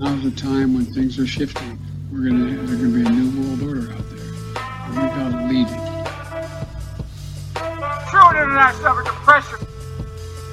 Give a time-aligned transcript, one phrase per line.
[0.00, 1.78] Now's the time when things are shifting.
[2.10, 4.32] We're gonna there's gonna be a new world order out there.
[4.86, 5.76] And we gotta lead it.
[8.08, 9.58] True internet suffered depression.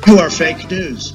[0.06, 1.14] You are fake news.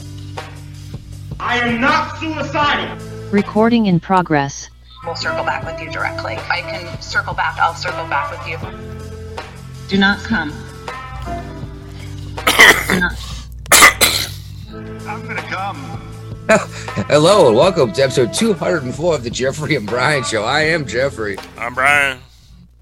[1.40, 2.96] I am not suicidal.
[3.30, 4.70] Recording in progress.
[5.04, 6.36] We'll circle back with you directly.
[6.36, 7.58] I can circle back.
[7.58, 8.56] I'll circle back with you.
[9.88, 10.54] Do not come.
[17.08, 20.44] Hello and welcome to episode 204 of the Jeffrey and Brian Show.
[20.44, 22.18] I am Jeffrey, I'm Brian.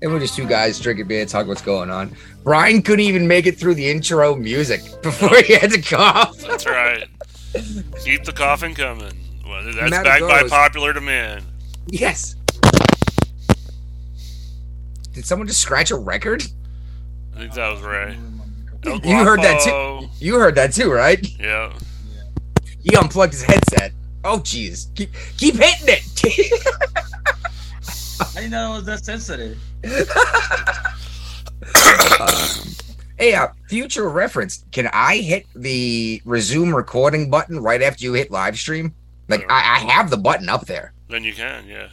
[0.02, 2.16] and we're just two guys drinking beer, talking what's going on.
[2.42, 6.36] Brian couldn't even make it through the intro music before he had to cough.
[6.38, 7.06] That's right.
[8.04, 9.12] Keep the coughing coming.
[9.46, 11.44] Well, that's Matt backed by popular demand.
[11.86, 12.34] Yes.
[15.12, 16.42] Did someone just scratch a record?
[17.36, 18.18] I think that was Ray.
[18.84, 20.08] El You heard that too.
[20.18, 21.24] You heard that too, right?
[21.38, 21.72] Yeah.
[22.82, 23.92] He unplugged his headset.
[24.24, 24.94] Oh, jeez.
[24.94, 26.04] Keep, keep hitting it.
[28.20, 29.58] I didn't know it was that sensitive.
[33.18, 34.64] hey, uh, future reference.
[34.72, 38.94] Can I hit the resume recording button right after you hit live stream?
[39.28, 40.92] Like, I, I have the button up there.
[41.08, 41.88] Then you can, yeah.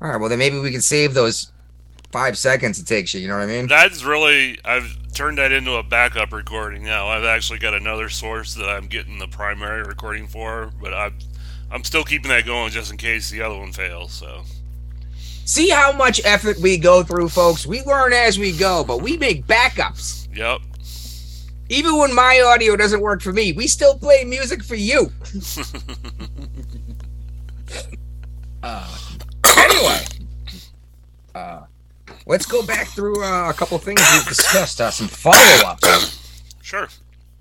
[0.00, 1.52] All right, well, then maybe we can save those
[2.14, 3.20] five seconds it takes you.
[3.20, 3.66] You know what I mean?
[3.66, 7.08] That's really I've turned that into a backup recording now.
[7.08, 11.18] I've actually got another source that I'm getting the primary recording for, but I'm
[11.72, 14.12] I'm still keeping that going just in case the other one fails.
[14.12, 14.42] So
[15.44, 17.66] See how much effort we go through, folks.
[17.66, 20.28] We learn as we go, but we make backups.
[20.34, 20.60] yep.
[21.68, 25.10] Even when my audio doesn't work for me, we still play music for you.
[28.62, 28.98] uh,
[29.58, 30.04] anyway,
[31.34, 31.62] uh,
[32.26, 34.80] let's go back through uh, a couple things we've discussed.
[34.80, 36.20] Uh, some follow ups.
[36.62, 36.88] Sure.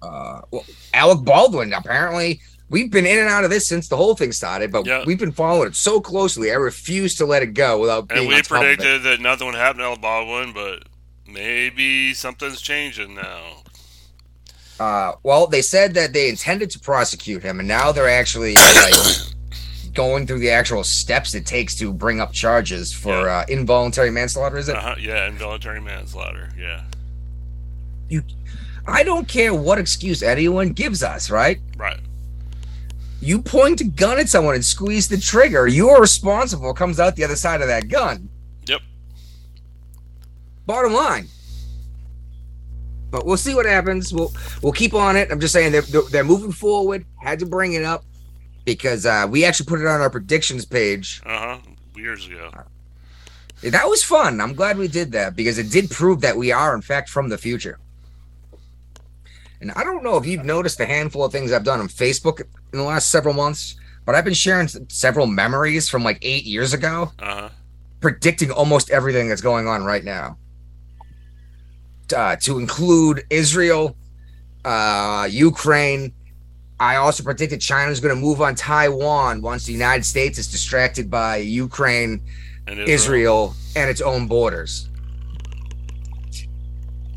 [0.02, 1.72] Uh, well, Alec Baldwin.
[1.72, 5.04] Apparently, we've been in and out of this since the whole thing started, but Yeah.
[5.06, 6.52] we've been following it so closely.
[6.52, 8.78] I refuse to let it go without being And we on top of it.
[8.80, 10.84] predicted that nothing would happen to El Baldwin, but
[11.26, 13.64] maybe something's changing now.
[14.78, 18.94] Uh, well, they said that they intended to prosecute him, and now they're actually like
[19.94, 23.38] going through the actual steps it takes to bring up charges for Yeah.
[23.40, 24.58] uh, involuntary manslaughter.
[24.58, 24.76] Is it?
[24.76, 26.50] Uh-huh, yeah, involuntary manslaughter.
[26.58, 26.84] Yeah.
[28.10, 28.24] You,
[28.88, 31.60] I don't care what excuse anyone gives us, right?
[31.78, 32.00] Right.
[33.22, 35.66] You point a gun at someone and squeeze the trigger.
[35.68, 36.74] You're responsible.
[36.74, 38.28] Comes out the other side of that gun.
[38.66, 38.82] Yep.
[40.66, 41.28] Bottom line.
[43.12, 44.14] But we'll see what happens.
[44.14, 45.32] We'll we'll keep on it.
[45.32, 47.06] I'm just saying they're, they're moving forward.
[47.22, 48.04] Had to bring it up
[48.66, 51.22] because uh, we actually put it on our predictions page.
[51.26, 51.58] Uh huh.
[51.96, 52.50] Years ago.
[53.62, 54.42] That was fun.
[54.42, 57.30] I'm glad we did that because it did prove that we are in fact from
[57.30, 57.80] the future.
[59.62, 62.42] And I don't know if you've noticed a handful of things I've done on Facebook
[62.42, 62.48] in
[62.80, 63.76] the last several months,
[64.06, 67.50] but I've been sharing several memories from like eight years ago, Uh huh.
[68.02, 70.38] predicting almost everything that's going on right now.
[72.14, 73.96] Uh, to include Israel,
[74.66, 76.12] uh, Ukraine.
[76.84, 81.10] I also predicted China's going to move on Taiwan once the United States is distracted
[81.10, 82.22] by Ukraine
[82.68, 84.90] And Israel and its own borders.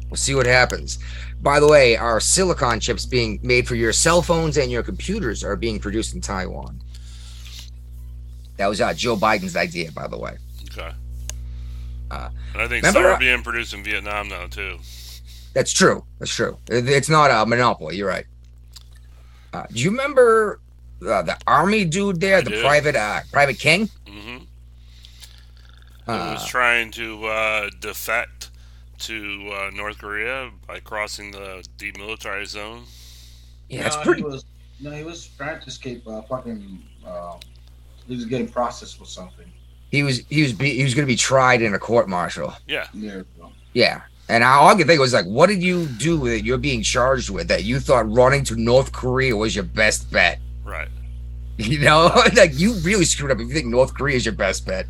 [0.08, 1.00] We'll see what happens.
[1.42, 5.42] By the way, our silicon chips being made for your cell phones and your computers
[5.42, 6.80] are being produced in Taiwan.
[8.58, 10.36] That was uh, Joe Biden's idea, by the way.
[10.70, 10.92] Okay.
[12.08, 14.78] Uh, and I think some are being produced in Vietnam now too.
[15.54, 16.04] That's true.
[16.20, 16.56] That's true.
[16.68, 17.96] It's not a monopoly.
[17.96, 18.26] You're right.
[19.56, 20.60] Uh, do you remember
[21.06, 22.60] uh, the army dude there, the do.
[22.60, 23.88] private uh, private king?
[24.06, 24.44] Mm-hmm.
[26.06, 28.50] Uh, was trying to uh, defect
[28.98, 32.84] to uh, North Korea by crossing the demilitarized zone.
[33.70, 34.20] yeah, that's no, pretty.
[34.20, 34.44] He was,
[34.80, 36.06] no, he was trying to escape.
[36.06, 36.82] Uh, fucking.
[37.06, 37.36] Uh,
[38.06, 39.50] he was getting processed with something.
[39.90, 42.52] He was he was be, he was going to be tried in a court martial.
[42.68, 42.88] Yeah.
[42.92, 43.22] Yeah.
[43.72, 44.02] Yeah.
[44.28, 46.82] And I, all I could think was like, what did you do that you're being
[46.82, 50.40] charged with that you thought running to North Korea was your best bet?
[50.64, 50.88] Right.
[51.58, 54.66] You know, like you really screwed up if you think North Korea is your best
[54.66, 54.86] bet.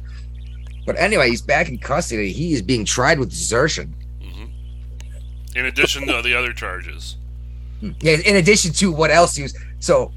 [0.84, 2.32] But anyway, he's back in custody.
[2.32, 3.94] He is being tried with desertion.
[4.20, 4.46] hmm
[5.56, 7.18] In addition to the other charges.
[8.00, 9.56] Yeah, in addition to what else he was.
[9.78, 10.10] So,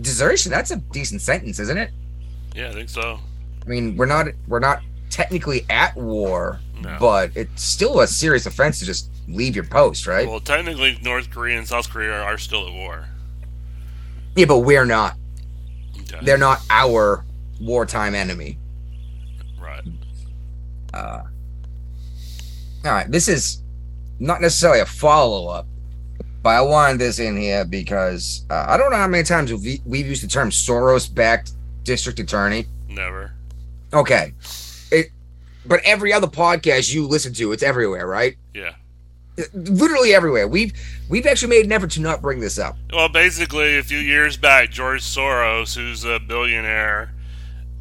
[0.00, 1.90] desertion, that's a decent sentence, isn't it?
[2.54, 3.20] Yeah, I think so.
[3.64, 6.96] I mean, we're not we're not technically at war, No.
[6.98, 10.26] but it's still a serious offense to just leave your post, right?
[10.28, 13.06] Well, technically, North Korea and South Korea are still at war.
[14.36, 15.14] yeah, but we're not.
[16.00, 16.18] Okay.
[16.24, 17.24] They're not our
[17.60, 18.58] wartime enemy.
[19.60, 19.82] Right.
[20.94, 21.22] Uh,
[22.84, 23.62] all right, this is
[24.18, 25.66] not necessarily a follow up,
[26.42, 29.80] but I wanted this in here because uh, I don't know how many times we've,
[29.84, 31.52] we've used the term Soros backed
[31.84, 32.66] district attorney?
[32.88, 33.32] Never.
[33.92, 34.32] Okay.
[35.66, 38.36] But every other podcast you listen to, it's everywhere, right?
[38.54, 38.74] Yeah.
[39.54, 40.48] Literally everywhere.
[40.48, 40.72] We've
[41.08, 42.76] we've actually made an effort to not bring this up.
[42.92, 47.12] Well, basically, a few years back, George Soros, who's a billionaire,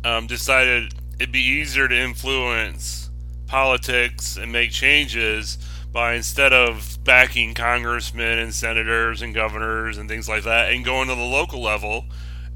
[0.04, 3.10] um, decided it'd be easier to influence
[3.48, 5.58] politics and make changes
[5.92, 11.08] by instead of backing congressmen and senators and governors and things like that, and going
[11.10, 12.06] to the local level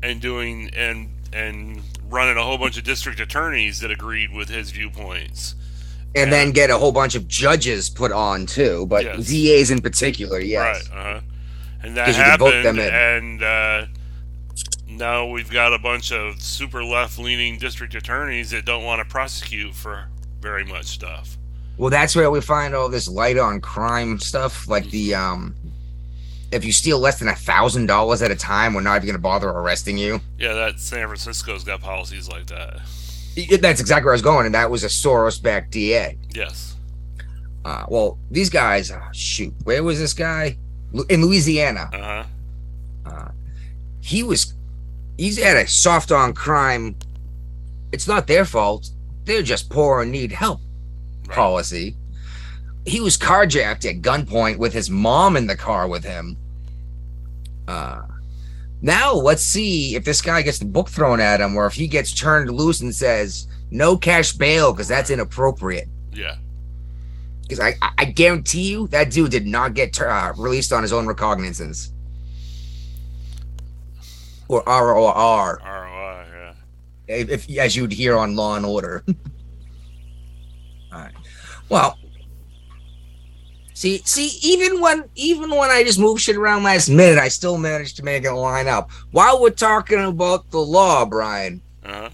[0.01, 1.81] and doing and and
[2.13, 5.55] running a whole bunch of district attorneys that agreed with his viewpoints.
[6.15, 9.27] And then get a whole bunch of judges put on too, but Yes.
[9.27, 10.87] DAs in particular, yes.
[10.91, 10.97] Right.
[10.99, 11.19] Uh-huh.
[11.81, 12.93] And that 'Cause you vote happened, them in.
[12.93, 13.85] and uh,
[14.87, 19.73] now we've got a bunch of super left-leaning district attorneys that don't want to prosecute
[19.73, 20.05] for
[20.39, 21.37] very much stuff.
[21.77, 25.55] Well, that's where we find all this light on crime stuff, like the um,
[26.53, 29.15] if you steal less than a thousand dollars at a time, we're not even going
[29.15, 30.21] to bother arresting you.
[30.37, 32.79] Yeah, that San Francisco's got policies like that.
[33.61, 36.17] That's exactly where I was going, and that was a Soros-backed DA.
[36.33, 36.75] Yes.
[37.65, 40.57] Uh, well, these guys, oh, shoot, where was this guy?
[41.09, 41.89] In Louisiana.
[41.91, 42.23] Uh huh.
[43.05, 43.31] Uh,
[44.01, 44.53] he was,
[45.17, 46.95] he's had a soft on crime.
[47.91, 48.89] It's not their fault.
[49.25, 50.59] They're just poor and need help
[51.27, 51.35] Right.
[51.35, 51.95] policy.
[52.85, 56.35] He was carjacked at gunpoint with his mom in the car with him.
[57.67, 58.01] Uh,
[58.81, 61.87] now let's see if this guy gets the book thrown at him or if he
[61.87, 65.87] gets turned loose and says no cash bail because that's inappropriate.
[66.11, 66.35] Yeah.
[67.43, 70.91] Because I, I- guarantee you that dude did not get tur- uh, released on his
[70.93, 71.91] own recognizance.
[74.49, 76.25] Or ROR, ROI.
[76.31, 76.53] Yeah.
[77.07, 79.03] if, if as you'd hear on Law and Order.
[80.93, 81.13] All right.
[81.69, 81.97] Well,
[83.83, 87.57] see, see, even when even when I just move shit around last minute, I still
[87.57, 88.89] managed to make it line up.
[89.11, 92.09] While we're talking about the law, Brian, Uh huh.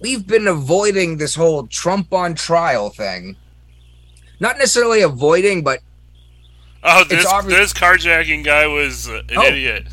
[0.00, 3.36] we've been avoiding this whole Trump on trial thing.
[4.40, 5.78] Not necessarily avoiding, but
[6.82, 9.44] Oh, this obvious- this carjacking guy was an Oh.
[9.46, 9.86] idiot.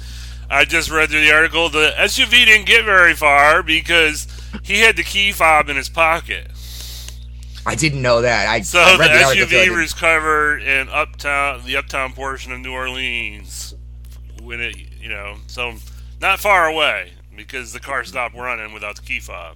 [0.49, 1.69] I just read through the article.
[1.69, 4.27] The SUV didn't get very far because
[4.63, 6.47] he had the key fob in his pocket.
[7.65, 8.47] I didn't know that.
[8.47, 12.13] I, So I the read the article, SUV didn't- was covered in uptown, the uptown
[12.13, 13.73] portion of New Orleans,
[14.41, 15.75] when it, you know, so
[16.21, 19.55] not far away because the car stopped running without the key fob.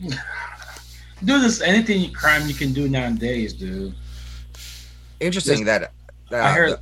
[1.24, 3.94] Do this anything crime you can do nowadays, dude.
[5.20, 5.92] interesting that.
[6.32, 6.78] Uh, I heard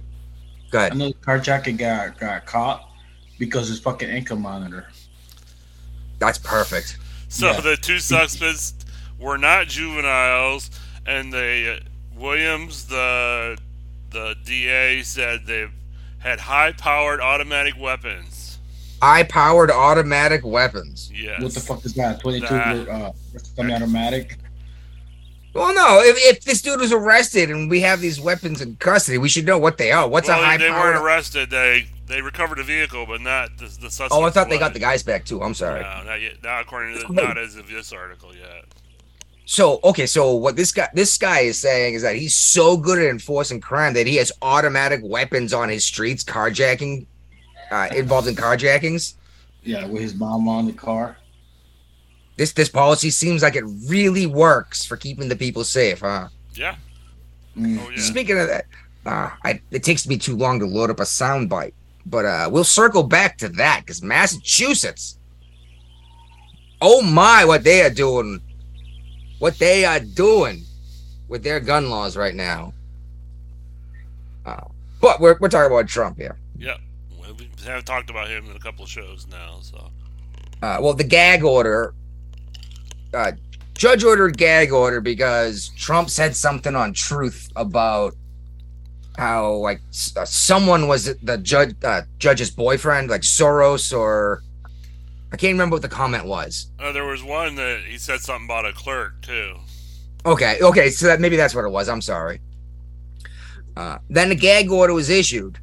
[0.71, 0.93] Go ahead.
[0.93, 2.89] another carjacker got got caught
[3.41, 4.87] because his fucking income monitor.
[6.21, 6.99] That's perfect.
[7.29, 7.61] So Yeah.
[7.61, 8.75] the two suspects
[9.19, 10.71] were not juveniles,
[11.07, 13.59] and the uh, Williams, the
[14.11, 15.69] the DA said they
[16.19, 18.59] had high-powered automatic weapons.
[19.03, 21.11] High powered automatic weapons.
[21.15, 21.43] Yes.
[21.43, 22.21] What the fuck is that?
[22.21, 24.39] Twenty two That- uh semi-automatic.
[25.55, 29.19] Well, no, if, if this dude was arrested and we have these weapons in custody,
[29.19, 30.07] we should know what they are.
[30.07, 31.51] What's well, a high they, they weren't arrested.
[31.51, 34.13] They they recovered a vehicle, but not the, the suspect.
[34.13, 35.43] Oh, I thought they got the guys back too.
[35.43, 35.81] I'm sorry.
[35.81, 36.43] No, not yet.
[36.43, 38.67] Not according to the, not as of this article yet.
[39.51, 42.99] So, okay, so what this guy this guy is saying is that he's so good
[42.99, 47.07] at enforcing crime that he has automatic weapons on his streets, carjacking,
[47.71, 49.15] uh, involved in carjackings.
[49.63, 51.17] Yeah, with his mom on the car.
[52.37, 56.29] This this policy seems like it really works for keeping the people safe, huh?
[56.53, 56.77] Yeah.
[57.57, 57.79] Mm.
[57.81, 58.03] Oh yeah.
[58.03, 58.67] Speaking of that,
[59.07, 61.73] uh, I, it takes me too long to load up a soundbite,
[62.05, 65.19] but uh, we'll circle back to that because Massachusetts.
[66.83, 68.43] Oh my, what they are doing,
[69.39, 70.65] what they are doing
[71.29, 72.73] with their gun laws right now.
[74.45, 74.65] Uh,
[75.01, 76.37] but we're, we're talking about Trump here.
[76.59, 76.77] Yeah.
[77.39, 79.59] We have talked about him in a couple of shows now.
[79.61, 79.91] So
[80.63, 81.95] Uh, well, the gag order,
[83.15, 83.33] uh,
[83.75, 88.15] judge ordered gag order because Trump said something on Truth about
[89.17, 89.81] how like
[90.17, 94.43] uh, someone was the judge uh, judge's boyfriend, like Soros or
[95.33, 96.69] I can't remember what the comment was.
[96.81, 99.57] uh, there was one that he said something about a clerk too.
[100.27, 101.89] Okay, okay, so that maybe that's what it was.
[101.89, 102.41] I'm sorry.
[103.77, 105.59] Uh, then the gag order was issued.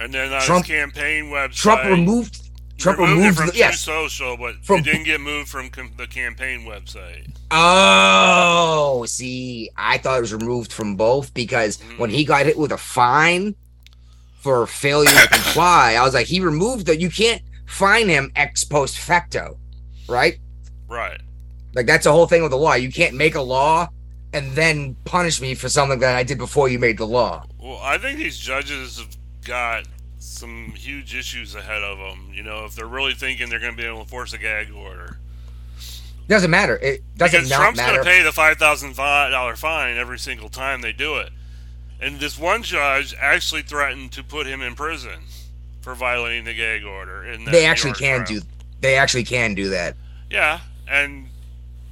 [0.00, 2.40] And then on Trump- his campaign website, Trump removed.
[2.78, 3.36] Trump removed, removed.
[3.38, 3.80] from the, yes.
[3.80, 7.30] Social, but From- it didn't get moved from com- the campaign website.
[7.50, 12.72] Oh, see, I thought it was removed from both because when he got hit with
[12.72, 13.54] a fine
[14.40, 17.00] for failure to comply, I was like, he removed that.
[17.00, 19.58] You can't fine him ex post facto,
[20.08, 20.38] right?
[20.88, 21.20] Right.
[21.74, 22.74] Like that's the whole thing with the law.
[22.74, 23.88] You can't make a law
[24.32, 27.44] and then punish me for something that I did before you made the law.
[27.58, 29.84] Well, I think these judges have got
[30.18, 32.32] some huge issues ahead of them.
[32.34, 34.72] You know, if they're really thinking they're going to be able to enforce a gag
[34.72, 35.18] order.
[36.26, 36.76] Doesn't matter.
[36.78, 40.48] It doesn't because not Trump's going to pay the five thousand dollar fine every single
[40.48, 41.30] time they do it.
[42.00, 45.20] And this one judge actually threatened to put him in prison
[45.84, 47.24] for violating the gag order.
[47.24, 48.40] In that they actually can trial.
[48.40, 48.46] do.
[48.80, 49.96] They actually can do that.
[50.30, 51.28] Yeah, and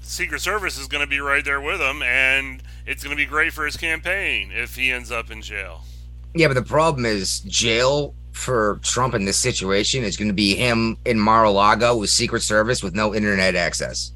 [0.01, 3.27] Secret Service is going to be right there with him, and it's going to be
[3.27, 5.83] great for his campaign if he ends up in jail.
[6.35, 10.55] Yeah, but the problem is jail for Trump in this situation is going to be
[10.55, 14.13] him in Mar-a-Lago with Secret Service with no internet access.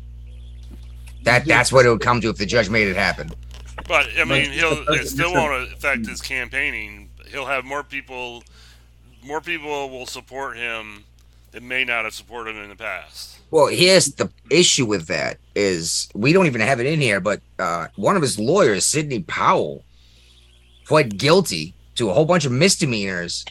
[1.25, 3.31] That that's what it would come to if the judge made it happen.
[3.87, 7.11] But I mean, he'll it still won't affect his campaigning.
[7.31, 8.43] He'll have more people.
[9.27, 11.05] More people will support him
[11.51, 13.39] that may not have supported him in the past.
[13.51, 17.41] Well, here's the issue with that is we don't even have it in here, but
[17.59, 19.85] uh, one of his lawyers, Sidney Powell,
[20.85, 23.45] pled guilty to a whole bunch of misdemeanors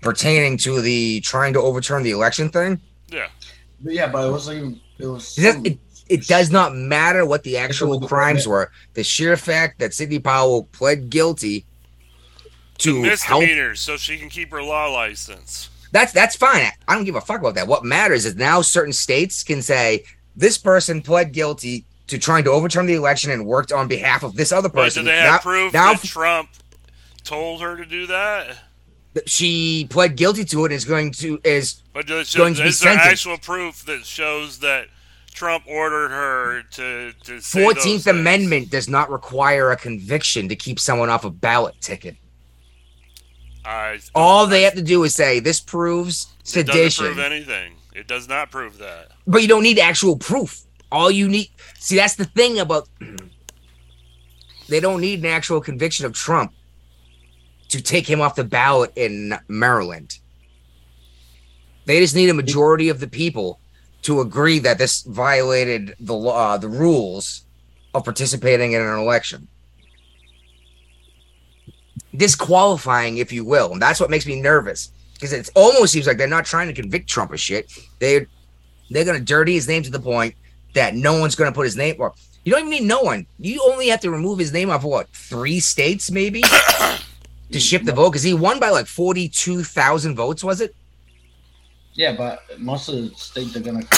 [0.00, 2.80] pertaining to the trying to overturn the election thing.
[3.08, 3.28] Yeah,
[3.80, 4.80] But yeah, but it wasn't even.
[4.98, 5.38] It was.
[5.38, 8.70] It, does- some- it, it does not matter what the actual crimes were.
[8.94, 11.64] The sheer fact that Sidney Powell pled guilty
[12.82, 15.68] to misdemeanors, so she can keep her law license.
[15.92, 16.70] that's that's fine.
[16.88, 17.66] I don't give a fuck about that.
[17.66, 20.04] What matters is now certain states can say
[20.36, 24.34] this person pled guilty to trying to overturn the election and worked on behalf of
[24.34, 25.04] this other But person.
[25.04, 26.48] do they have now, proof now that Trump
[27.24, 28.56] told her to do that?
[29.26, 32.68] she pled guilty to it and is going to is But does, Going to be
[32.68, 33.12] is there sentenced.
[33.26, 34.86] actual proof that shows that
[35.34, 38.06] Trump ordered her to to Fourteenth?
[38.06, 42.16] Amendment does not require a conviction to keep someone off a ballot ticket.
[43.64, 47.06] I All they have to do is say this proves sedition.
[47.06, 47.72] it doesn't prove anything.
[47.94, 49.08] It does not prove that.
[49.26, 50.62] But you don't need actual proof.
[50.90, 52.88] All you need, see, that's the thing about.
[54.68, 56.52] They don't need an actual conviction of Trump
[57.68, 60.18] to take him off the ballot in Maryland.
[61.84, 63.60] They just need a majority of the people
[64.02, 67.44] to agree that this violated the law, the rules
[67.92, 69.48] of participating in an election.
[72.14, 76.18] Disqualifying, if you will, and that's what makes me nervous because it almost seems like
[76.18, 77.72] they're not trying to convict Trump of shit.
[78.00, 78.26] They
[78.90, 80.34] they're gonna dirty his name to the point
[80.74, 82.12] that no one's gonna put his name or
[82.44, 83.26] you don't even need no one.
[83.38, 86.42] You only have to remove his name off what three states maybe
[87.52, 90.42] to ship the vote because he won by like forty two thousand votes.
[90.42, 90.74] Was it?
[91.94, 93.84] yeah, but most of the states are gonna.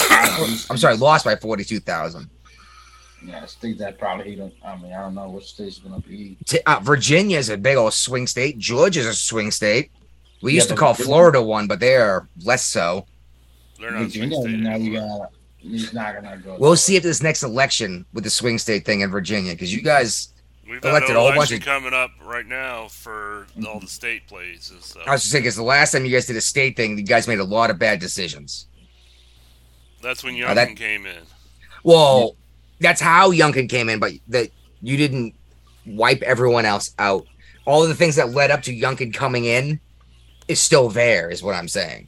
[0.69, 2.29] I'm sorry, lost by forty two thousand.
[3.27, 4.53] Yeah, states that probably he don't.
[4.65, 6.37] I mean, I don't know which state's gonna be.
[6.45, 8.57] T- uh, Virginia is a big old swing state.
[8.57, 9.91] Georgia's a swing state.
[10.41, 13.07] We Yeah, used to call Virginia- Florida one, but they're less so.
[13.79, 15.19] They're not swing Virginia, state now you anymore.
[15.19, 15.31] got.
[15.57, 16.57] He's not gonna go.
[16.59, 19.81] We'll see if this next election with the swing state thing in Virginia because you
[19.81, 20.29] guys.
[20.69, 24.27] We've elected a whole bunch election of- coming up right now for all the state
[24.27, 24.85] places.
[24.85, 26.97] So I was just saying because the last time you guys did a state thing,
[26.97, 28.67] you guys made a lot of bad decisions.
[30.01, 31.21] that's when Uh, that- came in.
[31.83, 32.35] Well,
[32.79, 34.49] that's how Youngkin came in, but that
[34.81, 35.33] you didn't
[35.85, 37.25] wipe everyone else out.
[37.65, 39.79] All of the things that led up to Youngkin coming in
[40.47, 42.07] is still there, is what I'm saying.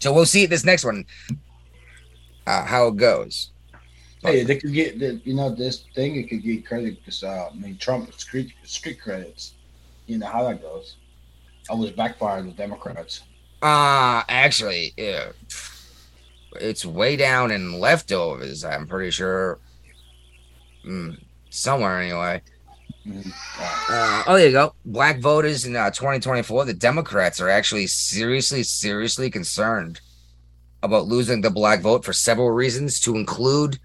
[0.00, 1.06] So we'll see this next one
[2.46, 3.50] uh, how it goes.
[4.22, 6.16] Hey, they could get the, you know this thing.
[6.16, 9.54] It could get credit because uh, I mean Trump street street credits.
[10.06, 10.96] You know how that goes.
[11.70, 13.22] I was backfired with Democrats.
[13.62, 15.30] Uh actually, yeah,
[16.60, 18.64] it's way down in leftovers.
[18.64, 19.58] I'm pretty sure,
[20.86, 21.18] mm,
[21.50, 22.42] somewhere anyway.
[23.06, 23.32] Mhm.
[23.88, 24.74] Uh, oh, there you go.
[24.84, 26.64] Black voters in uh, 2024.
[26.64, 30.00] The Democrats are actually seriously, seriously concerned
[30.82, 33.78] about losing the black vote for several reasons, to include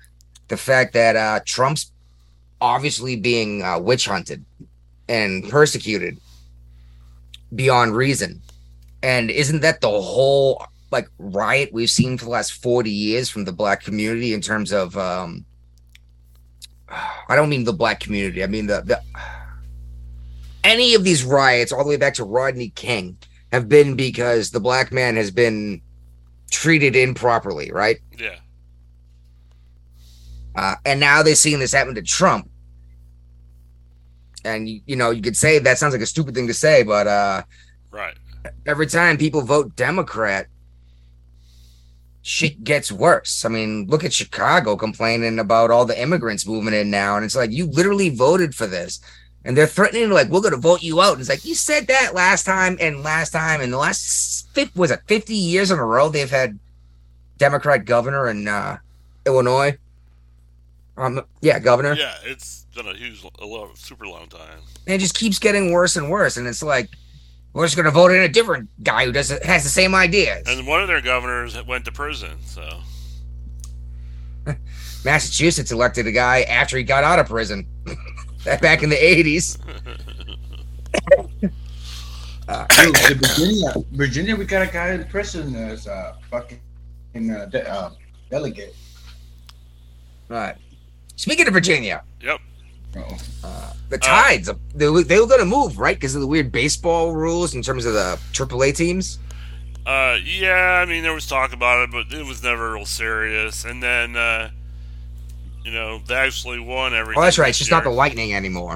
[0.47, 1.91] the fact that uh, Trump's
[2.61, 4.43] obviously being uh, witch hunted
[5.07, 6.17] and persecuted
[7.55, 8.41] beyond reason.
[9.03, 13.43] And isn't that the whole like riot we've seen for the last 40 years from
[13.45, 15.45] the black community in terms of um
[17.29, 18.43] I don't mean the black community.
[18.43, 19.01] I mean the the
[20.63, 23.17] any of these riots all the way back to Rodney King
[23.51, 25.81] have been because the black man has been
[26.51, 27.99] treated improperly, right?
[28.17, 28.35] Yeah.
[30.55, 32.49] Uh, and now they're seeing this happen to Trump.
[34.43, 36.83] And you, you know, you could say that sounds like a stupid thing to say,
[36.83, 37.43] but uh
[37.91, 38.15] Right.
[38.65, 40.47] every time people vote Democrat,
[42.27, 43.45] shit gets worse.
[43.45, 47.37] I mean, look at Chicago complaining about all the immigrants moving in now, and it's
[47.37, 48.99] like you literally voted for this,
[49.45, 51.13] and they're threatening like we're gonna vote you out.
[51.13, 54.75] And it's like you said that last time and last time and the last fifth
[54.75, 56.59] was it fifty years in a row they've had
[57.37, 58.77] Democrat governor in uh,
[59.25, 59.77] Illinois.
[60.97, 61.93] Um, yeah, governor.
[61.93, 64.59] Yeah, it's been a huge, a long, super long time.
[64.85, 66.35] and it just keeps getting worse and worse.
[66.37, 66.89] And it's like,
[67.57, 70.43] We're just gonna vote in a different guy who does has the same ideas.
[70.45, 72.37] And one of their governors went to prison.
[72.45, 72.81] So
[75.03, 77.67] Massachusetts elected a guy after he got out of prison.
[78.43, 79.57] that back in the eighties.
[81.17, 81.51] Dude,
[82.47, 86.59] the Virginia, Virginia, we got a guy in prison as a fucking
[87.15, 87.89] uh, de- uh,
[88.29, 88.75] delegate.
[90.29, 90.57] Right.
[91.15, 92.39] Speaking of Virginia, yep.
[92.95, 93.73] Oh.
[93.89, 97.53] the Tides they were, they were gonna move right because of the weird baseball rules
[97.53, 99.19] in terms of the AAA teams.
[99.85, 103.63] Uh, yeah, I mean there was talk about it, but it was never real serious.
[103.63, 104.49] And then, uh,
[105.63, 107.21] you know, they actually won everything.
[107.21, 107.47] Oh, that's right.
[107.47, 107.89] this It's just not the.
[107.89, 108.75] Lightning anymore.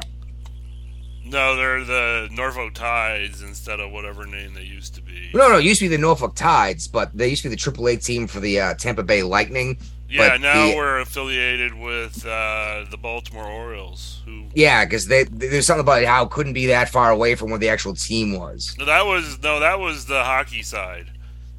[1.25, 5.31] No, they're the Norfolk Tides instead of whatever name they used to be.
[5.33, 7.61] No, no, it used to be the Norfolk Tides, but they used to be the
[7.61, 9.77] AAA team for the uh, Tampa Bay Lightning.
[10.11, 15.23] Yeah, but now the- we're affiliated with uh, the Baltimore Orioles, who Yeah, because they
[15.23, 18.37] there's something about how it couldn't be that far away from where the actual team
[18.37, 18.75] was.
[18.77, 21.07] no, that was no, that was the hockey side.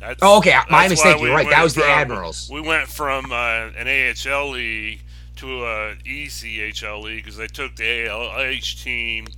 [0.00, 2.50] That's, Oh, okay, my mistake, we you're right, that was the Admirals.
[2.52, 5.00] We went from uh, an AHL league
[5.36, 9.28] to a ECHL league because they took the ALH team,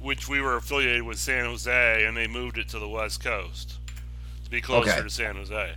[0.00, 3.74] which we were affiliated with San Jose, and they moved it to the West Coast
[4.44, 5.02] to be closer Okay.
[5.02, 5.74] to San Jose.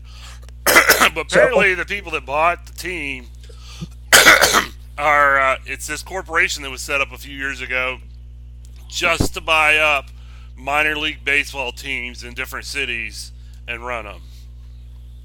[1.23, 3.27] But apparently, the people that bought the team
[4.97, 7.97] are uh, it's this corporation that was set up a few years ago
[8.87, 10.05] just to buy up
[10.55, 13.31] minor league baseball teams in different cities
[13.67, 14.05] and run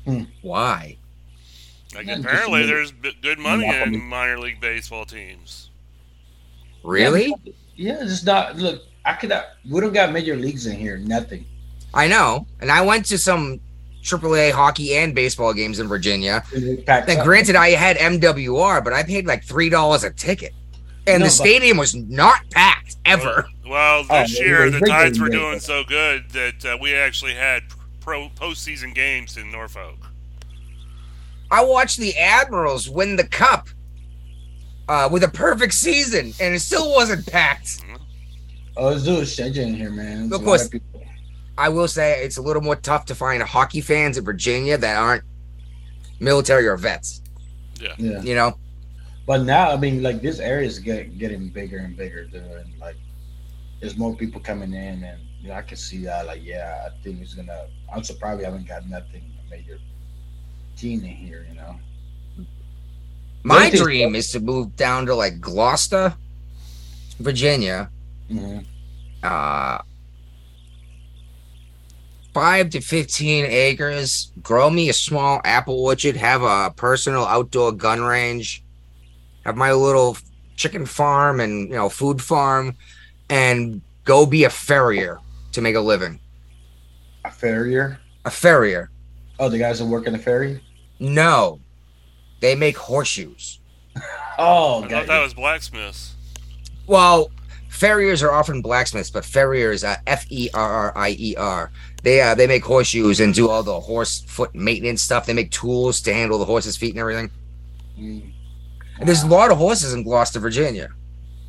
[0.05, 0.27] them.
[0.43, 0.99] Why?
[1.95, 5.71] Like Yeah, apparently, make- there's b- good money in minor league baseball teams.
[6.83, 7.33] Really?
[7.77, 8.57] Yeah, it's not.
[8.57, 9.31] Look, I could.
[9.31, 10.99] Not, we don't got major leagues in here.
[10.99, 11.47] Nothing.
[11.95, 12.47] I know.
[12.61, 13.61] And I went to some
[14.05, 16.45] AAA hockey and baseball games in Virginia.
[16.87, 17.25] Packed Then up.
[17.25, 20.53] granted, I had MWR, but I paid like three dollars a ticket,
[21.07, 23.47] and No, the stadium was not packed ever.
[23.67, 27.35] Well, Oh, this they- year the Tides were doing so good that uh, we actually
[27.35, 27.63] had
[28.01, 29.97] pro postseason games in Norfolk.
[31.51, 33.69] I watched the Admirals win the cup
[34.89, 37.81] uh, with a perfect season, and it still wasn't packed.
[38.77, 40.29] Oh, let's do a schedule in here, man.
[40.29, 40.69] There's Of a lot course.
[40.69, 40.94] people.
[41.57, 44.97] I will say it's a little more tough to find hockey fans in Virginia that
[44.97, 45.23] aren't
[46.21, 47.21] military or vets.
[47.81, 47.95] Yeah.
[47.99, 48.59] Yeah, You know,
[49.27, 52.79] but now I mean, like this area is get, getting bigger and bigger, dude, and
[52.81, 52.97] like
[53.81, 56.27] there's more people coming in, and you know, I can see that.
[56.27, 57.67] Like, yeah, I think it's gonna.
[57.93, 59.79] I'm surprised we haven't got nothing major
[60.77, 61.47] team in here.
[61.49, 61.77] You know.
[63.43, 66.15] my Don't think- dream is to move down to like Gloucester,
[67.19, 67.91] Virginia,
[68.29, 68.59] hmm
[69.23, 69.79] uh,
[72.35, 78.03] five to 15 acres, grow me a small apple orchard, have a personal outdoor gun
[78.03, 78.63] range,
[79.45, 80.17] have my little
[80.57, 82.77] chicken farm and, you know, food farm,
[83.31, 85.19] and go be a farrier
[85.53, 86.21] to make a living.
[87.25, 87.99] A farrier.
[88.25, 88.91] A farrier.
[89.39, 90.63] Oh, the guys that work in the ferry.
[90.99, 91.61] No,
[92.41, 93.61] they make horseshoes.
[94.37, 96.17] Oh, I got thought that was blacksmiths.
[96.89, 97.31] Well,
[97.69, 101.71] farriers are often blacksmiths, but farriers, are F E R R I E R.
[102.05, 105.25] They uh, they make horseshoes and do all the horse foot maintenance stuff.
[105.25, 107.31] They make tools to handle the horse's feet and everything.
[107.99, 108.31] Mm.
[108.99, 110.91] And there's a lot of horses in Gloucester, Virginia.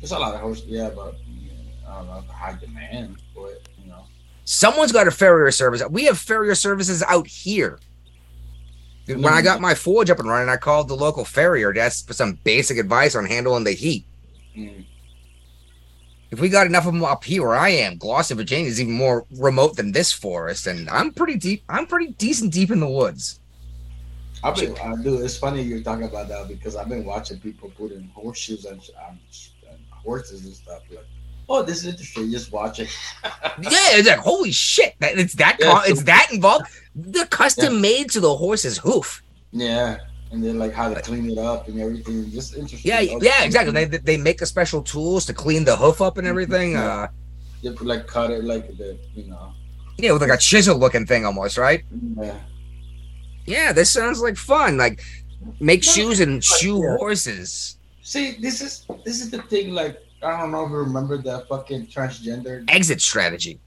[0.00, 1.52] There's a lot of horses, yeah, but yeah,
[1.86, 4.04] I don't know, high demand for it, you know.
[4.44, 5.82] Someone's got a farrier service.
[5.90, 7.78] We have farrier services out here.
[9.06, 12.06] When I got my forge up and running, I called the local farrier to ask
[12.06, 14.06] for some basic advice on handling the heat.
[14.56, 14.84] Mm.
[16.30, 18.92] If we got enough of them up here where I am, Gloucester, Virginia is even
[18.94, 21.62] more remote than this forest, and I'm pretty deep.
[21.68, 23.40] I'm pretty decent deep in the woods.
[24.42, 25.22] I've been, I do.
[25.22, 28.80] It's funny you're talking about that because I've been watching people put in horseshoes on,
[29.08, 29.18] on,
[29.70, 30.82] on horses and stuff.
[30.90, 31.06] Like,
[31.48, 32.30] oh, this is interesting.
[32.30, 32.88] Just watch it.
[33.62, 34.94] Yeah, it's like holy shit!
[35.00, 36.66] That it's that Yeah, co- it's that involved.
[36.94, 37.80] They're custom Yeah.
[37.80, 39.22] made to the horse's hoof.
[39.52, 39.96] Yeah,
[40.32, 42.30] and then like how to clean it up and everything.
[42.30, 42.90] Just interesting.
[42.90, 43.72] Yeah, Oh, yeah, exactly.
[43.84, 46.72] They they make a special tools to clean the hoof up and everything.
[46.72, 46.84] Yeah.
[47.04, 47.08] Uh,
[47.62, 49.52] They put, like cut it like the you know.
[49.98, 51.82] yeah, with like a chisel looking thing almost, right?
[52.16, 52.38] Yeah.
[53.46, 54.76] Yeah, this sounds like fun.
[54.76, 55.02] Like
[55.60, 56.96] make No, shoes and shoe yeah.
[56.98, 57.78] horses.
[58.02, 59.70] See, this is this is the thing.
[59.72, 63.60] Like I don't know if you remember the fucking transgender Exit strategy.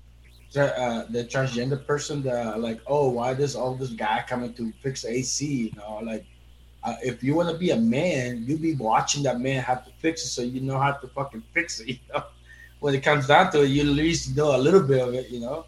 [0.57, 5.05] uh, the transgender person that like, oh, why does all this guy coming to fix
[5.05, 5.45] AC?
[5.45, 6.25] You know, like,
[6.83, 9.91] uh, if you want to be a man, you be watching that man have to
[9.99, 11.87] fix it, so you know how to fucking fix it.
[11.89, 12.23] You know,
[12.79, 15.29] when it comes down to it, you at least know a little bit of it.
[15.29, 15.65] You know.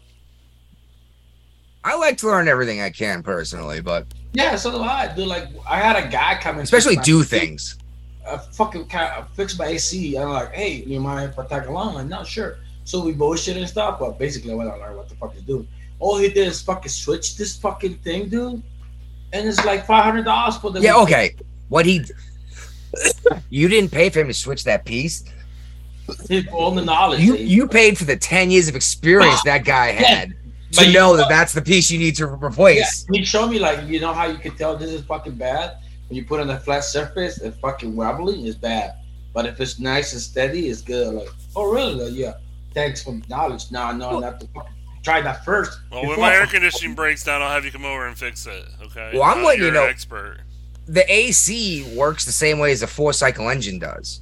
[1.84, 5.12] I like to learn everything I can personally, but Yeah, so do I.
[5.14, 7.76] Dude, like, I had a guy come and especially do things.
[8.26, 10.16] I fucking ca- fix my AC.
[10.16, 11.94] I'm like, hey, you mind if I tag along?
[11.94, 12.58] Like, no, sure.
[12.84, 15.42] So we bullshit and stuff, but basically I went to learn what the fuck he's
[15.42, 15.66] doing.
[15.98, 18.62] All he did is fucking switch this fucking thing, dude.
[19.32, 21.36] And it's like five hundred dollars for the Yeah, okay.
[21.68, 22.04] What he
[23.50, 25.24] you didn't pay for him to switch that piece.
[26.52, 27.20] All the knowledge.
[27.20, 30.36] You you paid for the ten years of experience ah, that guy had to
[30.76, 33.06] But you know know- that that's the piece you need to Yeah, replace.
[33.12, 36.16] he showed me like you know how you can tell this is fucking bad when
[36.16, 37.40] you put on a flat surface.
[37.40, 38.96] It's fucking wobbly, it's bad.
[39.32, 41.14] But if it's nice and steady, it's good.
[41.14, 41.94] Like, oh really?
[42.04, 42.34] Like, yeah.
[42.74, 43.70] Thanks for the knowledge.
[43.70, 45.80] No, no, not to fucking try that first.
[45.90, 48.64] Well, when my air conditioning breaks down, I'll have you come over and fix it.
[48.84, 49.10] Okay.
[49.14, 50.38] Well, I'm Now letting you know- Expert.
[50.86, 54.20] The AC works the same way as a four cycle engine does.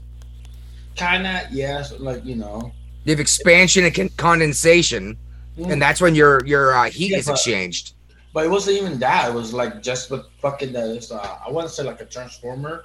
[0.94, 1.92] Kinda, yes.
[1.98, 2.72] Like you know.
[3.04, 5.16] You have expansion and con- condensation,
[5.56, 7.94] and that's when your your uh, heat Yeah, is but- exchanged.
[8.32, 9.28] But it wasn't even that.
[9.30, 10.94] It was like just with fucking the.
[10.94, 12.84] It's, uh, I want to say like a transformer,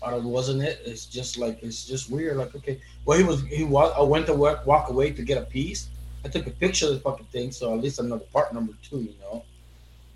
[0.00, 0.80] but it wasn't it.
[0.84, 2.36] It's just like it's just weird.
[2.36, 5.38] Like okay, well he was he wa- I went to walk, walk away to get
[5.38, 5.88] a piece.
[6.26, 8.52] I took a picture of the fucking thing, so at least I know the part
[8.52, 9.44] number two, you know,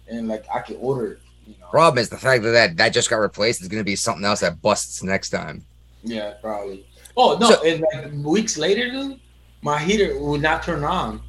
[0.09, 1.68] and like I can order it, you know.
[1.68, 4.25] Problem is the fact that that, that just got replaced is going to be something
[4.25, 5.64] else that busts next time.
[6.03, 6.87] Yeah, probably.
[7.16, 7.51] Oh no!
[7.51, 9.20] So- and like weeks later, dude,
[9.62, 11.23] my heater would not turn on.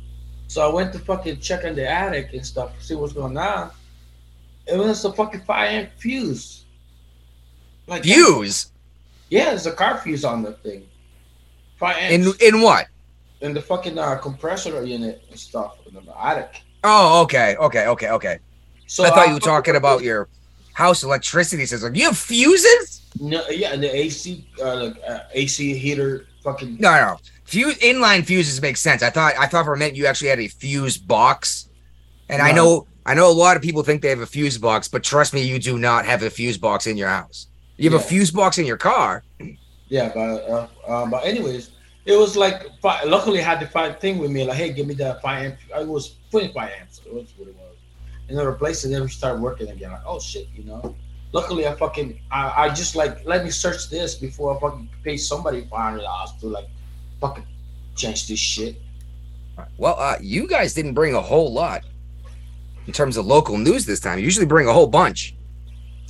[0.47, 3.71] So I went to fucking check in the attic and stuff, see what's going on.
[4.67, 6.65] It was a fucking fire amp fuse.
[7.87, 8.71] Like Fuse
[9.29, 10.87] Yeah, there's a car fuse on the thing.
[11.77, 12.87] Five in in what?
[13.41, 16.61] In the fucking uh, compressor unit and stuff in the attic.
[16.83, 18.39] Oh, okay, okay, okay, okay.
[18.87, 20.27] So I thought you were talking about your
[20.73, 21.95] house electricity system.
[21.95, 23.01] You have fuses?
[23.19, 27.17] no, yeah, and the AC, uh, like, uh, AC heater, fucking No, no.
[27.45, 29.03] Fuse inline fuses make sense.
[29.03, 31.67] I thought I thought for a minute you actually had a fuse box.
[32.29, 34.87] And I know I know a lot of people think they have a fuse box,
[34.87, 37.47] but trust me, you do not have a fuse box in your house.
[37.75, 39.23] You have a fuse box in your car.
[39.89, 41.71] Yeah, but uh, uh, but anyways,
[42.05, 44.43] it was like luckily I had the thing with me.
[44.43, 45.57] Like, hey, give me the five amp.
[45.75, 47.01] I was twenty five amps.
[47.05, 47.77] It was what it was.
[48.27, 48.89] And then replaced it.
[48.89, 49.91] Then we started working again.
[49.91, 50.95] Like, oh shit, you know.
[51.33, 55.17] Luckily, I fucking I, I just like let me search this before I fucking pay
[55.17, 56.67] somebody five hundred dollars to like
[57.19, 57.45] fucking
[57.95, 58.75] change this shit.
[59.77, 61.83] Well, uh, you guys didn't bring a whole lot
[62.87, 64.17] in terms of local news this time.
[64.17, 65.35] You usually bring a whole bunch.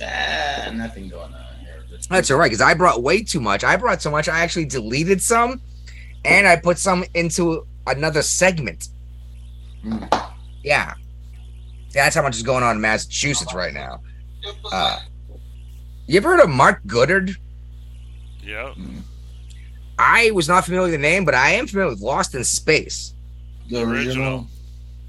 [0.02, 1.84] Ah, nothing going on here.
[2.08, 3.62] That's all right, because I brought way too much.
[3.62, 5.60] I brought so much, I actually deleted some,
[6.24, 8.88] and I put some into another segment.
[9.84, 10.32] Mm.
[10.62, 10.94] Yeah,
[11.92, 14.00] that's how much is going on in Massachusetts right now.
[14.72, 14.98] Uh,
[16.06, 17.36] you ever heard of Mark Goddard?
[18.44, 18.74] Yep.
[19.98, 23.14] I was not familiar with the name, but I am familiar with Lost in Space,
[23.68, 24.46] the original.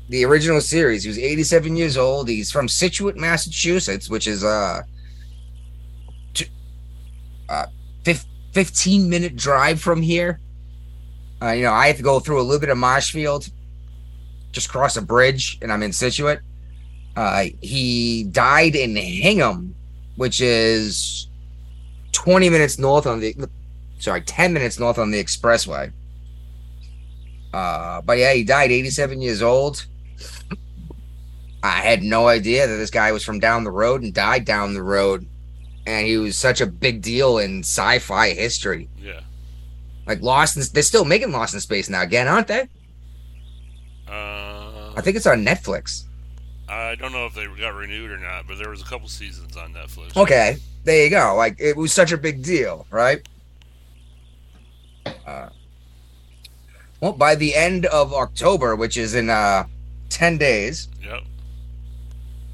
[0.10, 1.04] the original series.
[1.04, 2.30] He was 87 years old.
[2.30, 4.82] He's from Scituate, Massachusetts, which is uh,
[6.34, 6.49] t-
[7.49, 7.65] uh,
[8.54, 10.39] 15 minute drive from here.
[11.43, 13.49] Uh, you know, I have to go through a little bit of Marshfield,
[14.51, 16.39] just cross a bridge, and I'm in Scituate.
[17.15, 19.75] Uh, he died in Hingham,
[20.15, 21.27] which is
[22.13, 23.36] 20 minutes north on the,
[23.99, 25.91] sorry, 10 minutes north on the expressway.
[27.53, 29.86] Uh, but yeah, he died 87 years old.
[31.63, 34.73] I had no idea that this guy was from down the road and died down
[34.73, 35.27] the road.
[35.86, 38.89] And he was such a big deal in sci-fi history.
[38.97, 39.19] Yeah.
[40.05, 42.67] Like Lost in, they're still making Lost in Space now again, aren't they?
[44.07, 46.03] Uh, I think it's on Netflix.
[46.67, 49.55] I don't know if they got renewed or not, but there was a couple seasons
[49.57, 50.15] on Netflix.
[50.17, 51.35] Okay, there you go.
[51.35, 53.25] Like it was such a big deal, right?
[55.25, 55.49] Uh,
[57.01, 59.65] well, by the end of October, which is in uh,
[60.09, 61.21] ten days, Yep.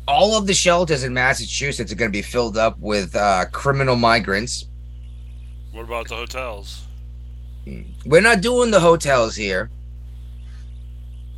[0.08, 3.96] all of the shelters in Massachusetts are going to be filled up with uh, criminal
[3.96, 4.66] migrants.
[5.72, 6.88] What about the hotels?
[8.06, 9.70] We're not doing the hotels here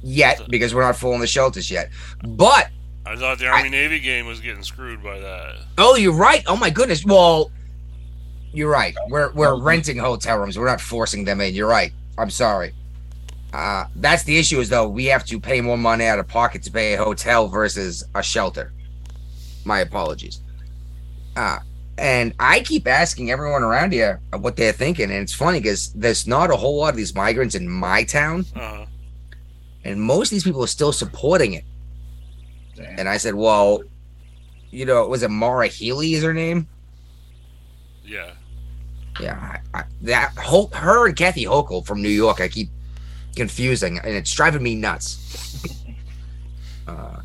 [0.03, 1.89] yet because we're not full in the shelters yet.
[2.23, 2.69] But
[3.05, 5.55] I thought the Army Navy game was getting screwed by that.
[5.77, 6.43] oh, you're right.
[6.47, 7.03] Oh my goodness.
[7.05, 7.51] Well,
[8.53, 8.95] you're right.
[9.09, 10.57] We're we're renting hotel rooms.
[10.57, 11.53] We're not forcing them in.
[11.53, 11.91] You're right.
[12.17, 12.73] I'm sorry.
[13.53, 16.63] Uh, that's the issue is though we have to pay more money out of pocket
[16.63, 18.71] to pay a hotel versus a shelter.
[19.65, 20.41] My apologies.
[21.35, 21.59] Uh,
[21.97, 26.25] and I keep asking everyone around here what they're thinking, and it's funny because there's
[26.27, 28.85] not a whole lot of these migrants in my town, Uh-huh.
[29.83, 31.63] and most of these people are still supporting it.
[32.75, 32.99] Damn.
[32.99, 33.83] And I said, well,
[34.71, 36.13] you know, was it Maura Healey?
[36.13, 36.67] Is her name?
[38.03, 38.31] Yeah.
[39.19, 42.39] Yeah, I, I, that Ho- her and Kathy Hochul from New York.
[42.39, 42.69] I keep
[43.35, 45.65] confusing, and it's driving me nuts.
[46.87, 47.19] uh,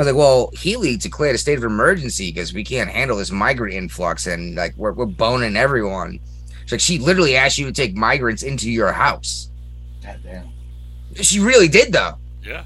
[0.00, 3.30] I was like, well, Healey declared a state of emergency because we can't handle this
[3.30, 6.18] migrant influx, and like we're we're boning everyone.
[6.62, 9.50] It's like she literally asked you to take migrants into your house.
[10.02, 10.48] God damn.
[11.16, 12.14] She really did though.
[12.42, 12.64] Yeah.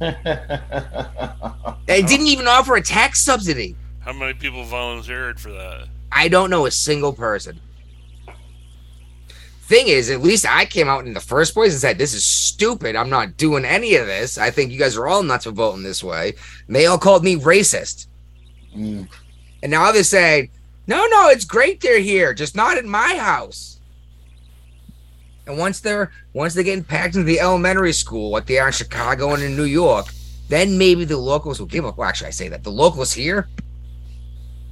[1.86, 3.76] They didn't even offer a tax subsidy.
[4.00, 5.86] How many people volunteered for that?
[6.10, 7.60] I don't know a single person.
[9.66, 12.24] Thing is, at least I came out in the first place and said, This is
[12.24, 12.94] stupid.
[12.94, 14.38] I'm not doing any of this.
[14.38, 16.34] I think you guys are all nuts for voting this way.
[16.68, 18.06] And they all called me racist.
[18.76, 19.08] Mm.
[19.64, 20.50] And now they're saying,
[20.86, 23.80] No, no, it's great they're here, just not in my house.
[25.48, 28.72] And once they're once they're getting packed into the elementary school like they are in
[28.72, 30.06] Chicago and in New York,
[30.48, 31.98] then maybe the locals will give up.
[31.98, 33.48] Well, actually, I say that the locals here,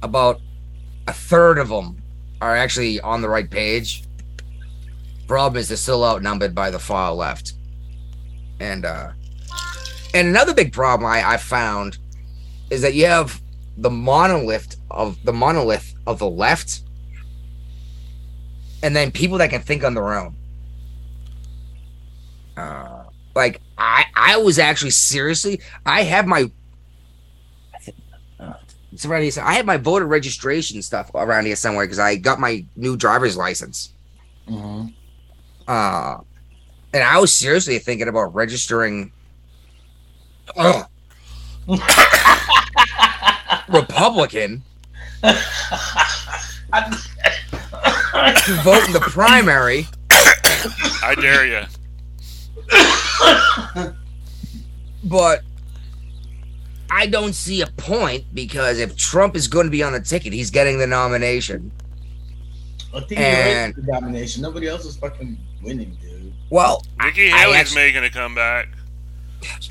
[0.03, 0.39] about
[1.09, 2.01] a third of them
[2.39, 4.04] are actually on the right page.
[5.27, 7.53] Problem is, they're still outnumbered by the far left.
[8.59, 9.11] And uh,
[10.13, 11.97] and another big problem I, I found
[12.69, 13.41] is that you have
[13.77, 16.83] the monolith of the monolith of the left,
[18.81, 20.35] and then people that can think on their own.
[22.55, 23.03] Uh,
[23.35, 26.49] like I, I was actually seriously, I have my.
[28.93, 29.33] It's around here.
[29.43, 33.35] I have my voter registration stuff around here somewhere because I got my new driver's
[33.35, 33.91] license.
[34.47, 34.93] Mhm.
[35.67, 36.17] Uh,
[36.93, 39.11] and I was seriously thinking about registering.
[43.67, 44.63] Republican
[48.45, 49.87] to vote in the primary.
[51.03, 51.63] I dare you.
[55.03, 55.41] but
[56.89, 60.33] I don't see a point because if Trump is going to be on the ticket,
[60.33, 61.71] he's getting the nomination.
[62.95, 64.41] I think And- you're right for the domination.
[64.41, 66.33] Nobody else is fucking winning, dude.
[66.49, 68.69] Well, Nikki I Haley's actually- making a comeback.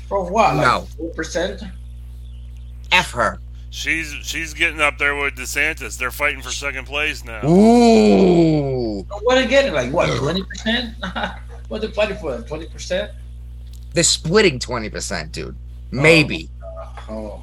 [0.07, 0.55] For what?
[0.55, 0.81] Like No.
[0.97, 1.61] Four percent.
[2.91, 3.39] F her.
[3.71, 5.97] She's she's getting up there with DeSantis.
[5.97, 7.45] They're fighting for second place now.
[7.45, 9.73] Ooh, What again?
[9.73, 10.15] Like what?
[10.17, 10.95] Twenty percent?
[11.67, 12.37] what they fighting for?
[12.43, 13.11] Twenty percent?
[13.93, 15.55] they're splitting twenty percent, dude.
[15.91, 16.49] Maybe.
[17.09, 17.41] Oh.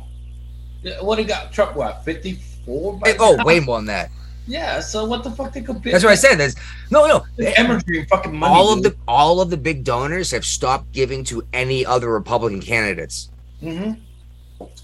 [0.82, 1.52] Yeah, What he got?
[1.52, 1.76] Trump?
[1.76, 2.02] What?
[2.04, 2.98] Fifty four?
[3.04, 4.10] Eh, oh, way more than that.
[4.46, 4.80] Yeah.
[4.80, 5.92] So what the fuck they compare?
[5.92, 6.36] That's what I said.
[6.36, 6.56] There's
[6.90, 7.24] no, no.
[7.36, 8.54] The hemorrhaging fucking money.
[8.54, 12.60] all of the all of the big donors have stopped giving to any other Republican
[12.60, 13.30] candidates.
[13.62, 13.92] Mm-hmm.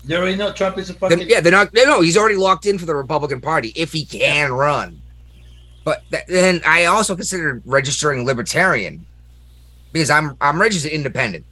[0.04, 1.28] They already know Trump is a fucking.
[1.28, 1.72] yeah, they're not.
[1.72, 5.00] They know he's already locked in for the Republican Party if he can run.
[5.84, 9.06] But th- then I also considered registering libertarian
[9.92, 11.44] because I'm I'm registered independent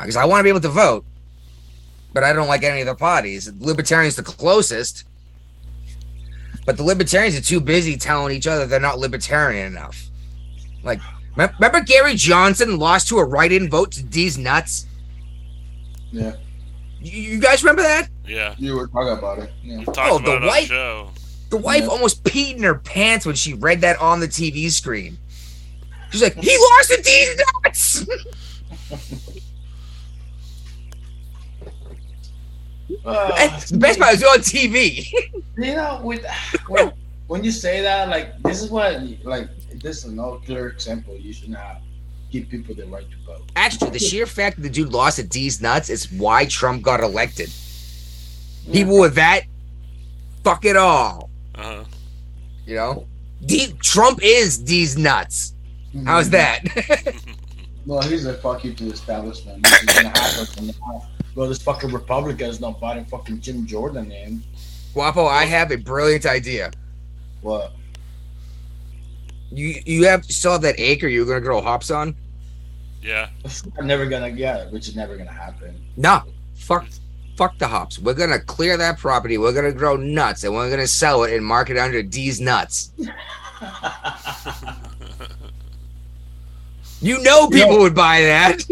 [0.00, 1.04] because I want to be able to vote,
[2.12, 3.52] but I don't like any of the parties.
[3.58, 5.04] Libertarian's the closest,
[6.64, 10.08] but the libertarians are too busy telling each other they're not libertarian enough.
[10.82, 11.00] Like,
[11.36, 14.86] remember Gary Johnson lost to a write-in vote to D's nuts.
[16.10, 16.34] Yeah.
[17.00, 18.08] You, you guys remember that?
[18.26, 19.50] Yeah, You were talking about it.
[19.62, 19.78] Yeah.
[19.78, 21.10] we talked Oh, the about it on the show.
[21.50, 21.88] The wife Yeah.
[21.88, 25.18] almost peed in her pants when she read that on the TV screen.
[26.10, 28.06] She's like, he lost to these nuts.
[33.04, 35.06] Uh, the best part is on TV.
[35.56, 36.24] You know, with
[36.68, 36.92] when,
[37.26, 39.48] when you say that, like this is what, like
[39.80, 41.16] this is another clear example.
[41.16, 41.82] You should not
[42.30, 43.50] give people the right to vote.
[43.56, 47.00] Actually, the sheer fact that the dude lost at D's nuts is why Trump got
[47.00, 47.50] elected.
[48.72, 49.42] People with that,
[50.42, 51.28] fuck it all.
[51.54, 51.84] Uh-huh.
[52.64, 53.06] You know,
[53.44, 55.54] D, Trump is D's nuts.
[55.94, 56.06] Mhm.
[56.06, 56.62] How's that?
[57.86, 59.62] well, he's a fuck you to the establishment.
[59.64, 61.08] This is gonna happen from now.
[61.34, 64.42] Well, this fucking Republican is not fighting fucking Jim Jordan in.
[64.92, 66.70] Guapo, I have a brilliant idea.
[67.40, 67.72] What?
[69.50, 72.14] You you have still have that acre you're gonna grow hops on?
[73.02, 73.28] Yeah.
[73.78, 75.74] I'm never gonna get it, which is never gonna happen.
[75.96, 76.22] No,
[76.54, 76.86] fuck,
[77.36, 77.98] fuck the hops.
[77.98, 79.38] We're gonna clear that property.
[79.38, 82.92] We're gonna grow nuts, and we're gonna sell it and market it under D's nuts.
[87.02, 88.62] You know people would buy that.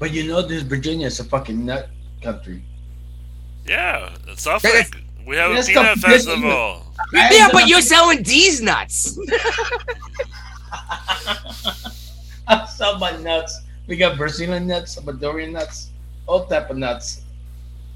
[0.00, 1.88] But you know, this Virginia is a fucking nut
[2.20, 2.64] country.
[3.66, 4.10] Yeah.
[4.36, 4.62] Suffolk.
[4.72, 4.90] That's-
[5.26, 6.94] We have a That's peanut completely- festival.
[7.14, 9.18] yeah, but you're selling these nuts.
[12.46, 13.62] I sell my nuts.
[13.86, 15.90] We got Brazilian nuts, Salvadorian nuts,
[16.26, 17.22] all type of nuts.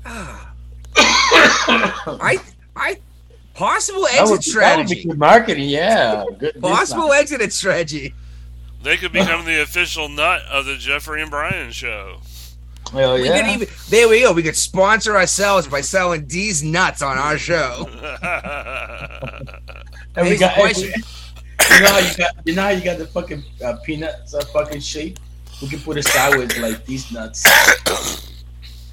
[0.07, 0.53] Ah.
[0.97, 2.39] I
[2.75, 2.97] I
[3.55, 5.05] possible That exit would, that would be strategy.
[5.05, 6.25] good marketing, yeah.
[6.39, 8.15] Good Possible exit strategy.
[8.83, 12.19] They could become the official nut of the Jeffrey and Brian show.
[12.93, 13.41] Hell We yeah.
[13.43, 14.33] could even there we go.
[14.33, 17.87] We could sponsor ourselves by selling these nuts on our show.
[20.17, 20.83] And we got, the and we-
[21.77, 24.45] you know how you got, you know how you got the fucking uh, peanuts uh,
[24.47, 25.19] fucking shape.
[25.63, 27.45] We can put it sideways like these nuts.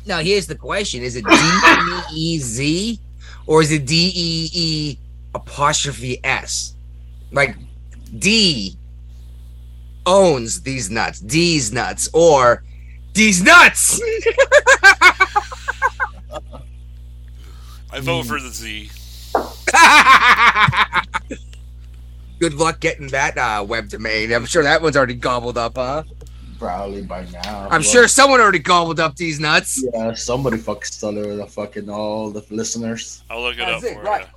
[0.08, 3.00] Now here's the question: Is it D E E Z
[3.48, 4.98] or is it D E E
[5.34, 6.76] apostrophe S?
[7.32, 7.56] Like
[8.20, 8.78] D
[10.06, 12.64] owns these nuts, these nuts, or
[13.15, 13.99] these nuts.
[17.91, 18.89] I vote for the Z.
[22.39, 24.32] Good luck getting that uh, web domain.
[24.34, 26.04] I'm sure that one's already gobbled up, huh?
[26.60, 27.63] Probably by now.
[27.65, 29.84] I'm Well, sure someone already gobbled up these nuts.
[29.93, 31.36] Yeah, somebody fucking stole it.
[31.38, 33.23] The fucking all the listeners.
[33.30, 34.25] I'll look it That's up it, for right.
[34.25, 34.32] you.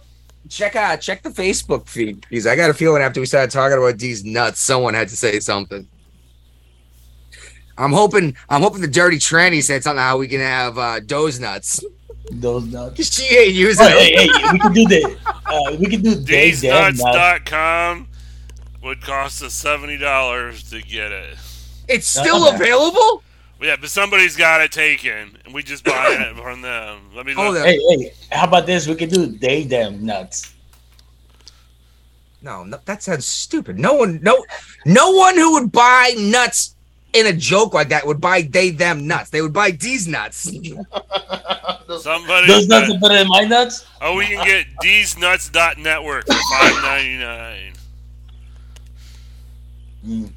[0.49, 3.77] Check out check the Facebook feed because I got a feeling after we started talking
[3.77, 5.87] about these nuts, someone had to say something.
[7.79, 11.39] I'm hoping I'm hoping the dirty tranny said something how we can have uh, doze
[11.41, 11.83] nuts.
[12.31, 12.97] Those nuts.
[12.97, 15.17] 'Cause she ain't using Oh, hey, hey, we can do the.
[15.47, 17.01] Uh, we can do they them nuts.
[17.03, 18.09] Thesenuts.com
[18.83, 21.37] would cost us $70 to get it.
[21.89, 22.57] It's still Okay.
[22.57, 23.23] available.
[23.61, 27.01] Yeah, but somebody's got it taken, and we just buy it from them.
[27.13, 27.55] Let me Oh, look.
[27.55, 28.87] the- Hey, hey, how about this?
[28.87, 30.55] We can do day damn nuts.
[32.41, 33.77] No, no, that sounds stupid.
[33.81, 34.45] No one, no,
[34.87, 36.77] no one who would buy nuts
[37.13, 39.31] in a joke like that would buy they them nuts.
[39.31, 40.43] They would buy these nuts.
[42.01, 42.47] Somebody.
[42.47, 43.87] Those nuts are better than my nuts.
[44.03, 47.73] oh, we can get D's.nuts.network for five ninety nine.
[50.07, 50.31] Mm.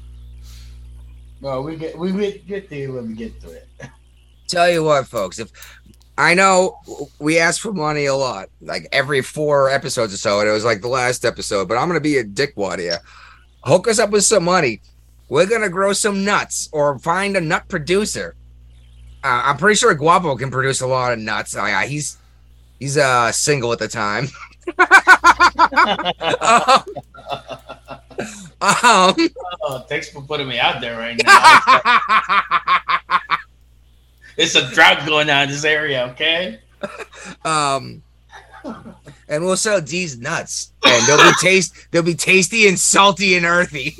[1.40, 3.68] Well, we get we we get to it when we get to it.
[4.48, 5.50] Tell you what, folks, if
[6.16, 6.78] I know
[7.18, 10.64] we ask for money a lot, like every four episodes or so, and it was
[10.64, 12.98] like the last episode, but I'm gonna be a dickwad here.
[13.64, 14.80] Hook us up with some money.
[15.32, 18.34] We're gonna grow some nuts or find a nut producer.
[19.24, 21.56] Uh, I'm pretty sure Guapo can produce a lot of nuts.
[21.56, 22.18] Uh, yeah, he's
[22.78, 24.28] he's uh single at the time.
[24.78, 24.84] um,
[28.60, 29.16] um,
[29.62, 31.40] Oh, thanks for putting me out there right now.
[34.36, 36.08] it's a drought going on in this area.
[36.08, 36.60] Okay.
[37.46, 38.02] um
[39.32, 40.72] and we'll sell these nuts.
[40.84, 43.96] And they'll be taste they'll be tasty and salty and earthy.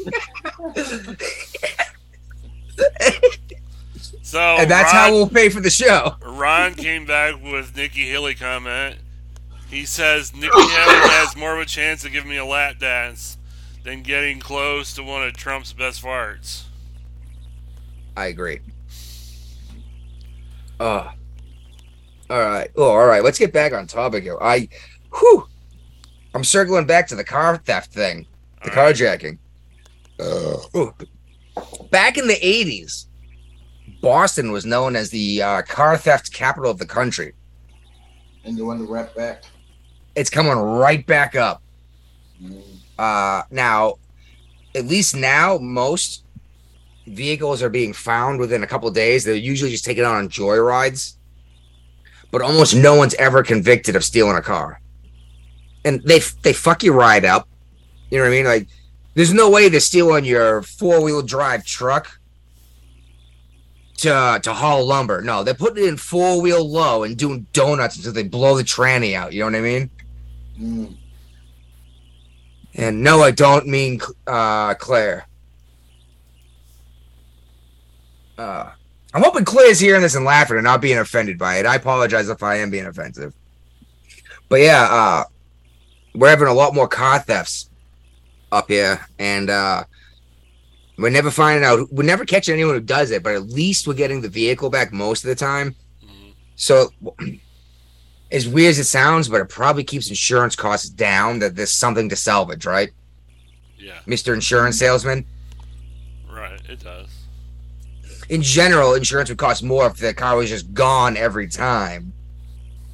[4.22, 6.16] So and that's Ron, how we'll pay for the show.
[6.24, 8.96] Ron came back with Nikki Haley comment.
[9.68, 13.36] He says Nikki Haley has more of a chance of giving me a lap dance
[13.84, 16.64] than getting close to one of Trump's best farts.
[18.16, 18.60] i agree.
[20.80, 21.10] Uh
[22.30, 22.70] all right.
[22.76, 23.22] Oh all right.
[23.22, 24.38] Let's get back on topic here.
[24.40, 24.68] I
[25.18, 25.46] whew
[26.34, 28.26] i'm circling back to the car theft thing
[28.64, 28.94] the right.
[28.96, 29.38] carjacking
[30.76, 30.94] Ooh.
[31.90, 33.06] back in the 80s
[34.00, 37.32] boston was known as the uh, car theft capital of the country
[38.44, 39.44] And you want to wrap back.
[40.14, 41.62] it's coming right back up.
[42.42, 42.60] Mm.
[42.98, 43.94] Uh, now,
[44.74, 46.24] at least now, most
[47.06, 49.24] vehicles are being found within a couple of days.
[49.24, 51.14] They're usually just taken out on joyrides,
[52.30, 54.80] but almost no one's ever convicted of stealing a car.
[55.84, 57.48] And they they fuck your ride up.
[58.10, 58.44] You know what I mean?
[58.44, 58.68] Like,
[59.14, 62.20] there's no way they're stealing your four wheel drive truck
[63.98, 65.22] to to haul lumber.
[65.22, 68.62] No, they're putting it in four wheel low and doing donuts until they blow the
[68.62, 69.32] tranny out.
[69.32, 69.90] You know what I mean?
[70.58, 70.96] Mm.
[72.74, 75.26] And no, I don't mean uh, Claire.
[78.38, 78.70] Uh,
[79.14, 81.66] I'm hoping Claire's hearing this and laughing and not being offended by it.
[81.66, 83.34] I apologize if I am being offensive.
[84.48, 85.24] But yeah, uh,
[86.14, 87.70] we're having a lot more car thefts
[88.50, 89.84] up here, and uh,
[90.98, 91.90] we're never finding out.
[91.92, 94.92] We're never catching anyone who does it, but at least we're getting the vehicle back
[94.92, 95.74] most of the time.
[96.04, 96.34] Mhm.
[96.56, 96.90] So,
[98.30, 101.38] as weird as it sounds, but it probably keeps insurance costs down.
[101.38, 102.90] That there's something to salvage, right,
[103.78, 105.24] Yeah, Mister Insurance Salesman?
[106.30, 106.60] right.
[106.68, 107.08] It does.
[108.28, 112.12] In general, insurance would cost more if the car was just gone every time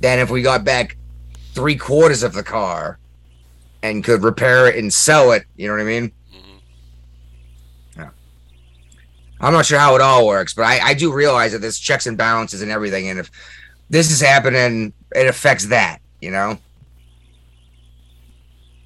[0.01, 0.97] than if we got back
[1.55, 2.99] three quarters of the car
[3.83, 5.45] and could repair it and sell it.
[5.57, 6.13] You know what I mean?
[6.33, 6.57] hmm
[7.97, 8.11] Yeah.
[9.41, 12.07] I'm not sure how it all works, but I, I do realize that there's checks
[12.07, 13.09] and balances and everything.
[13.09, 13.31] And if
[13.91, 16.59] this is happening, it affects that, you know?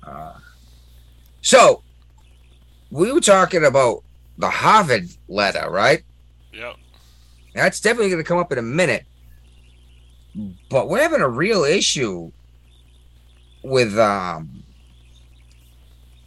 [0.07, 0.35] Uh,
[1.41, 1.83] so,
[2.91, 4.05] we were talking about
[4.39, 6.03] the Harvard letter, right?
[6.53, 6.77] Yep.
[7.55, 9.07] That's definitely going to come up in a minute.
[10.71, 12.33] But we're having a real issue
[13.63, 14.62] with um,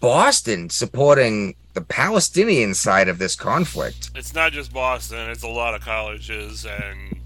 [0.06, 4.12] Boston supporting the Palestinian side of this conflict.
[4.14, 5.32] It's not just Boston.
[5.32, 7.20] It's a lot of colleges and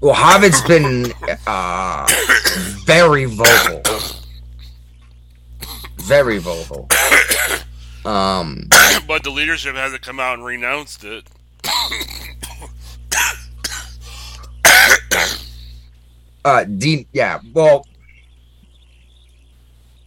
[0.00, 1.12] Well, Harvard's been
[1.48, 2.06] uh,
[2.86, 3.82] very vocal,
[5.96, 6.86] very vocal.
[8.04, 8.68] Um,
[9.08, 11.24] but the leadership hasn't come out and renounced it.
[16.44, 17.40] uh, Dean, yeah.
[17.52, 17.84] Well,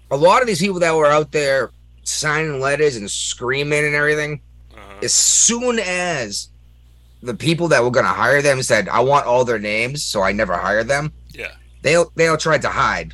[0.09, 1.71] a lot of these people that were out there
[2.03, 4.41] signing letters and screaming and everything,
[4.73, 4.99] Uh-huh.
[5.03, 6.49] as soon as
[7.21, 10.21] the people that were going to hire them said, "I want all their names," so
[10.21, 11.13] I never hired them.
[11.33, 11.51] Yeah.
[11.81, 13.13] They they all tried to hide.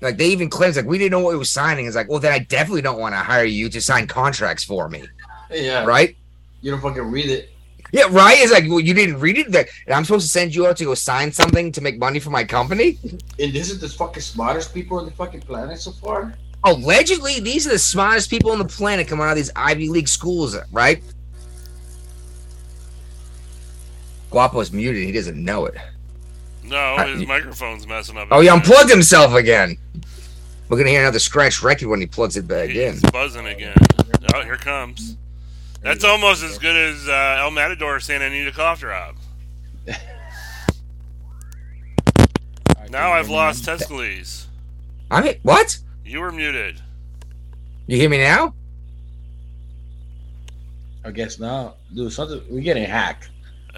[0.00, 1.86] Like they even claims like we didn't know what we were signing.
[1.86, 4.88] It's like, well, then I definitely don't want to hire you to sign contracts for
[4.88, 5.04] me,
[5.50, 5.84] Yeah.
[5.84, 6.16] right?
[6.60, 7.50] You don't fucking read it.
[7.92, 8.36] Yeah, right.
[8.38, 10.84] It's like, well, you didn't read it, Like, I'm supposed to send you out to
[10.84, 12.98] go sign something to make money for my company.
[13.38, 16.34] And this is the fucking smartest people on the fucking planet so far.
[16.64, 20.08] Allegedly, these are the smartest people on the planet coming out of these Ivy League
[20.08, 21.02] schools, right?
[24.30, 25.04] Guapo's muted.
[25.04, 25.74] He doesn't know it.
[26.64, 28.28] No, Uh, his y- microphone's messing up.
[28.30, 28.60] Oh, he again.
[28.60, 29.76] unplugged himself again.
[30.68, 32.92] We're gonna hear another scratch record when he plugs it back in.
[32.94, 33.76] He's buzzing again.
[34.34, 35.16] Oh, here comes.
[35.82, 39.16] That's almost as good as uh, El Matador saying I need a cough drop.
[42.90, 44.44] Now I've lost Tescales.
[45.10, 45.78] I mean, what?
[46.12, 46.78] You were muted.
[47.86, 48.52] You hear me now?
[51.06, 52.12] I guess not, dude.
[52.12, 53.30] Something we're getting hacked.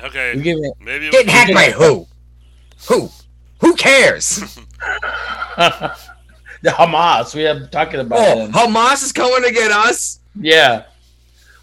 [0.03, 0.35] Okay.
[0.35, 2.09] We're getting Maybe Getting was hacked by who?
[2.89, 3.09] Who?
[3.61, 4.39] Who cares?
[5.57, 5.95] the
[6.65, 7.37] Hamas.
[7.37, 8.53] We are talking about Oh, them.
[8.53, 10.19] Hamas is coming to get us.
[10.35, 10.87] Yeah.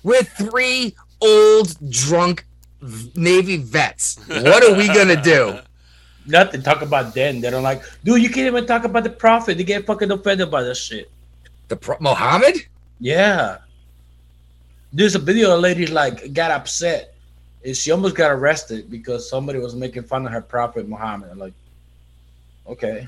[0.03, 2.45] We're three old drunk
[3.13, 4.25] Navy vets.
[4.25, 5.59] What are we gonna do?
[6.25, 6.61] Nothing.
[6.61, 7.41] Talk about them.
[7.41, 8.21] They don't like, dude.
[8.21, 9.57] You can't even talk about the prophet.
[9.57, 11.09] They get fucking offended by that shit.
[11.67, 12.55] The pro- Muhammad?
[12.99, 13.57] Yeah.
[14.93, 15.51] There's a video.
[15.51, 17.15] Of a lady like got upset,
[17.65, 21.29] and she almost got arrested because somebody was making fun of her prophet Muhammad.
[21.31, 21.53] I'm like,
[22.67, 23.07] okay.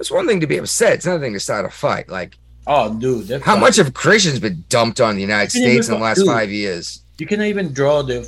[0.00, 0.94] It's one thing to be upset.
[0.94, 2.08] It's another thing to start a fight.
[2.08, 2.36] Like,
[2.66, 3.42] Oh, dude.
[3.42, 6.26] how much have Christians been dumped on the United States in the last dude.
[6.26, 7.02] five years?
[7.18, 8.20] You cannot even draw the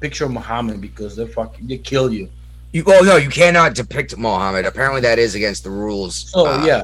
[0.00, 2.30] picture of Muhammad because they fucking they kill you.
[2.76, 4.66] You, oh no, you cannot depict Mohammed.
[4.66, 6.30] Apparently, that is against the rules.
[6.34, 6.82] Oh Uh, yeah,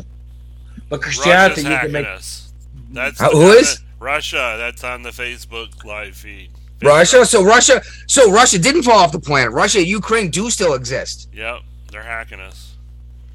[0.88, 2.06] but Christianity Russia's you can make.
[2.06, 2.52] us.
[2.92, 3.78] That's Uh, the- who is?
[4.00, 4.56] Russia.
[4.58, 6.48] That's on the Facebook live feed.
[6.82, 7.26] Russia.
[7.26, 7.82] So Russia.
[8.06, 9.52] So Russia didn't fall off the planet.
[9.52, 11.28] Russia, and Ukraine do still exist.
[11.34, 11.58] Yep,
[11.90, 12.76] they're hacking us.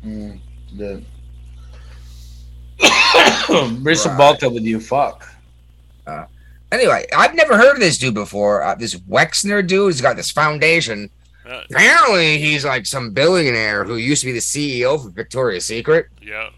[0.04, 0.40] Mm,
[0.76, 1.04] the
[3.82, 4.18] Bristol Right.
[4.18, 5.28] Balta with you, fuck.
[6.72, 8.62] Anyway, I've never heard of this dude before.
[8.64, 11.10] Uh, this Wexner dude, he's got this foundation.
[11.48, 16.08] Uh, Apparently, he's like some billionaire who used to be the CEO for Victoria's Secret.
[16.22, 16.50] Yeah.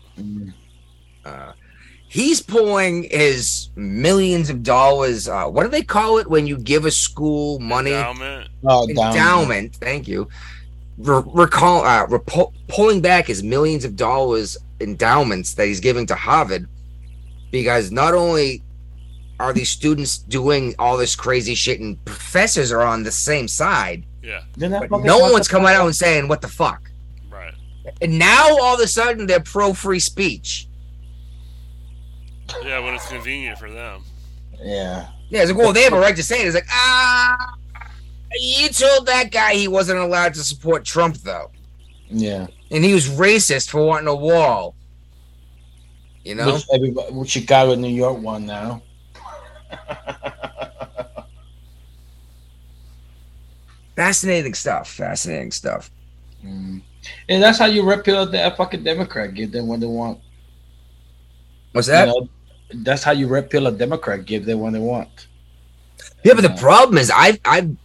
[1.23, 1.51] Uh,
[2.07, 5.27] he's pulling his millions of dollars.
[5.27, 7.91] Uh, what do they call it when you give a school money?
[7.91, 8.49] Endowment.
[8.65, 9.07] Oh, down.
[9.07, 9.75] endowment.
[9.75, 10.27] Thank you.
[10.97, 16.15] Re- recall uh, repo- pulling back his millions of dollars endowments that he's giving to
[16.15, 16.67] Harvard
[17.51, 18.63] because not only
[19.39, 24.03] are these students doing all this crazy shit and professors are on the same side,
[24.21, 26.91] Yeah, Didn't that but fucking no talk one's coming out and saying what the fuck.
[27.31, 27.53] right.
[28.01, 30.67] And now all of a sudden they're pro free speech.
[32.63, 34.03] Yeah, when it's convenient for them.
[34.61, 35.07] Yeah.
[35.29, 36.47] Yeah, it's like, well, they have a right to say it.
[36.47, 37.55] It's like, ah,
[38.39, 41.51] you told that guy he wasn't allowed to support Trump though.
[42.09, 42.47] Yeah.
[42.71, 44.75] and he was racist for wanting a wall.
[46.25, 48.81] You know, Which everybody, well, Chicago, New York won now.
[53.99, 54.89] fascinating stuff.
[54.93, 55.91] Fascinating stuff.
[56.45, 56.81] Mm.
[57.27, 59.33] And that's how you repeal the fucking Democrat.
[59.33, 60.19] Give them what they want.
[61.73, 62.07] What's You that?
[62.07, 62.29] know,
[62.83, 64.25] that's how you repeal a Democrat.
[64.25, 65.27] Give them what they want.
[66.23, 67.75] yeah, but the problem is, I've, I've,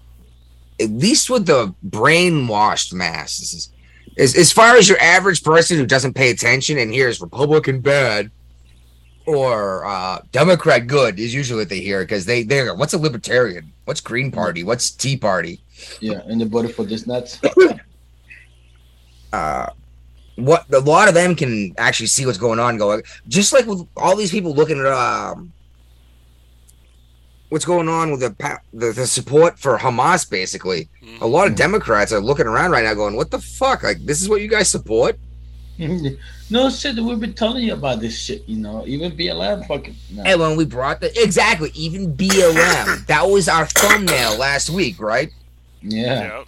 [0.81, 3.71] at least with the brainwashed masses,
[4.19, 8.31] as as far as your average person who doesn't pay attention and hears Republican bad
[9.27, 13.73] or uh, Democrat good is usually what they hear because they they're what's a libertarian?
[13.87, 14.63] What's Green Party?
[14.65, 15.61] What's Tea Party?
[16.01, 17.41] Yeah, and they voted for this nuts.
[19.33, 19.71] uh
[20.37, 23.87] what a lot of them can actually see what's going on going just like with
[23.97, 25.53] all these people looking at um
[27.51, 30.89] what's going on with the the, the support for Hamas basically
[31.21, 34.21] a lot of democrats are looking around right now going what the fuck like this
[34.23, 35.19] is what you guys support
[36.51, 36.97] no shit.
[36.97, 38.49] We've been telling you about this shit.
[38.49, 39.97] You know, even BLM fucking.
[40.13, 40.23] No.
[40.23, 45.33] and when we brought the exactly even BLM that was our thumbnail last week right
[45.85, 46.45] Yeah.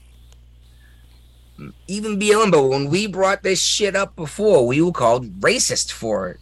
[1.58, 1.72] Yep.
[1.88, 6.28] even BLM but when we brought this shit up before we were called racist for
[6.30, 6.40] it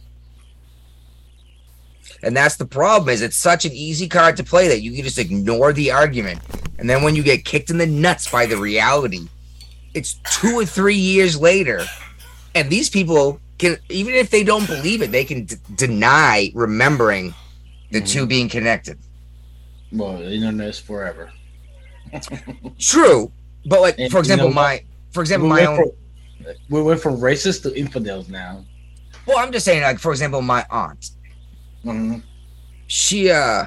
[2.23, 5.03] And that's the problem is it's such an easy card to play that you can
[5.03, 6.39] just ignore the argument.
[6.79, 9.27] And then when you get kicked in the nuts by the reality,
[9.93, 11.85] it's two or three years later.
[12.55, 17.33] And these people can, even if they don't believe it, they can d- deny remembering
[17.91, 18.07] the mm-hmm.
[18.07, 18.97] two being connected.
[19.91, 21.31] Well, the internet is forever.
[22.79, 23.31] True.
[23.65, 25.91] But like, And for you example, know my, for example, we, my own, from,
[26.69, 28.63] we went from racist to infidels now.
[29.25, 31.11] well, I'm just saying like, for example, my aunt,
[31.85, 32.21] Mhm.
[32.87, 33.65] she uh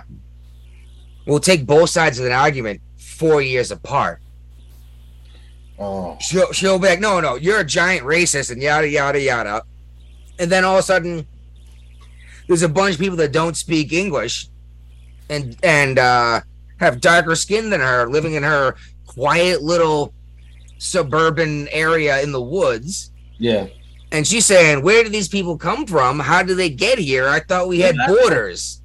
[1.26, 4.20] will take both sides of an argument four years apart.
[5.78, 9.62] Oh, She'll she'll be like, no, no, you're a giant racist and yada yada yada.
[10.40, 11.26] And then all of a sudden,
[12.48, 14.48] there's a bunch of people that don't speak English,
[15.28, 16.40] and and uh,
[16.78, 18.74] have darker skin than her, living in her
[19.06, 20.14] quiet little
[20.78, 23.10] suburban area in the woods.
[23.38, 23.66] yeah.
[24.10, 26.18] And she's saying, "Where do these people come from?
[26.18, 27.28] How do they get here?
[27.28, 28.80] I thought we had borders."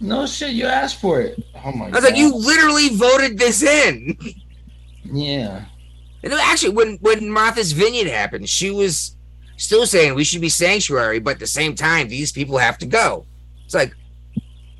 [0.00, 1.44] No shit, you asked for it.
[1.62, 4.16] Oh my I was like, "You literally voted this in."
[5.04, 5.66] Yeah.
[6.22, 9.14] And actually, when when Martha's Vineyard happened, she was
[9.58, 12.86] still saying we should be sanctuary, but at the same time, these people have to
[12.86, 13.26] go.
[13.66, 13.94] It's like,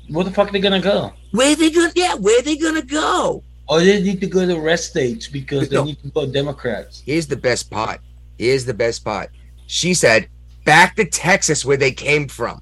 [0.09, 1.13] Where the fuck are they gonna go?
[1.31, 1.91] where they gonna?
[1.95, 3.43] Yeah, where they gonna go?
[3.69, 5.85] Oh, they need to go to rest states because they No.
[5.85, 7.01] need to go Democrats.
[7.05, 8.01] Here's the best part.
[8.37, 9.31] Here's the best part.
[9.67, 10.27] She said,
[10.65, 12.61] "Back to Texas, where they came from."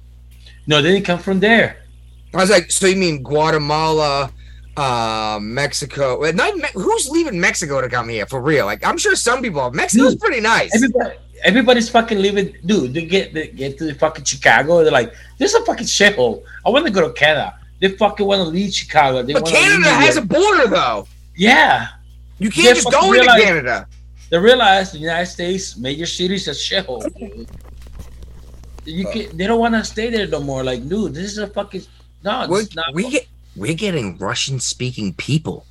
[0.66, 1.78] No, they didn't come from there.
[2.32, 4.30] I was like, "So you mean Guatemala?"
[4.76, 6.18] uh Mexico.
[6.32, 8.64] Not who's leaving Mexico to come here for real?
[8.64, 9.70] Like I'm sure some people.
[9.72, 10.74] Mexico's Dude, pretty nice.
[10.74, 12.54] Everybody, everybody's fucking leaving.
[12.64, 14.82] Dude, they get they get to the fucking Chicago.
[14.82, 16.42] They're like, this is a fucking shithole.
[16.66, 17.58] I want to go to Canada.
[17.80, 19.22] They fucking want to leave Chicago.
[19.22, 20.24] They but Canada has it.
[20.24, 21.06] a border though.
[21.36, 21.88] yeah.
[22.38, 23.86] You can't just go into realize- Canada.
[24.30, 27.04] They realize the United States major cities are shithole.
[28.84, 30.64] You can They don't want to stay there no more.
[30.64, 31.82] Like, dude, this is a fucking
[32.24, 32.46] no.
[32.48, 35.66] We're, not, we get we're getting Russian speaking people.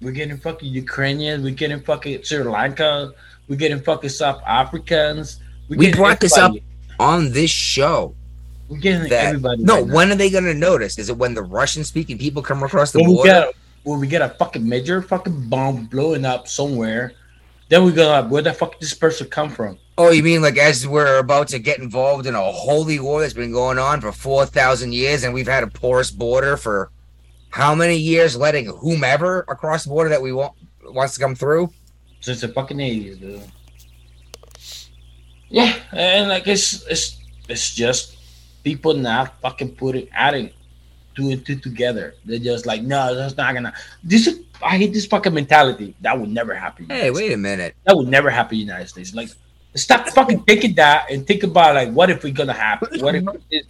[0.00, 1.44] We're getting fucking Ukrainians.
[1.44, 3.12] We're getting fucking Sri Lanka.
[3.48, 5.40] We're getting fucking South Africans.
[5.68, 6.52] We brought this up
[7.00, 8.14] on this show.
[8.68, 9.62] We're getting That everybody.
[9.62, 9.94] no, right now.
[9.94, 10.98] when are they gonna notice?
[10.98, 13.30] Is it when the Russian speaking people come across the when we border?
[13.30, 17.12] get when we get a fucking major fucking bomb blowing up somewhere,
[17.70, 19.78] then we're gonna like, where the fuck this person come from?
[19.96, 23.32] Oh, you mean like as we're about to get involved in a holy war that's
[23.32, 26.90] been going on for four thousand years, and we've had a porous border for
[27.50, 30.52] how many years, letting whomever across the border that we want
[30.84, 31.70] wants to come through?
[32.20, 33.42] Since the fucking eighties, dude.
[35.48, 38.16] Yeah, and like it's it's it's just
[38.64, 40.50] people not fucking putting adding
[41.14, 42.14] two and two together.
[42.24, 43.72] They're just like, no, that's not gonna.
[44.04, 45.94] This is I hate this fucking mentality.
[46.00, 46.86] That would never happen.
[46.88, 47.76] Hey, wait a minute.
[47.84, 49.14] That would never happen in the United States.
[49.14, 49.30] Like,
[49.74, 53.00] stop fucking thinking that and think about like, what if we're gonna happen?
[53.00, 53.24] What if?
[53.50, 53.66] It,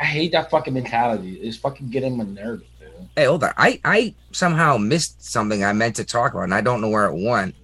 [0.00, 1.34] I hate that fucking mentality.
[1.34, 2.64] It's fucking getting my nerves.
[3.16, 3.52] Hey, hold on.
[3.56, 7.06] I I somehow missed something I meant to talk about, and I don't know where
[7.06, 7.54] it went.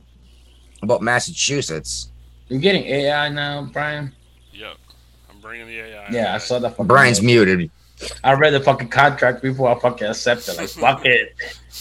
[0.83, 2.11] About Massachusetts.
[2.49, 4.15] You're getting AI now, Brian.
[4.53, 4.77] Yep.
[5.29, 6.09] I'm bringing the AI.
[6.11, 6.71] Yeah, I saw that.
[6.71, 7.71] Fucking Brian's muted.
[8.23, 10.57] I read the fucking contract before I fucking accepted.
[10.57, 11.35] Like, fuck it.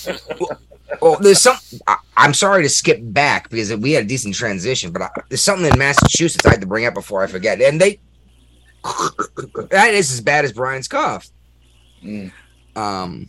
[1.01, 1.57] Well, there's some.
[1.85, 5.41] I, I'm sorry to skip back because we had a decent transition, but I, there's
[5.41, 7.61] something in Massachusetts I had to bring up before I forget.
[7.61, 7.99] And they,
[9.69, 11.29] that is as bad as Brian's cough.
[12.03, 12.31] Mm.
[12.77, 13.27] Um,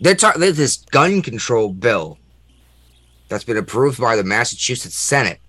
[0.00, 0.40] they're talking.
[0.40, 2.18] There's this gun control bill
[3.28, 5.40] that's been approved by the Massachusetts Senate.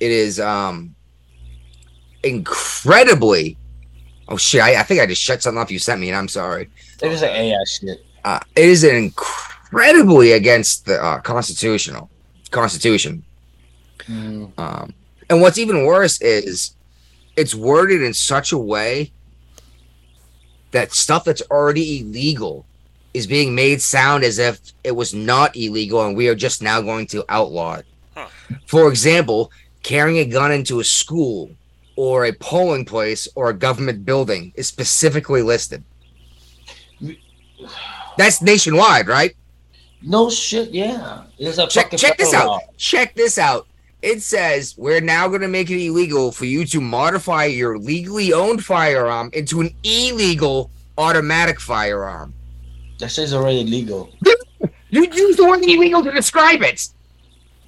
[0.00, 0.94] It is um
[2.22, 3.56] incredibly.
[4.28, 4.62] Oh shit!
[4.62, 6.70] I, I think I just shut something off you sent me, and I'm sorry
[7.02, 8.04] It is like AI shit.
[8.24, 12.08] uh, it is incredibly against the uh, constitutional
[12.50, 13.22] constitution.
[14.06, 14.58] Mm.
[14.58, 14.94] Um,
[15.28, 16.74] and what's even worse is
[17.36, 19.12] it's worded in such a way
[20.74, 22.66] that stuff that's already illegal
[23.14, 26.80] is being made sound as if it was not illegal and we are just now
[26.80, 27.86] going to outlaw it.
[28.14, 28.26] Huh.
[28.66, 29.52] For example,
[29.84, 31.50] carrying a gun into a school
[31.94, 35.84] or a polling place or a government building is specifically listed.
[38.18, 39.36] That's nationwide, right?
[40.02, 40.70] No shit.
[40.70, 42.46] Yeah, a check check this federal out.
[42.46, 42.58] law.
[42.76, 43.68] Check this out.
[44.04, 48.34] It says we're now going to make it illegal for you to modify your legally
[48.34, 52.34] owned firearm into an illegal automatic firearm.
[52.98, 54.10] That shit's already legal.
[54.90, 56.86] You use the word illegal to describe it,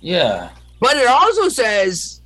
[0.02, 0.50] Yeah.
[0.78, 2.20] but it also says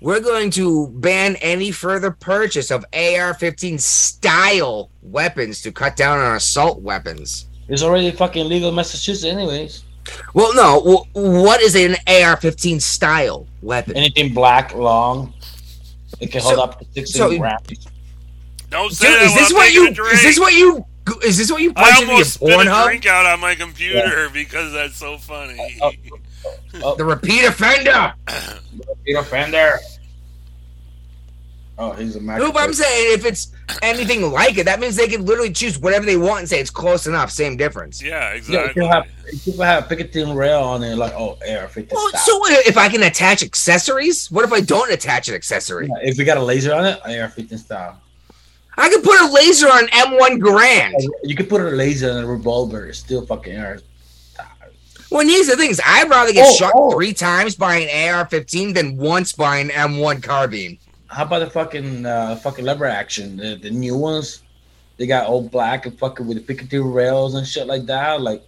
[0.00, 6.36] we're going to ban any further purchase of AR-15 style weapons to cut down on
[6.36, 7.48] assault weapons.
[7.66, 9.82] It's already fucking legal in Massachusetts, anyways.
[10.34, 11.06] Well, no.
[11.12, 13.96] What is an AR-15 style weapon?
[13.96, 15.32] Anything black, long,
[16.20, 17.86] it can hold up to 16 so- rounds.
[18.70, 20.04] Don't say Dude, that is while this I'm what you?
[20.12, 20.84] Is this what you?
[21.24, 22.84] Is this what you I punch into your almost spit a Pornhub?
[22.84, 25.78] drink out on my computer because that's so funny.
[25.80, 26.18] Oh, oh,
[26.82, 26.94] oh.
[26.96, 28.12] The repeat offender.
[29.06, 29.78] Repeat Fender.
[31.80, 32.40] Oh, he's a Mac.
[32.40, 33.52] No, but I'm saying if it's
[33.82, 36.70] anything like it, that means they can literally choose whatever they want and say it's
[36.70, 37.30] close enough.
[37.30, 38.02] Same difference.
[38.02, 38.74] yeah, Yeah, exactly.
[38.74, 39.04] people have
[39.44, 42.20] people have Picatinny rail on it, like oh, air 50 Well, style.
[42.22, 44.28] so if I can attach accessories?
[44.30, 45.86] What if I don't attach an accessory?
[45.86, 48.00] Yeah, if we got a laser on it, AR 15 style.
[48.76, 50.94] I could put a laser on M1 Garand.
[51.22, 52.86] You could put a laser on a revolver.
[52.86, 53.78] It's still fucking AR.
[55.10, 56.90] Well, and here's the thing: is I'd rather get Oh, shot oh.
[56.92, 60.78] three times by an AR-15 than once by an M1 carbine.
[61.08, 63.36] How about the fucking uh, fucking lever action?
[63.36, 64.42] The, the new ones,
[64.98, 68.20] they got all black and fucking with the Picatinny rails and shit like that.
[68.20, 68.42] Like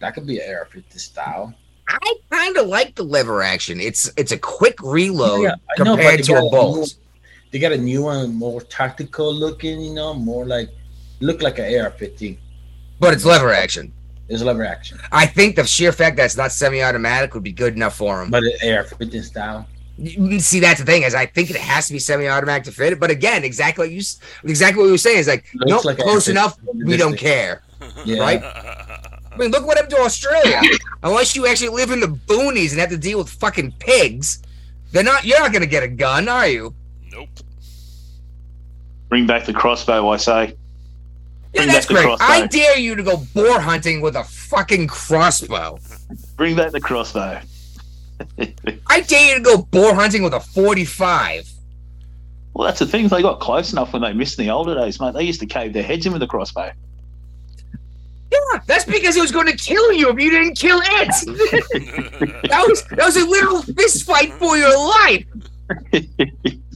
[0.00, 1.54] that could be an AR-50 style.
[1.88, 3.80] I kind of like the lever action.
[3.80, 6.76] It's it's a quick reload Yeah, know, compared they to a a bolt.
[6.78, 6.86] new-
[7.52, 9.80] They got a new one, more tactical looking.
[9.80, 10.70] You know, more like
[11.20, 12.36] look like an AR-15.
[12.98, 13.92] but it's lever action.
[14.28, 17.74] It's lever action, I think the sheer fact that it's not semi-automatic would be good
[17.76, 18.28] enough for him.
[18.30, 19.68] but it's AR-15 style.
[19.98, 22.92] You see, that's the thing is, I think it has to be semi-automatic to fit
[22.92, 23.00] it.
[23.00, 24.02] But again, exactly what you
[24.44, 26.58] exactly what we were saying is like, Looks nope, like close enough.
[26.74, 27.62] We don't care.
[28.04, 28.42] Yeah, Right?
[28.42, 30.60] I mean, look what happened to Australia.
[31.02, 34.42] Unless you actually live in the boonies and have to deal with fucking pigs,
[34.92, 35.24] they're not.
[35.24, 36.74] You're not gonna get a gun, are you?
[37.10, 37.28] Nope.
[39.08, 40.56] Bring back the crossbow, I say.
[41.54, 42.04] Yeah, that's great.
[42.04, 42.24] crossbow.
[42.26, 45.78] I dare you to go boar hunting with a fucking crossbow.
[46.36, 47.40] Bring back the crossbow.
[48.86, 51.48] I dare you to go boar hunting with a 45.
[52.54, 53.08] Well, that's the thing.
[53.08, 55.14] They got close enough when they missed in the older days, mate.
[55.14, 56.72] They used to cave their heads in with a crossbow.
[58.32, 61.08] Yeah, that's because it was going to kill you if you didn't kill it.
[62.48, 65.26] that was that was a literal fist fight for your life.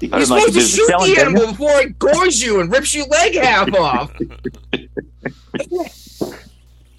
[0.00, 2.72] You You're supposed to bit of a shoot the animal before it gores you and
[2.72, 4.10] rips your leg half off.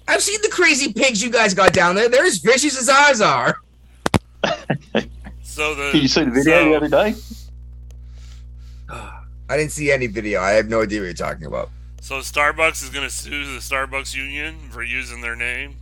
[0.06, 2.08] I've seen the crazy pigs you guys got down there.
[2.08, 3.56] They're as vicious as ours are.
[5.42, 7.14] So the Did you see the video so- the other day?
[9.48, 10.40] I didn't see any video.
[10.40, 11.68] I have no idea what you're talking about.
[12.00, 15.76] So Starbucks is going to sue the Starbucks union for using their name.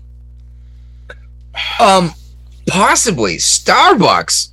[1.79, 2.13] Um,
[2.67, 4.49] possibly Starbucks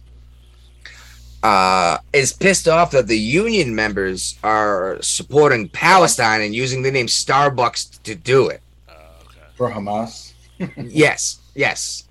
[1.44, 7.06] uh is pissed off that the union members are supporting Palestine and using the name
[7.08, 8.62] Starbucks to do it.
[8.90, 8.94] Uh,
[9.26, 9.40] okay.
[9.56, 10.34] for Hamas.
[10.78, 12.08] Yes, yes.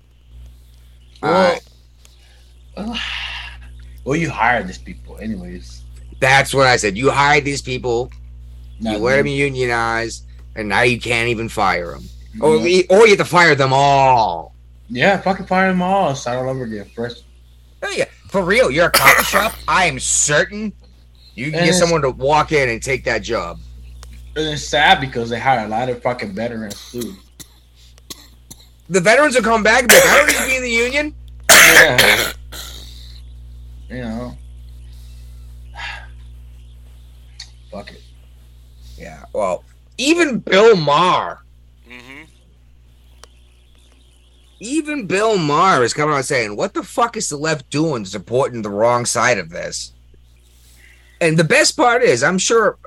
[1.21, 1.59] Well, Uh,
[4.03, 5.83] well, you hired these people, anyways.
[6.19, 6.97] that's what I said.
[6.97, 8.11] You hired these people,
[8.79, 10.23] Not you let them unionize,
[10.55, 12.03] and now you can't even fire them.
[12.41, 12.83] Or, Yeah.
[12.89, 14.53] or you have to fire them all.
[14.89, 16.15] Yeah, fucking fire them all.
[16.15, 16.85] Start all over again.
[16.95, 17.23] First,
[17.83, 18.05] Oh, yeah.
[18.29, 19.53] For real, you're a coffee shop.
[19.67, 20.73] I am certain
[21.35, 23.59] you can And get someone to walk in and take that job.
[24.35, 27.15] and it's sad because they hire a lot of fucking veterans too.
[28.89, 31.15] The veterans will come back like, I don't need to be in the union.
[31.49, 32.31] Yeah.
[33.89, 34.37] You know.
[37.71, 38.01] Fuck it.
[38.97, 39.63] Yeah, well,
[39.97, 41.39] even Bill Maher,
[41.87, 42.23] hmm
[44.59, 48.63] even Bill Maher is coming out saying, "What the fuck is the left doing supporting
[48.63, 49.93] the wrong side of this?"
[51.21, 52.77] And the best part is, I'm sure,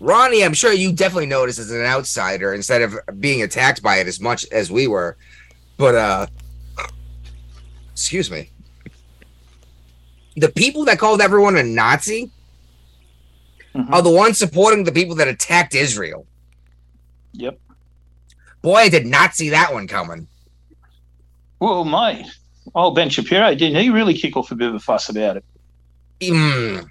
[0.00, 4.08] Ronnie, I'm sure you definitely noticed as an outsider instead of being attacked by it
[4.08, 5.16] as much as we were.
[5.76, 6.26] But uh,
[7.92, 8.50] excuse me,
[10.36, 12.30] the people that called everyone a Nazi
[13.74, 13.92] Mhm.
[13.92, 16.26] are the ones supporting the people that attacked Israel.
[17.32, 17.58] Yep.
[18.62, 20.26] Boy, I did not see that one coming.
[21.60, 22.26] Well, mate.
[22.74, 25.44] Oh, Ben Shapiro, didn't he really kick off a bit of a fuss about it?
[26.20, 26.86] Mm.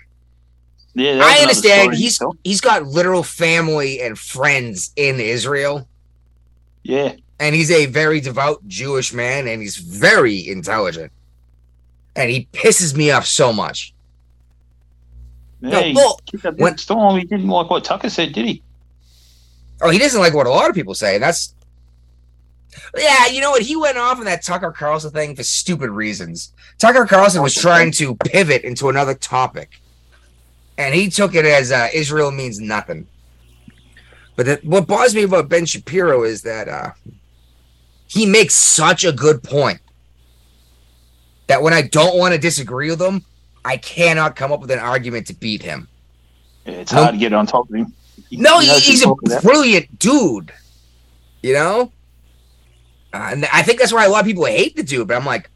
[0.96, 2.36] Yeah, I understand he's itself.
[2.44, 5.88] he's got literal family and friends in Israel,
[6.84, 11.12] Yeah, and he's a very devout Jewish man, and he's very intelligent,
[12.20, 13.94] and he pisses me off so much.
[15.62, 16.20] No, well,
[16.58, 17.18] when- storm.
[17.18, 18.62] He didn't like what Tucker said, did he?
[19.82, 21.16] Oh, he doesn't like what a lot of people say.
[21.16, 21.54] and That's
[22.98, 23.62] yeah, you know what?
[23.62, 26.54] He went off on that Tucker Carlson thing for stupid reasons.
[26.78, 29.82] Tucker Carlson was trying to pivot into another topic,
[30.78, 33.08] and he took it as uh, Israel means nothing.
[34.36, 36.92] But that, what bothers me about Ben Shapiro is that uh,
[38.08, 39.82] he makes such a good point
[41.50, 43.26] that when I don't want to disagree with him,
[43.66, 45.90] I cannot come up with an argument to beat him.
[46.66, 47.94] It's hard to get on top of him.
[48.30, 49.08] He- No, he he, he's a
[49.42, 50.54] brilliant dude.
[51.42, 51.92] You know,
[53.14, 55.08] uh, and I think that's why a lot of people hate the dude.
[55.08, 55.50] But I'm like,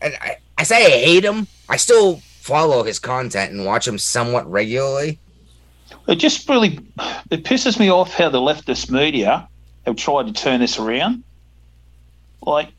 [0.00, 1.46] and I, I say I hate him.
[1.68, 5.18] I still follow his content and watch him somewhat regularly.
[6.08, 6.78] It just really
[7.30, 9.48] it pisses me off how the leftist media
[9.86, 11.24] have tried to turn this around.
[12.42, 12.72] Like,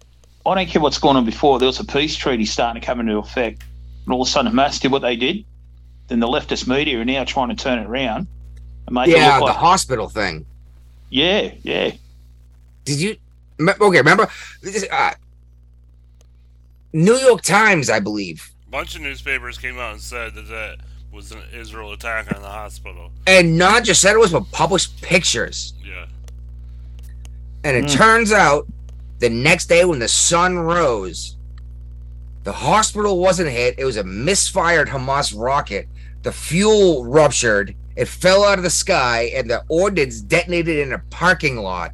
[0.46, 1.60] I don't care what's going on before.
[1.60, 3.64] There was a peace treaty starting to come into effect,
[4.06, 5.46] and all of a sudden Hamas did what they did.
[6.08, 8.28] Then the leftist media are now trying to turn it around
[8.88, 10.46] and make yeah, it the look like, hospital thing.
[11.10, 11.92] yeah, yeah,
[12.86, 13.16] Did you?
[13.60, 14.28] Okay, remember?
[14.64, 15.14] This, uh,
[16.94, 18.50] New York Times, I believe.
[18.68, 20.78] A bunch of newspapers came out and said that, that
[21.14, 23.12] was an Israel attack on the hospital.
[23.28, 25.74] And not just said it was, but published pictures.
[25.86, 26.06] Yeah.
[27.64, 27.92] And it Mm.
[27.94, 28.66] turns out
[29.22, 31.38] the next day when the sun rose,
[32.44, 33.76] the hospital wasn't hit.
[33.78, 35.88] It was a misfired Hamas rocket.
[36.24, 37.76] The fuel ruptured.
[37.96, 41.92] It fell out of the sky, and the ordnance detonated in a parking lot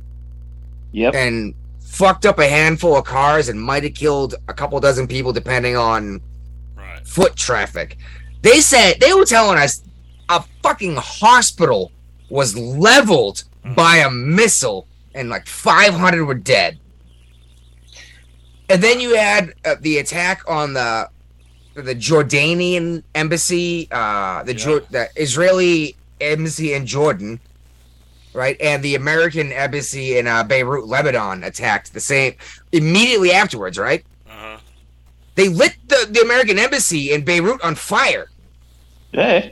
[0.93, 1.15] Yep.
[1.15, 5.34] and fucked up a handful of cars and might have killed a couple dozen people,
[5.34, 6.21] depending on
[6.78, 7.05] Right.
[7.05, 7.97] foot traffic.
[8.41, 9.82] They said they were telling us
[10.30, 11.91] a fucking hospital
[12.30, 13.75] was leveled mm.
[13.75, 16.80] by a missile and like 500 were dead.
[18.70, 21.09] And then you had uh, the attack on the
[21.74, 27.39] the Jordanian embassy, uh, the Jor- the Israeli embassy in Jordan,
[28.34, 32.34] right, and the American embassy in uh, Beirut, Lebanon, attacked the same
[32.72, 34.03] immediately afterwards, right?
[34.28, 34.57] Uh-huh.
[35.36, 38.30] They lit the, the American embassy in Beirut on fire.
[39.11, 39.49] Yeah.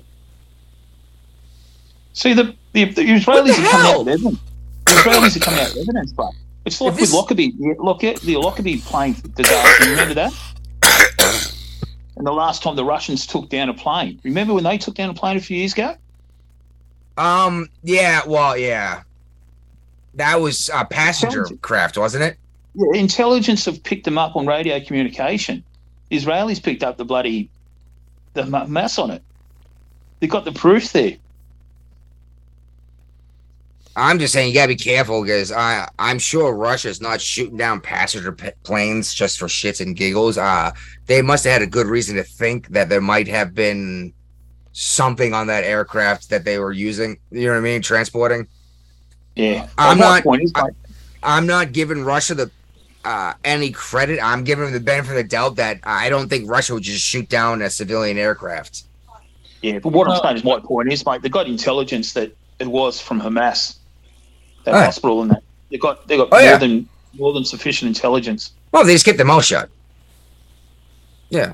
[2.14, 4.04] See, the, the, the Israelis the are coming out hell?
[4.04, 4.40] with evidence.
[4.86, 6.30] The Israelis are coming out with evidence, bro.
[6.66, 7.56] It's like this- with Lockerbie.
[7.78, 9.90] Look at the Lockerbie plane disaster.
[9.90, 10.34] Remember that?
[12.18, 14.20] and the last time the Russians took down a plane.
[14.24, 15.96] Remember when they took down a plane a few years ago?
[17.18, 19.04] Um, yeah, well, yeah.
[20.16, 22.38] That was a passenger craft, wasn't it?
[22.74, 25.64] Yeah, intelligence have picked them up on radio communication.
[26.10, 27.50] The Israelis picked up the bloody
[28.34, 29.24] the mass on it.
[30.20, 31.18] They got the proof there.
[33.98, 37.80] I'm just saying you gotta be careful because I I'm sure Russia's not shooting down
[37.80, 40.38] passenger p- planes just for shits and giggles.
[40.38, 40.72] Uh,
[41.06, 44.14] they must have had a good reason to think that there might have been
[44.74, 47.18] something on that aircraft that they were using.
[47.32, 47.82] You know what I mean?
[47.82, 48.48] Transporting.
[49.36, 50.68] Yeah, I'm not- Point I,
[51.24, 52.52] I'm not giving Russia the
[53.06, 54.20] uh, any credit.
[54.22, 57.06] I'm giving them the benefit of the doubt that I don't think Russia would just
[57.06, 58.84] shoot down a civilian aircraft.
[59.62, 62.68] Yeah, but what I'm saying is my point is, mate, they got intelligence that it
[62.68, 63.78] was from Hamas,
[64.66, 64.80] that Oh.
[64.80, 66.58] hospital, and that They've got they got Oh, more yeah.
[66.58, 68.52] than more than sufficient intelligence.
[68.72, 69.70] Well, they just kept their mouth shut.
[71.30, 71.54] Yeah.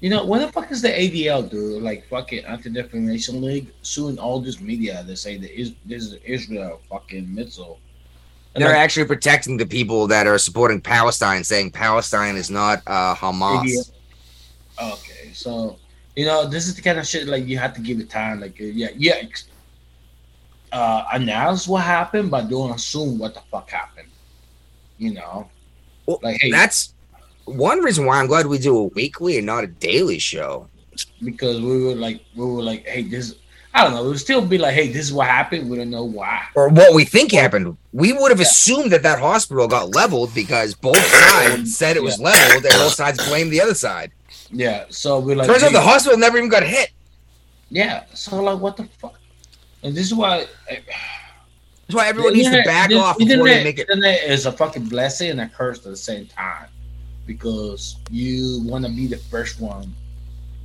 [0.00, 1.82] You know, when the fuck is the ADL, dude?
[1.82, 6.14] Like fucking Anti Defamation League suing all this media that say that is this is
[6.24, 7.78] Israel fucking missile.
[8.54, 12.82] And They're like, actually protecting the people that are supporting Palestine, saying Palestine is not
[12.86, 13.62] uh, Hamas.
[13.64, 14.92] ADL.
[14.94, 15.76] Okay, so
[16.14, 18.40] you know this is the kind of shit like you have to give it time.
[18.40, 19.44] Like uh, yeah, yeah, ex-
[20.76, 24.08] uh, announce what happened, but don't assume what the fuck happened.
[24.98, 25.48] You know,
[26.06, 26.92] Well, like hey, That's
[27.44, 30.68] one reason why I'm glad we do a weekly and not a daily show.
[31.22, 33.34] because we were like we were like hey this.
[33.74, 34.06] I don't know.
[34.06, 35.68] It would still be like, hey, this is what happened.
[35.68, 36.44] We don't know why.
[36.54, 37.76] Or what we think happened.
[37.92, 42.18] We would have assumed that that hospital got leveled because both sides said it was
[42.18, 44.12] leveled and both sides blamed the other side.
[44.50, 44.86] Yeah.
[44.88, 46.92] So we're like, Turns out the hospital never even got hit.
[47.68, 48.04] Yeah.
[48.14, 49.20] So like, what the fuck?
[49.82, 50.46] And this is why.
[50.68, 53.88] That's why everyone needs to back the off before internet, they make it.
[53.88, 56.68] Internet is a fucking blessing and a curse at the same time,
[57.26, 59.94] because you want to be the first one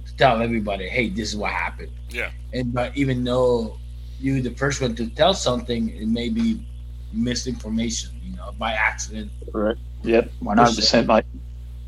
[0.07, 2.31] to tell everybody, "Hey, this is what happened." Yeah.
[2.53, 3.77] And but even though
[4.19, 6.65] you the first one to tell something, it may be
[7.13, 9.31] misinformation, you know, by accident.
[9.51, 9.79] Correct.
[10.03, 11.25] Yep, one hundred percent, mate.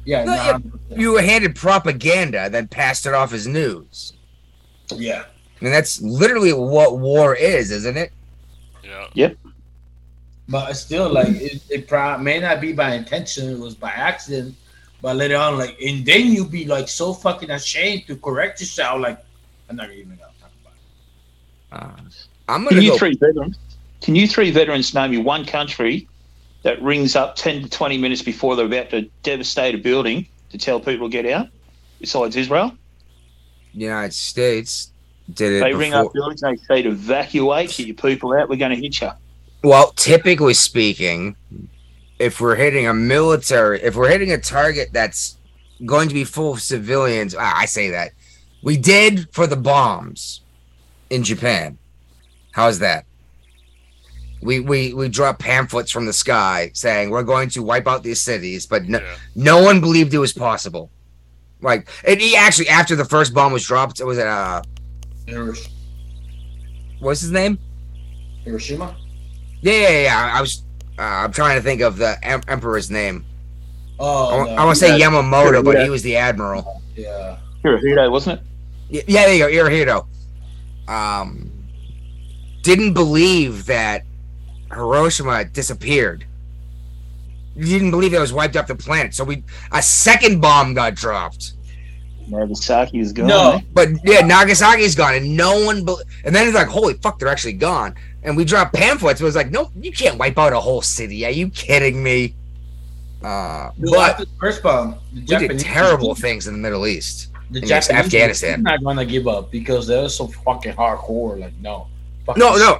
[0.05, 0.25] Yeah.
[0.25, 0.59] No, nah,
[0.95, 4.13] You were handed propaganda, then passed it off as news.
[4.95, 5.23] yeah.
[5.63, 8.11] I mean, that's literally what war is, isn't it?
[8.83, 9.07] Yeah.
[9.13, 9.37] Yep.
[10.49, 13.91] But it's still like it, it pro- may not be by intention, it was by
[13.91, 14.55] accident.
[15.01, 18.99] But later on, like, and then you'd be like so fucking ashamed to correct yourself.
[18.99, 19.23] Like,
[19.69, 21.97] I'm not even gonna talk about it.
[22.03, 22.09] Uh,
[22.49, 22.97] I'm Can gonna Can you go.
[22.97, 23.57] three veterans?
[24.01, 26.09] Can you three veterans name me one country
[26.63, 30.57] that rings up ten to twenty minutes before they're about to devastate a building to
[30.57, 31.47] tell people to get out?
[32.01, 32.73] Besides Israel,
[33.71, 34.89] United States
[35.33, 35.59] did it.
[35.61, 38.49] they ring before- up buildings and they say to evacuate, get your people out.
[38.49, 39.11] We're going to hit you.
[39.63, 41.35] Well, typically speaking,
[42.19, 45.37] if we're hitting a military, if we're hitting a target that's
[45.85, 48.11] going to be full of civilians, ah, I say that.
[48.61, 50.41] We did for the bombs
[51.09, 51.77] in Japan.
[52.51, 53.05] How's that?
[54.41, 58.19] We we we dropped pamphlets from the sky saying we're going to wipe out these
[58.21, 59.15] cities, but no, Yeah.
[59.35, 60.89] no one believed it was possible.
[61.61, 64.61] Like, and he actually after the first bomb was dropped, it was it uh,
[65.27, 65.69] Hirosh-
[66.99, 67.57] what's his name?
[68.43, 68.95] Hiroshima.
[69.61, 70.31] Yeah, yeah, yeah.
[70.37, 70.63] I was.
[70.99, 73.25] Uh, I'm trying to think of the em- emperor's name.
[73.99, 75.09] Oh, I, no, want to say yeah.
[75.09, 76.81] Yamamoto, but he was the admiral.
[76.95, 77.37] yeah.
[77.63, 78.45] Hirohito, wasn't it?
[78.91, 80.07] Y- Yeah, there you go, Hirohito.
[80.89, 81.49] Um,
[82.63, 84.03] didn't believe that
[84.71, 86.25] Hiroshima disappeared.
[87.55, 89.13] You didn't believe it was wiped off the planet.
[89.13, 91.53] So we a second bomb got dropped.
[92.27, 93.27] Nagasaki is gone.
[93.27, 93.51] No.
[93.53, 93.59] eh?
[93.73, 95.83] But yeah, Nagasaki's gone, and no one.
[95.85, 95.95] Be-
[96.25, 97.95] and then it's like, holy fuck, they're actually gone.
[98.23, 99.19] And we dropped pamphlets.
[99.19, 101.25] It was like, no, you can't wipe out a whole city.
[101.25, 102.35] Are you kidding me?
[103.23, 106.87] Uh, Dude, but the first bomb, the we did Japanese terrible things in the Middle
[106.87, 107.29] East.
[107.51, 108.59] The in Af- Japanese Afghanistan.
[108.67, 111.39] are not gonna give up because they're so fucking hardcore.
[111.39, 111.87] Like no,
[112.25, 112.79] Fuck No, this no.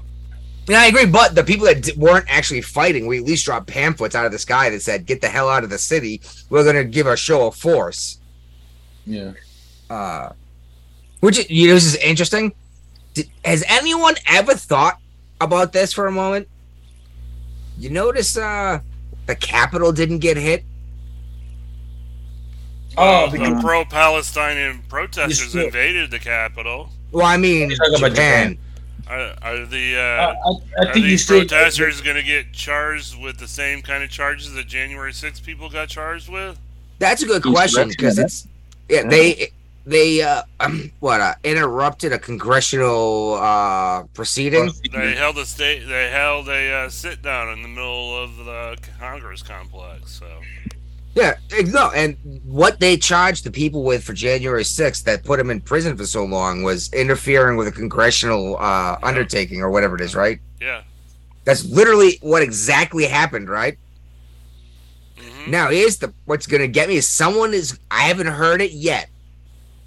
[0.68, 1.06] Yeah, I agree.
[1.06, 4.32] But the people that d- weren't actually fighting, we at least dropped pamphlets out of
[4.32, 6.22] the sky that said, "Get the hell out of the city.
[6.50, 8.20] We're going to give a show of force."
[9.06, 9.32] Yeah.
[9.90, 10.30] Uh,
[11.20, 12.54] which you know, this is interesting.
[13.14, 15.00] Did, has anyone ever thought
[15.40, 16.48] about this for a moment?
[17.78, 18.80] You notice uh,
[19.26, 20.64] the capital didn't get hit.
[22.98, 26.90] Oh, the because- pro-Palestinian protesters invaded the capital.
[27.12, 28.58] Well, I mean, You're about Japan.
[29.08, 32.24] Are, are the Uh, uh, I, I are think you these still protesters going to
[32.24, 36.58] get charged with the same kind of charges that January 6 people got charged with?
[37.00, 38.48] That's a good question because it's
[38.90, 39.52] yeah they
[39.86, 44.72] they uh um, what uh, interrupted a congressional uh proceeding.
[44.92, 45.86] They held a state.
[45.88, 50.12] They held a uh, sit down in the middle of the Congress complex.
[50.20, 50.28] So
[51.16, 51.36] Yeah,
[51.68, 55.62] no, and what they charged the people with for January 6th that put them in
[55.62, 60.16] prison for so long was interfering with a congressional uh, undertaking or whatever it is,
[60.16, 60.40] right?
[60.60, 60.82] yeah,
[61.46, 63.78] That's literally what exactly happened, right?
[65.46, 68.62] Hmm Now, here's the what's going to get me is someone is I haven't heard
[68.62, 69.10] it yet,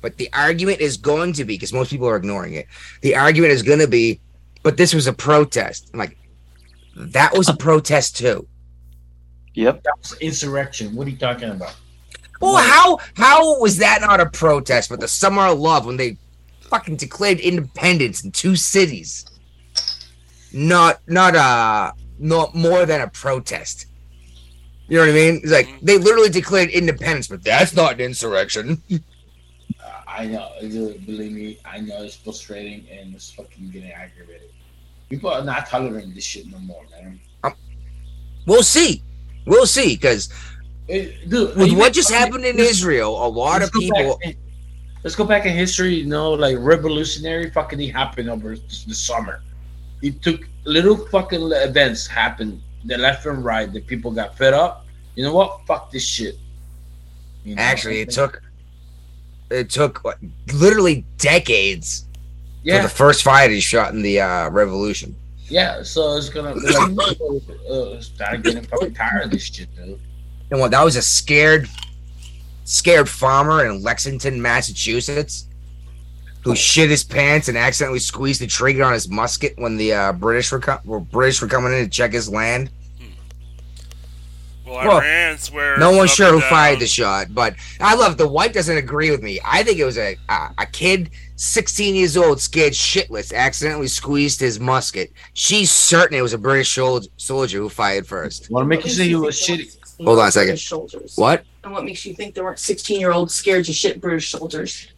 [0.03, 2.67] but the argument is going to be because most people are ignoring it.
[3.03, 4.21] The argument is going to be,
[4.63, 5.91] but this was a protest.
[5.93, 6.17] I'm like,
[6.97, 8.49] that was a protest too.
[9.55, 9.83] Yep.
[9.85, 10.95] that was insurrection.
[10.95, 11.75] What are you talking about?
[12.41, 14.91] Well, how how was that not a protest?
[14.91, 16.19] But the summer of love when they
[16.61, 19.25] fucking declared independence in two cities,
[20.53, 23.87] not not uh not more than a protest.
[24.89, 25.41] You know what I mean?
[25.43, 28.83] It's like they literally declared independence, but that's not an insurrection.
[28.91, 30.51] Uh, I know.
[30.61, 34.51] Believe me, I know it's frustrating and it's fucking getting aggravated.
[35.09, 37.21] People are not tolerating this shit no more, man.
[38.47, 39.03] We'll see,
[39.45, 40.29] we'll see, because
[40.89, 44.19] with what make just fucking- happened in Israel, a lot of people.
[44.25, 44.37] back-
[45.03, 45.95] let's go back in history.
[45.95, 49.43] You know, like revolutionary fucking happened over the summer.
[50.03, 53.73] It took little fucking events happened the left and right.
[53.73, 54.87] The people got fed up.
[55.15, 55.61] You know what?
[55.67, 56.37] Fuck this shit.
[57.45, 57.63] You know?
[57.63, 58.43] Actually, it took
[59.51, 60.19] it took what,
[60.55, 62.07] literally decades
[62.63, 65.15] yeah, for the first fight he shot in the uh, revolution.
[65.49, 65.83] yeah.
[65.83, 67.21] So it's gonna be like,
[67.71, 70.01] uh, start getting fucking tired of this shit, dude.
[70.51, 71.69] And what that was a scared
[72.65, 75.47] scared farmer in Lexington, Massachusetts,
[76.43, 80.13] who shit his pants and accidentally squeezed the trigger on his musket when the uh,
[80.13, 82.71] British were, co- were British were coming in to check his land.
[84.67, 85.79] Well, Well, Iran swears.
[85.79, 88.77] No one's sure and who fired the um, shot, but I love the white doesn't
[88.77, 89.39] agree with me.
[89.45, 94.41] I think it was a a, a kid, 16 years old, scared shitless, accidentally squeezed
[94.41, 95.13] his musket.
[95.35, 98.51] She's certain it was a British sol- soldier who fired first.
[98.51, 99.77] Want to make you say you was shitty?
[100.05, 100.49] Hold on a second.
[100.49, 101.17] British soldiers.
[101.17, 101.45] What?
[101.65, 104.89] And what makes you think there weren't 16 year olds scared to shit British soldiers?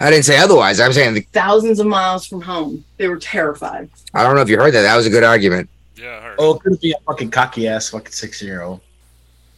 [0.00, 0.80] I didn't say otherwise.
[0.80, 2.84] I'm saying the, Thousands of miles from home.
[2.96, 3.88] They were terrified.
[4.14, 4.82] I don't know if you heard that.
[4.82, 5.68] That was a good argument.
[5.96, 6.36] Yeah, I heard.
[6.38, 8.80] Oh, it could be a fucking cocky ass fucking sixteen year old.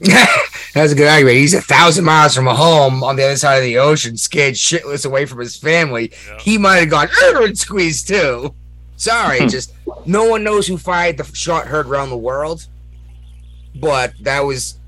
[0.74, 1.38] That's a good argument.
[1.38, 5.04] He's a thousand miles from home on the other side of the ocean, scared shitless
[5.04, 6.12] away from his family.
[6.28, 6.38] Yeah.
[6.38, 8.54] He might have gone and squeezed too.
[8.96, 9.48] Sorry, hmm.
[9.48, 9.72] just
[10.06, 12.66] no one knows who fired the shot heard around the world.
[13.74, 14.78] But that was,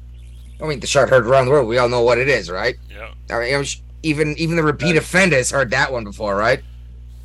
[0.61, 1.69] I mean, the shot heard around the world.
[1.69, 2.77] We all know what it is, right?
[2.91, 3.13] Yeah.
[3.31, 6.63] I mean, I'm sh- even even the repeat offenders heard that one before, right?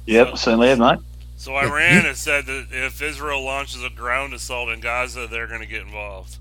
[0.06, 0.38] Yep.
[0.38, 1.00] Certainly have, mate.
[1.38, 5.60] So Iran has said that if Israel launches a ground assault in Gaza, they're going
[5.60, 6.38] to get involved.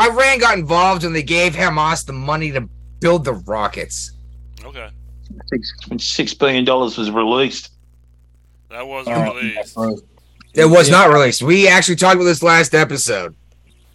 [0.00, 2.62] Iran got involved when they gave Hamas the money to
[3.00, 4.12] build the rockets.
[4.64, 4.88] Okay,
[5.48, 7.70] Six, when six billion dollars was released.
[8.70, 9.76] that was Oh, released.
[10.54, 10.92] It was Yeah.
[10.98, 11.42] not released.
[11.42, 13.34] We actually talked about this last episode.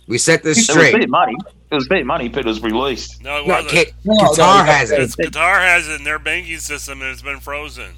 [0.08, 0.76] We set this straight.
[0.76, 0.99] It was straight.
[1.01, 1.36] bit money.
[1.72, 3.22] It was bit money, but it was released.
[3.24, 3.72] No, it No, wasn't.
[3.72, 4.99] K- No, no, Qatar no, has it.
[5.18, 7.93] Qatar has it in their banking system, and it's been frozen.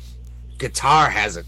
[0.58, 1.46] Qatar has it.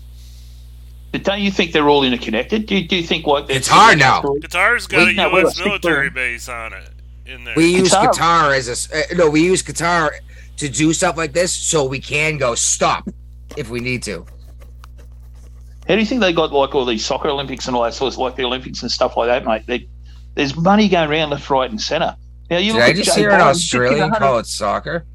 [1.12, 2.68] But don't you think they're all interconnected?
[2.68, 4.22] Do you, do you think what It's hard now.
[4.22, 5.58] Qatar's got We- a no, U.S.
[5.58, 6.90] military base on it
[7.26, 7.56] in there.
[7.56, 8.14] We use Qatar.
[8.14, 9.30] Qatar as a uh, no.
[9.30, 10.12] We use Qatar
[10.58, 13.08] to do stuff like this, so we can go stop
[13.58, 14.26] if we need to.
[15.88, 18.14] How do you think they got like all these soccer Olympics and all that sort
[18.14, 19.64] of like the Olympics and stuff like that, mate?
[19.66, 19.88] They,
[20.36, 22.16] there's money going around left, right, and centre.
[22.52, 25.06] Now you Did look I just hear an Biden, Australian 50, call it soccer?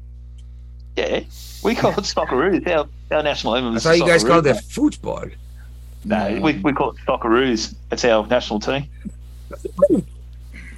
[0.97, 1.21] Yeah,
[1.63, 2.67] we call it Socceroos.
[2.67, 5.23] Our, our national anthem I is thought you guys Socceroos, called it football.
[6.05, 7.75] No, we, we call it Socceroos.
[7.89, 8.87] That's our national team.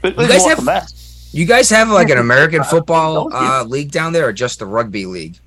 [0.01, 0.89] But You guys have-.
[1.33, 5.05] You guys have like an American football uh, league down there, or just the rugby
[5.05, 5.37] league?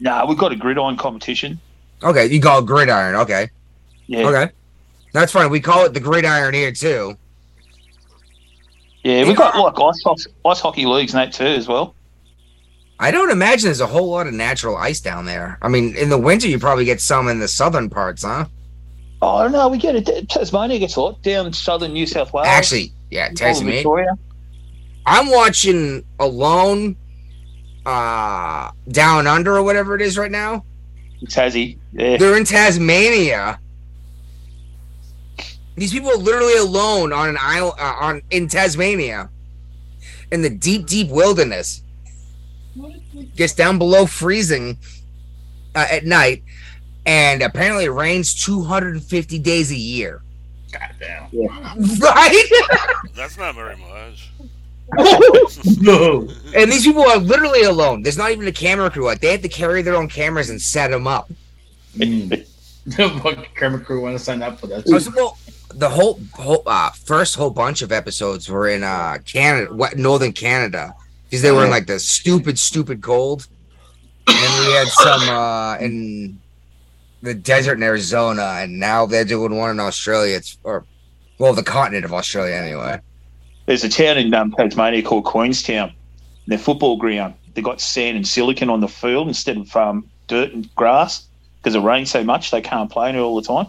[0.00, 1.60] Nah, we've got a gridiron competition.
[2.02, 3.14] Okay, you call it gridiron.
[3.14, 3.48] Okay,
[4.06, 4.26] Yeah.
[4.28, 4.52] okay,
[5.12, 5.50] that's fine.
[5.50, 7.16] We call it the gridiron here too.
[9.04, 11.94] Yeah, we've got like ice hockey, ice hockey leagues and that too as well.
[12.98, 15.58] I don't imagine there's a whole lot of natural ice down there.
[15.62, 18.46] I mean, in the winter you probably get some in the southern parts, huh?
[19.22, 20.28] Oh no, we get it.
[20.28, 22.46] Tasmania gets a lot down southern New South Wales.
[22.48, 23.76] Actually, yeah, Tasmania.
[23.76, 24.18] Victoria.
[25.04, 26.96] I'm watching Alone,
[27.84, 30.64] uh, Down Under or whatever it is right now.
[31.24, 31.76] Tassie.
[31.92, 32.16] Yeah.
[32.16, 33.60] They're in Tasmania.
[35.76, 39.30] These people are literally alone on an island uh, on in Tasmania,
[40.30, 41.82] in the deep, deep wilderness.
[43.36, 44.78] Gets down below freezing
[45.74, 46.42] uh, at night,
[47.10, 50.22] and apparently it rains 250 days a year.
[50.70, 51.26] Goddamn.
[52.00, 52.50] Right?
[53.16, 54.30] That's not very much.
[55.80, 56.28] no.
[56.54, 58.02] and these people are literally alone.
[58.02, 59.06] There's not even a camera crew.
[59.06, 61.28] Like they have to carry their own cameras and set them up.
[61.96, 62.46] Mm.
[62.86, 64.86] the camera crew want to sign up for that.
[64.86, 65.36] I well,
[65.74, 70.32] the whole, whole uh, first whole bunch of episodes were in uh Canada, what northern
[70.32, 70.94] Canada,
[71.24, 73.48] because they were in like the stupid, stupid cold.
[74.28, 76.38] And then we had some uh in
[77.22, 80.36] the desert in Arizona, and now they're doing one in Australia.
[80.36, 80.84] It's or
[81.38, 83.00] well, the continent of Australia anyway.
[83.66, 85.92] There's a town in um, Tasmania called Queenstown.
[86.46, 87.34] Their football ground.
[87.54, 91.26] They got sand and silicon on the field instead of um, dirt and grass
[91.58, 93.66] because it rains so much they can't play in it all the time.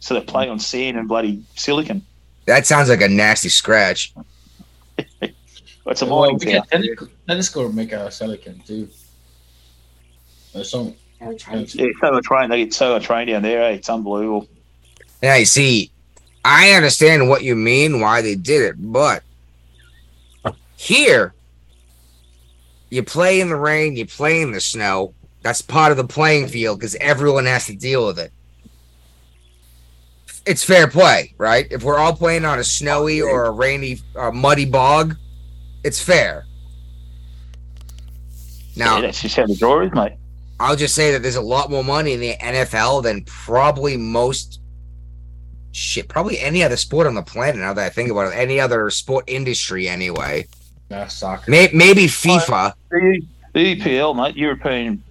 [0.00, 2.04] So they play on sand and bloody silicon.
[2.46, 4.12] That sounds like a nasty scratch.
[5.86, 6.62] It's a Well, mining we town.
[6.70, 8.88] can- Let us- let us go make a silicon too.
[10.54, 10.94] There's some.
[11.24, 12.50] Yeah, so much rain.
[12.50, 13.62] They get so much rain down there.
[13.64, 13.70] Eh?
[13.74, 14.48] It's unbelievable.
[15.22, 15.90] Yeah, you see,
[16.44, 19.22] I understand what you mean, why they did it, but
[20.76, 21.34] here,
[22.90, 25.14] you play in the rain, you play in the snow.
[25.42, 28.32] That's part of the playing field because everyone has to deal with it.
[30.46, 31.66] It's fair play, right?
[31.70, 35.16] If we're all playing on a snowy or a rainy, uh, muddy bog,
[35.82, 36.44] it's fair.
[38.76, 40.12] Now, yeah, that's just how the draw is, mate.
[40.60, 44.60] I'll just say that there's a lot more money in the NFL than probably most
[45.72, 47.56] shit, probably any other sport on the planet.
[47.56, 50.46] Now that I think about it, any other sport industry, anyway.
[50.88, 51.50] That's soccer.
[51.50, 52.74] May- maybe FIFA.
[52.90, 55.02] The, the EPL, mate, European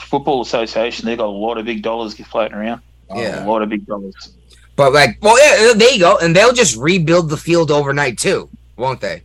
[0.00, 2.82] Football Association, they've got a lot of big dollars floating around.
[3.10, 3.44] Oh, yeah.
[3.44, 4.32] a lot of big dollars.
[4.76, 8.18] But like, well, yeah, uh, there you go, and they'll just rebuild the field overnight
[8.18, 9.22] too, won't they?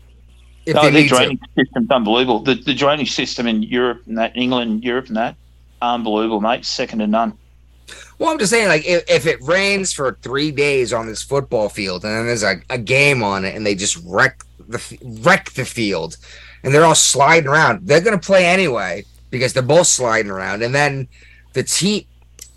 [0.66, 1.16] If no, they their need to.
[1.16, 2.40] drainage system's unbelievable.
[2.40, 5.36] The, the drainage system in Europe and that, England, Europe and that,
[5.94, 6.66] unbelievable, mate.
[6.66, 7.38] Second to none.
[8.18, 11.70] Well, I'm just saying, like, if, if it rains for three days on this football
[11.70, 15.52] field, and then there's a, a game on it, and they just wreck the wreck
[15.52, 16.18] the field,
[16.64, 20.74] and they're all sliding around, they're gonna play anyway because they're both sliding around, and
[20.74, 21.08] then
[21.54, 22.06] the team,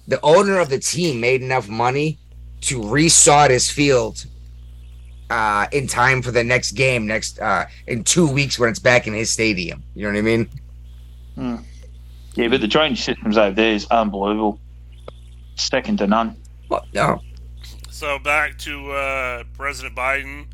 [0.07, 2.19] the owner of the team, made enough money
[2.61, 4.25] to resod his field
[5.31, 9.07] uh, in time for the next game next uh, in two weeks when it's back
[9.07, 9.83] in his stadium.
[9.95, 10.49] You know what I mean?
[11.35, 11.57] Hmm.
[12.39, 14.61] Yeah, but the drainage systems over there is unbelievable.
[15.57, 16.37] Second to none.
[16.69, 17.21] Well, no.
[17.91, 20.47] So back to uh, President Biden.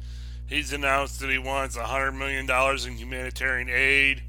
[0.47, 2.49] He's announced that he wants $100 million
[2.89, 4.23] in humanitarian aid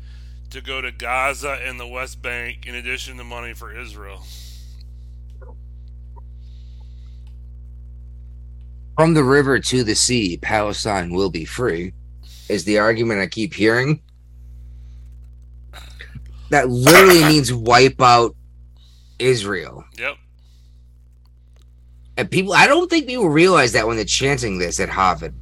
[0.50, 4.22] to go to Gaza and the West Bank, in addition to money for Israel.
[8.98, 11.94] From the river to the sea, Palestine will be free,
[12.50, 14.02] is the argument I keep hearing.
[16.50, 18.36] That literally means wipe out
[19.20, 19.84] Israel.
[19.98, 20.16] Yep.
[22.18, 25.34] And people, I don't think people realize that when they're chanting this at Harvard.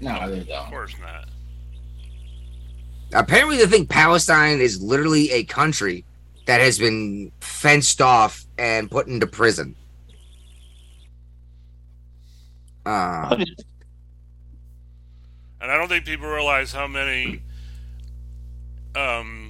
[0.00, 0.64] No, they Of don't.
[0.64, 1.28] Of course not.
[3.12, 6.04] Apparently, they think Palestine is literally a country
[6.46, 9.74] that has been fenced off and put into prison.
[12.86, 13.44] Uh,
[15.60, 17.42] And I don't think people realize how many
[18.94, 19.47] um,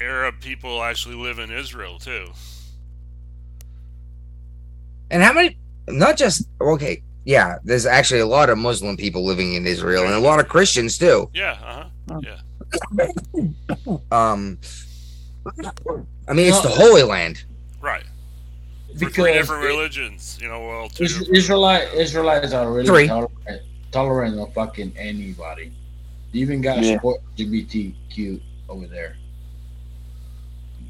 [0.00, 2.26] Arab people actually live in Israel, too.
[5.10, 5.56] And how many?
[5.88, 7.02] Not just okay.
[7.24, 10.48] Yeah, there's actually a lot of Muslim people living in Israel, and a lot of
[10.48, 11.30] Christians too.
[11.34, 12.20] Yeah, uh huh.
[12.22, 13.08] Yeah.
[14.12, 14.58] Um,
[16.28, 17.44] I mean, it's the Holy Land.
[17.80, 18.02] Right.
[18.92, 22.86] For Because three different religions, you know, well, two Is- different- Israelite Israelites are really
[22.86, 23.06] Three.
[23.06, 25.72] tolerant, tolerant of fucking anybody.
[26.32, 26.94] They even got Yeah.
[26.96, 29.16] support LGBTQ over there.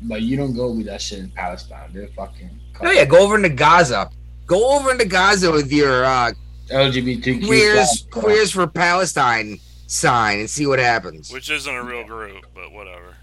[0.03, 1.91] But you don't go with that shit in Palestine.
[1.93, 4.11] They're fucking Oh yeah, go over into Gaza.
[4.47, 6.33] Go over into Gaza with your uh,
[6.71, 7.45] LGBTQ.
[7.47, 8.11] queers, flag.
[8.11, 11.33] queers for Palestine sign and see what happens.
[11.33, 13.15] Which isn't a real group, but whatever.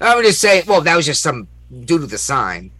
[0.00, 0.64] I'm just saying.
[0.66, 1.46] Well, that was just some
[1.84, 2.70] dude with a sign.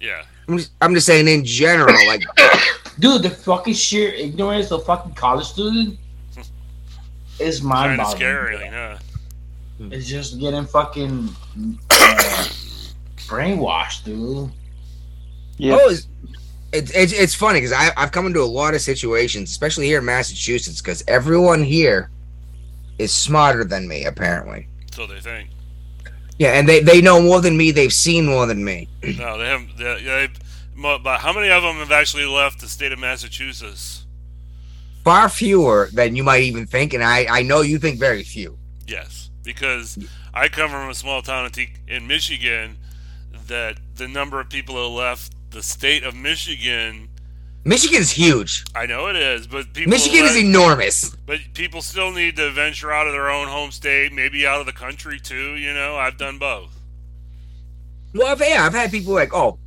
[0.00, 0.22] Yeah.
[0.46, 2.22] I'm just, I'm just saying in general, like,
[2.98, 5.98] Dude, the fucking sheer ignorance of fucking college student
[7.40, 8.18] is mind Kind of boggling.
[8.18, 8.98] scary, yeah.
[9.78, 11.28] It's just getting fucking
[11.90, 12.48] uh,
[13.26, 14.50] brainwashed, dude.
[15.56, 15.78] Yeah.
[15.80, 16.08] oh, it's,
[16.72, 20.04] it's, it's, it's funny because I've come into a lot of situations, especially here in
[20.04, 22.10] Massachusetts, because everyone here
[22.98, 24.68] is smarter than me, apparently.
[24.92, 25.50] So they think.
[26.38, 27.70] Yeah, and they, they know more than me.
[27.70, 28.88] They've seen more than me.
[29.02, 29.76] No, they haven't.
[29.76, 30.28] They, they,
[30.76, 34.06] but how many of them have actually left the state of Massachusetts?
[35.04, 38.58] Far fewer than you might even think, and I, I know you think very few.
[38.86, 39.98] Yes, because
[40.32, 41.50] I come from a small town
[41.86, 42.78] in, Michigan.
[43.46, 47.10] That the number of people that left the state of Michigan,
[47.64, 48.64] Michigan's huge.
[48.74, 51.14] I know it is, but people Michigan is enormous.
[51.26, 54.66] But people still need to venture out of their own home state, maybe out of
[54.66, 55.56] the country too.
[55.56, 56.70] You know, I've done both.
[58.14, 59.58] Well, I've, yeah, I've had people like, oh,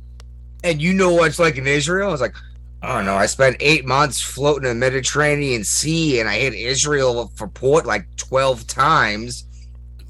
[0.64, 2.08] and you know what it's like in Israel?
[2.08, 2.34] I was like,
[2.82, 3.16] I don't know.
[3.16, 7.86] I spent eight months floating in the Mediterranean Sea, and I hit Israel for port
[7.86, 9.44] like twelve times.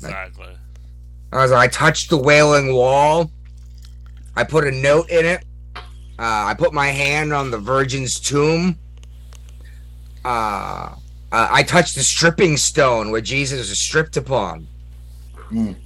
[0.06, 0.56] Exactly.
[1.32, 3.30] I was like, I touched the Wailing Wall.
[4.36, 5.44] I put a note in it.
[6.18, 8.78] Uh, I put my hand on the Virgin's tomb.
[10.24, 10.94] Uh,
[11.30, 14.66] uh, I touched the stripping stone where Jesus was stripped upon.
[15.50, 15.76] Mm.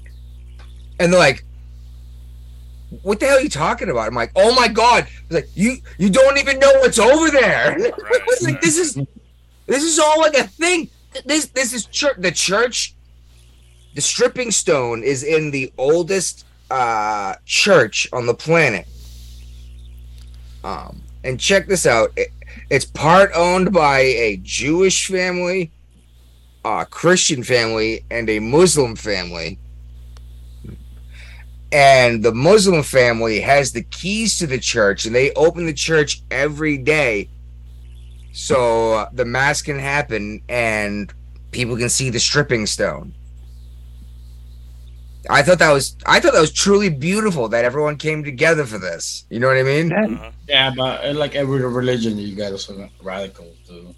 [0.99, 1.45] And they're like,
[3.03, 5.79] "What the hell are you talking about?" I'm like, "Oh my god!" It's like you
[5.99, 7.77] you don't even know what's over there.
[8.33, 8.95] It's like this is
[9.67, 10.89] this is all like a thing.
[11.27, 12.17] This this is church.
[12.19, 12.95] The church,
[13.95, 18.87] the stripping stone is in the oldest uh, church on the planet.
[20.65, 22.13] Um, and check this out.
[22.17, 22.29] It,
[22.71, 25.71] it's part owned by a Jewish family,
[26.65, 29.59] a Christian family, and a Muslim family.
[31.71, 36.23] And the Muslim family has the keys to the church, and they open the church
[36.31, 37.29] every day
[38.33, 41.13] so uh, the mass can happen and
[41.51, 43.15] people can see the stripping stone.
[45.31, 48.79] I thought that was I thought that was truly beautiful that everyone came together for
[48.79, 49.25] this.
[49.31, 49.93] You know what I mean?
[49.93, 50.31] Uh-huh.
[50.49, 53.95] Yeah, but uh, like every religion, you got some radical too.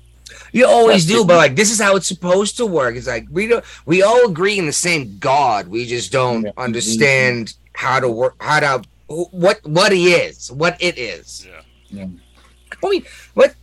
[0.53, 2.97] You always do, but like this is how it's supposed to work.
[2.97, 5.69] It's like we don't we all agree in the same God.
[5.69, 10.99] We just don't understand how to work how to what what he is, what it
[10.99, 11.47] is.
[11.91, 12.07] Yeah.
[12.83, 13.05] I mean,
[13.35, 13.55] what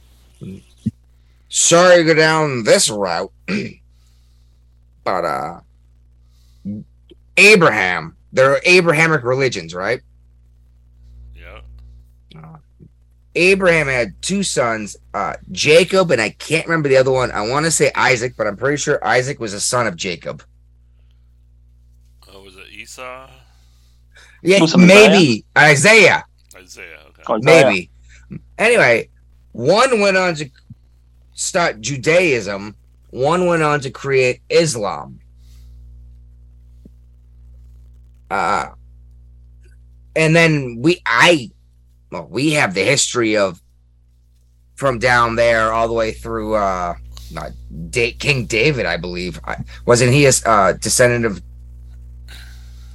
[1.49, 3.31] sorry to go down this route.
[5.03, 5.59] but uh
[7.41, 10.01] Abraham, there are Abrahamic religions, right?
[11.35, 11.61] Yeah.
[13.35, 17.31] Abraham had two sons, uh, Jacob, and I can't remember the other one.
[17.31, 20.43] I want to say Isaac, but I'm pretty sure Isaac was a son of Jacob.
[22.31, 23.29] Oh, was it Esau?
[24.43, 26.25] Yeah, Was it maybe Isaiah,
[26.55, 26.99] Isaiah.
[27.09, 27.33] Okay.
[27.33, 27.65] Isaiah.
[27.65, 27.89] maybe.
[28.57, 29.09] Anyway,
[29.53, 30.49] one went on to
[31.33, 32.75] start Judaism.
[33.11, 35.20] One went on to create Islam.
[38.31, 38.69] Uh,
[40.15, 41.51] and then we, I,
[42.11, 43.61] well, we have the history of
[44.75, 46.95] from down there all the way through uh,
[47.33, 47.51] not
[47.89, 49.39] da- King David, I believe.
[49.43, 51.41] I, wasn't he a uh, descendant of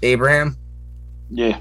[0.03, 0.57] Abraham?
[1.31, 1.61] Yeah.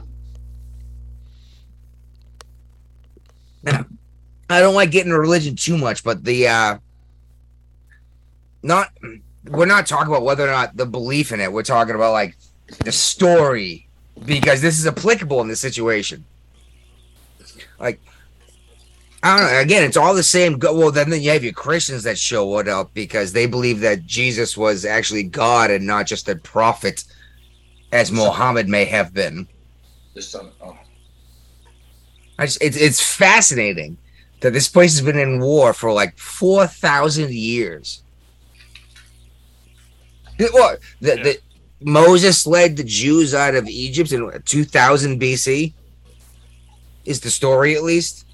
[3.67, 6.77] I don't like getting into religion too much, but the uh
[8.61, 8.89] not
[9.45, 11.51] we're not talking about whether or not the belief in it.
[11.51, 12.37] We're talking about like
[12.83, 13.87] the story
[14.25, 16.25] because this is applicable in this situation.
[17.79, 17.99] Like
[19.23, 19.59] I don't know.
[19.59, 20.59] Again, it's all the same.
[20.59, 23.79] Go well, then then you have your Christians that show it up because they believe
[23.79, 27.03] that Jesus was actually God and not just a prophet,
[27.91, 29.47] as Muhammad may have been.
[30.13, 30.51] The son.
[30.61, 30.77] Oh,
[32.37, 33.97] I just, it's it's fascinating
[34.41, 38.03] that this place has been in war for like four thousand years.
[40.37, 41.37] The- What the, the
[41.85, 45.71] Moses led the Jews out of Egypt in two thousand BC
[47.05, 48.25] is the story at least.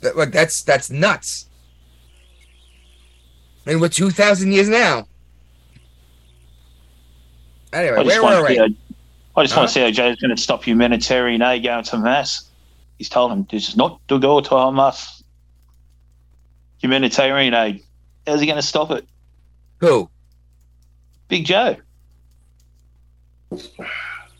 [0.00, 1.46] That, that's that's nuts.
[3.64, 5.06] And we're two thousand years now.
[7.72, 8.56] Anyway, I just where were we?
[8.56, 8.66] how,
[9.36, 12.48] I just want to see how Joe's going to stop humanitarian aid going to Hamas.
[12.98, 15.22] He's told him this is not to go to Hamas.
[16.78, 17.84] Humanitarian aid.
[18.26, 19.06] How's he going to stop it?
[19.78, 20.10] Who
[21.28, 21.76] Big Joe.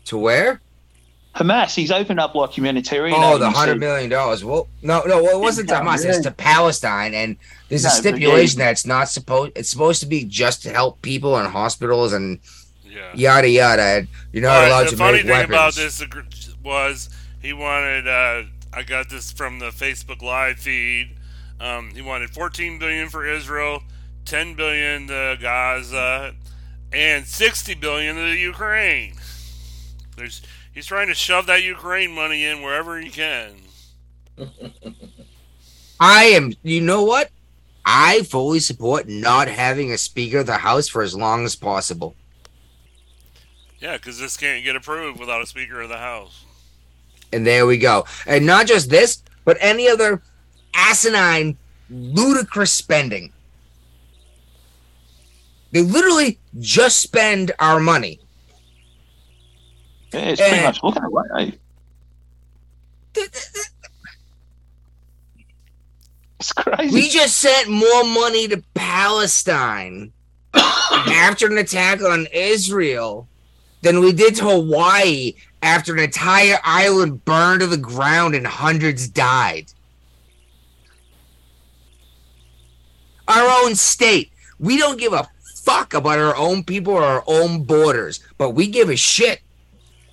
[0.06, 0.60] to where?
[1.34, 3.16] Hamas, he's opened up like humanitarian.
[3.18, 4.44] Oh, the hundred million dollars.
[4.44, 6.04] Well, no, no, well, it wasn't to Hamas.
[6.04, 7.36] It's to Palestine, and
[7.68, 9.52] there's a No, but stipulation that it's not supposed.
[9.56, 12.38] It's supposed to be just to help people in hospitals and
[12.84, 13.10] Yeah.
[13.14, 13.82] yada yada.
[13.82, 16.00] And you're not But allowed the funny thing about this
[16.62, 17.10] was
[17.42, 18.06] he wanted.
[18.06, 18.42] Uh,
[18.72, 21.16] I got this from the Facebook Live feed.
[21.60, 23.82] Um, he wanted 14 billion for Israel,
[24.24, 26.34] 10 billion to Gaza,
[26.92, 29.14] and 60 billion to the Ukraine.
[30.16, 30.42] There's
[30.72, 33.56] he's trying to shove that Ukraine money in wherever he can.
[36.00, 36.52] I am.
[36.62, 37.30] You know what?
[37.86, 42.14] I fully support not having a Speaker of the House for as long as possible.
[43.78, 46.44] Yeah, because this can't get approved without a Speaker of the House.
[47.32, 48.06] And there we go.
[48.26, 50.22] And not just this, but any other
[50.72, 51.58] asinine,
[51.90, 53.33] ludicrous spending.
[55.74, 58.20] They literally just spend our money.
[60.12, 60.62] Yeah, it's pretty Eh.
[60.62, 61.58] much looking at it.
[63.16, 63.22] eh?
[66.38, 66.94] It's crazy.
[66.94, 70.12] We just sent more money to Palestine
[70.54, 73.26] after an attack on Israel
[73.82, 79.08] than we did to Hawaii after an entire island burned to the ground and hundreds
[79.08, 79.72] died.
[83.26, 84.30] Our own state.
[84.60, 85.28] We don't give a
[85.64, 89.40] fuck about our own people or our own borders, but we give a shit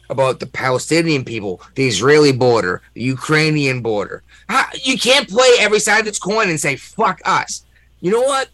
[0.10, 4.24] about the Palestinian people, the Israeli border, the Ukrainian border.
[4.50, 7.66] How- You can't play every side of this coin and say fuck us.
[8.02, 8.50] You know what?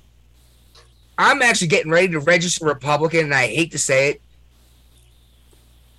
[1.18, 4.22] I'm actually getting ready to register Republican, and I hate to say it.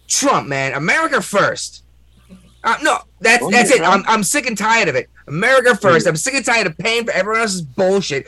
[0.06, 1.82] Trump, man, America first.
[2.64, 3.82] Uh, no, that's that's it.
[3.82, 5.08] I'm, I'm sick and tired of it.
[5.26, 6.06] America first.
[6.06, 8.26] I'm sick and tired of paying for everyone else's bullshit.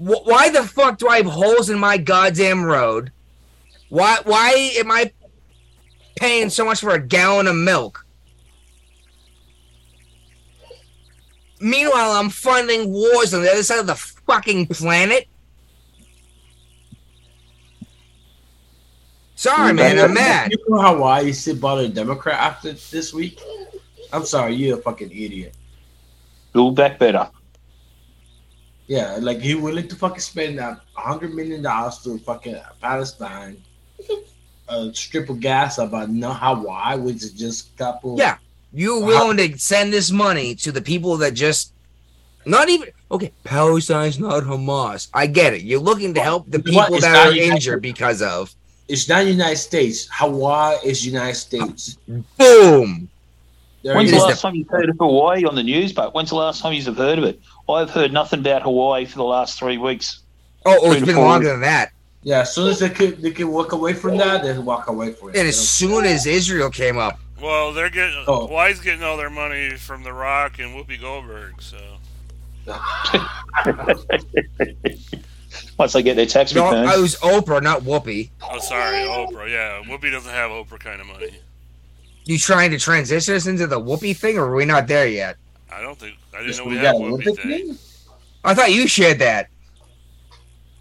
[0.00, 3.12] Wh- Why the fuck do I have holes in my goddamn road?
[3.90, 5.12] Why why am I
[6.16, 8.06] paying so much for a gallon of milk?
[11.60, 15.28] Meanwhile, I'm funding wars on the other side of the fucking planet.
[19.34, 20.50] Sorry, man, I'm mad.
[20.52, 23.40] You know how why you sit by the Democrat after this week?
[24.12, 25.54] I'm sorry, you're a fucking idiot.
[26.52, 27.28] Build back better.
[28.90, 33.62] Yeah, like he willing to fucking spend a hundred million dollars to fucking Palestine,
[34.68, 38.18] a strip of gas about no Hawaii, which is just a couple.
[38.18, 38.38] Yeah,
[38.72, 41.72] you're willing to send this money to the people that just
[42.44, 43.30] not even okay.
[43.44, 45.06] Palestine's not Hamas.
[45.14, 45.62] I get it.
[45.62, 46.84] You're looking to help the You know what?
[46.86, 48.52] people It's that are United- injured because of
[48.88, 50.08] It's not United States.
[50.10, 51.96] Hawaii is United States.
[52.36, 53.08] boom.
[53.82, 54.22] There When's the is.
[54.24, 55.92] last time you've heard of Hawaii on the news?
[55.92, 57.40] But when's the last time you've heard of it?
[57.74, 60.20] I've heard nothing about Hawaii for the last three weeks.
[60.66, 61.52] Oh, oh it's to been four longer weeks.
[61.52, 61.92] than that.
[62.22, 65.12] Yeah, as soon as they could, they could walk away from that, they walk away
[65.12, 65.36] from it.
[65.36, 68.46] And as soon as Israel came up, Well, they're getting Oh.
[68.46, 71.62] Hawaii's getting all their money from The Rock and Whoopi Goldberg.
[71.62, 71.78] So
[75.78, 76.90] Once they get their tax no, returns.
[76.90, 78.28] I was Oprah, not Whoopi.
[78.42, 79.50] oh, sorry, Oprah.
[79.50, 81.30] Yeah, Whoopi doesn't have Oprah kind of money.
[82.26, 85.36] You trying to transition us into the Whoopi thing, or are we not there yet?
[85.72, 87.66] I don't think I didn't Yes, know we we, got had a Whoopi Olympic thing.
[87.68, 87.78] thing?
[88.44, 89.48] I thought you shared that.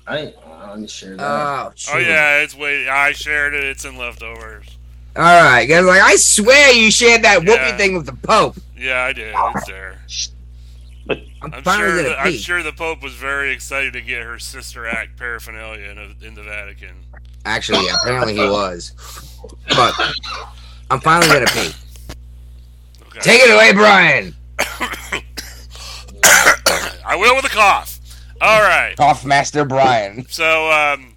[0.07, 1.23] I ain't, I ain't sure that.
[1.23, 3.63] Oh, Oh yeah, it's way I shared it.
[3.63, 4.77] It's in leftovers.
[5.15, 5.83] All right, guys.
[5.85, 7.73] Like I swear you shared that Yeah.
[7.73, 8.57] Whoopi thing with the Pope.
[8.77, 9.35] Yeah, I did.
[9.55, 9.97] It's there.
[11.41, 11.95] I'm, I'm finally sure.
[12.03, 15.89] gonna The, I'm sure the Pope was very excited to get her sister act paraphernalia
[15.89, 16.95] in, a, in the Vatican.
[17.45, 18.93] Actually, yeah, apparently he was.
[19.69, 19.93] But
[20.91, 21.71] I'm finally gonna pee.
[23.07, 23.19] Okay.
[23.21, 24.35] Take it away, Brian.
[27.05, 27.99] I will with a cough.
[28.41, 28.95] All right.
[28.97, 30.25] Cough Master Brian.
[30.29, 31.15] So um,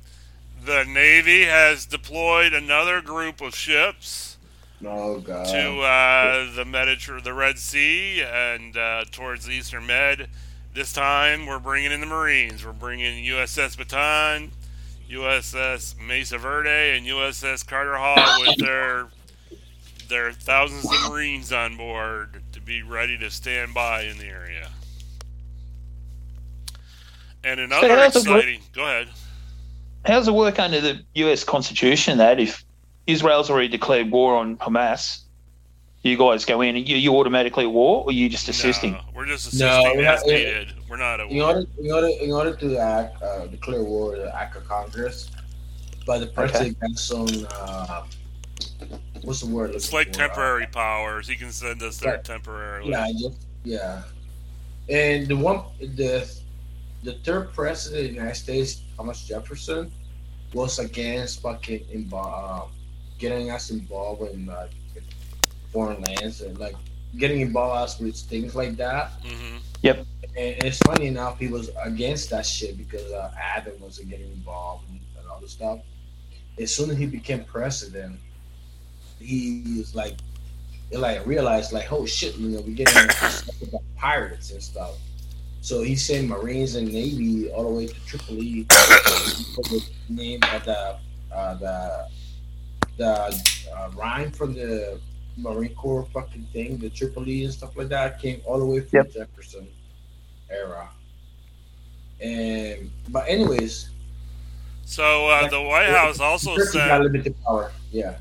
[0.65, 4.37] the Navy has deployed another group of ships
[4.85, 5.47] Oh god.
[5.47, 10.29] to uh, the Mediter- the Red Sea and uh, towards the Eastern Med.
[10.75, 12.65] This time, we're bringing in the Marines.
[12.65, 14.51] We're bringing USS Bataan,
[15.11, 19.09] USS Mesa Verde, and USS Carter Hall with their
[20.09, 24.69] their thousands of Marines on board to be ready to stand by in the area.
[27.45, 28.39] And another how's it work?
[28.39, 28.61] exciting.
[28.73, 29.09] Go ahead.
[30.05, 32.65] How's it work under the US Constitution that if
[33.07, 35.21] Israel's already declared war on Hamas,
[36.03, 38.93] you guys go in and you, you automatically at war, or you just assisting?
[38.93, 40.73] No, we're just No, assisting we're as not- needed.
[40.89, 41.47] We're not at In war.
[41.47, 45.31] order, in order, in order to act, uh, declare war, the act of Congress,
[46.07, 48.03] but the president has some, uh,
[49.23, 49.75] what's the word?
[49.75, 50.23] It's like for?
[50.23, 51.29] Uh, temporary powers.
[51.29, 52.23] He can send us there Yeah.
[52.23, 52.91] temporarily.
[52.91, 54.03] Yeah, I just yeah.
[54.89, 56.29] And the one the
[57.03, 59.91] the third president of the United States, Thomas Jefferson,
[60.55, 62.75] was against fucking involved, uh,
[63.19, 64.69] getting us involved in uh,
[65.73, 66.77] foreign lands and like
[67.19, 69.13] getting involved with things like that.
[69.25, 70.07] hmm Yep.
[70.37, 74.89] And it's funny enough, he was against that shit because uh, Adam wasn't getting involved
[74.89, 75.81] and, and all this stuff.
[76.59, 78.21] As soon as he became president,
[79.23, 80.17] he was like,
[80.91, 84.95] he like realized like, oh shit, you know, we're getting stuff about pirates and stuff.
[85.61, 88.65] So he sent Marines and Navy all the way to Tripoli.
[89.55, 90.97] for the name of the
[91.33, 92.07] uh, the
[92.99, 93.43] the
[93.77, 95.01] uh, rhyme from the
[95.39, 98.99] Marine Corps fucking thing, the Tripoli and stuff like that, came all the way from
[98.99, 99.13] Yep.
[99.13, 99.67] Jefferson
[100.51, 100.91] era.
[102.21, 103.91] And but anyways,
[104.85, 107.73] So uh, the White House also Turkey got said, power.
[107.91, 108.17] Yeah.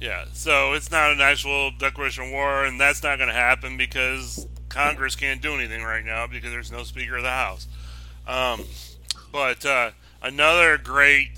[0.00, 0.24] Yeah.
[0.32, 4.46] So it's not an actual declaration of war, and that's not going to happen because
[4.68, 7.66] Congress can't do anything right now because there's no Speaker of the House.
[8.26, 8.64] Um,
[9.32, 9.90] but uh,
[10.22, 11.28] another great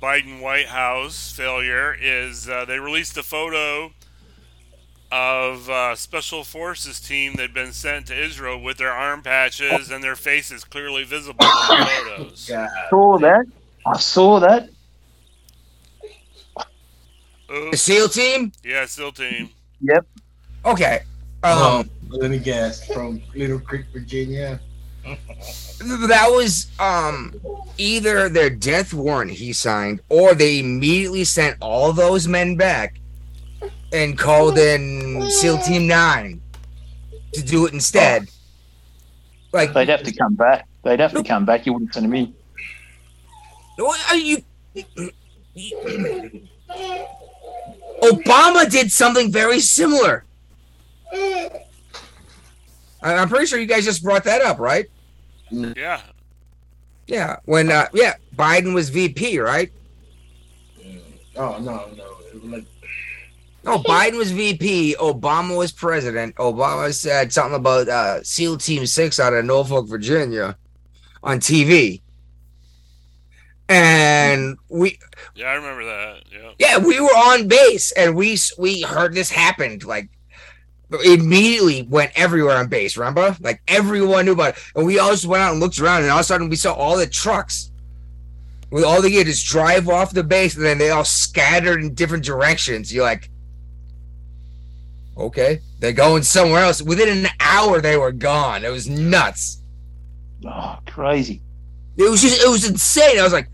[0.00, 3.92] Biden White House failure is uh, they released a photo
[5.12, 10.02] of uh, special forces team that'd been sent to Israel with their arm patches and
[10.02, 12.48] their faces clearly visible in the photos.
[12.48, 12.70] God.
[12.88, 13.46] Saw that.
[13.86, 14.70] I saw that.
[17.50, 18.52] The SEAL team?
[18.62, 19.50] Yeah, SEAL team.
[19.80, 20.06] Yep.
[20.64, 21.00] Okay.
[21.42, 22.86] Um, Let me guess.
[22.86, 24.60] From Little Creek, Virginia.
[25.80, 27.34] that was um
[27.78, 33.00] either their death warrant he signed or they immediately sent all those men back
[33.90, 36.40] and called in SEAL Team 9
[37.32, 38.28] to do it instead.
[39.52, 40.68] Like They'd have to come back.
[40.84, 41.64] They'd have to come back.
[41.66, 42.34] You wouldn't send me.
[43.76, 44.42] What are you
[48.02, 50.24] Obama did something very similar.
[51.12, 51.60] I-
[53.02, 54.86] I'm pretty sure you guys just brought that up, right?
[55.50, 56.00] Yeah.
[57.06, 59.72] Yeah, when uh yeah, Biden was VP, right?
[61.36, 62.16] Oh no, no.
[62.32, 62.64] It was like
[63.64, 66.36] No, Biden was VP, Obama was president.
[66.36, 70.56] Obama said something about uh SEAL Team 6 out of Norfolk, Virginia
[71.24, 72.00] on TV.
[73.70, 74.98] And we
[75.36, 76.24] Yeah, I remember that.
[76.32, 76.52] Yeah.
[76.58, 80.10] yeah, we were on base and we we heard this happened like
[81.04, 83.36] immediately went everywhere on base, remember?
[83.40, 84.62] Like everyone knew about it.
[84.74, 86.56] And we all just went out and looked around and all of a sudden we
[86.56, 87.70] saw all the trucks.
[88.72, 91.94] with all they did is drive off the base and then they all scattered in
[91.94, 92.92] different directions.
[92.92, 93.30] You're like,
[95.16, 96.82] okay, they're going somewhere else.
[96.82, 98.64] Within an hour they were gone.
[98.64, 99.62] It was nuts.
[100.46, 101.42] Oh, crazy.
[101.96, 103.18] It was just it was insane.
[103.18, 103.48] I was like,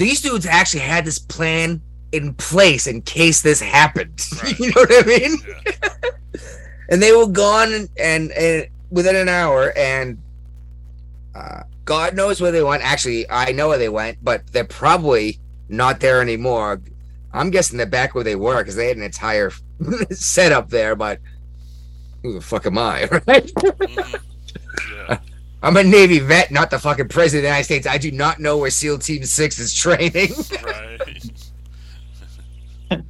[0.00, 1.78] these dudes actually had this plan
[2.12, 4.26] in place in case this happened.
[4.58, 5.36] you know what I mean?
[6.88, 10.16] and they were gone and, and, and within an hour and
[11.34, 12.82] uh, God knows where they went.
[12.82, 16.80] Actually, I know where they went, but they're probably not there anymore.
[17.34, 19.52] I'm guessing they're back where they were because they had an entire
[20.10, 21.20] setup there, but
[22.22, 23.52] who the fuck am I, right?
[25.62, 27.86] I'm a Navy vet, not the fucking president of the United States.
[27.86, 30.32] I do not know where SEAL Team 6 is training.
[30.64, 31.30] Right.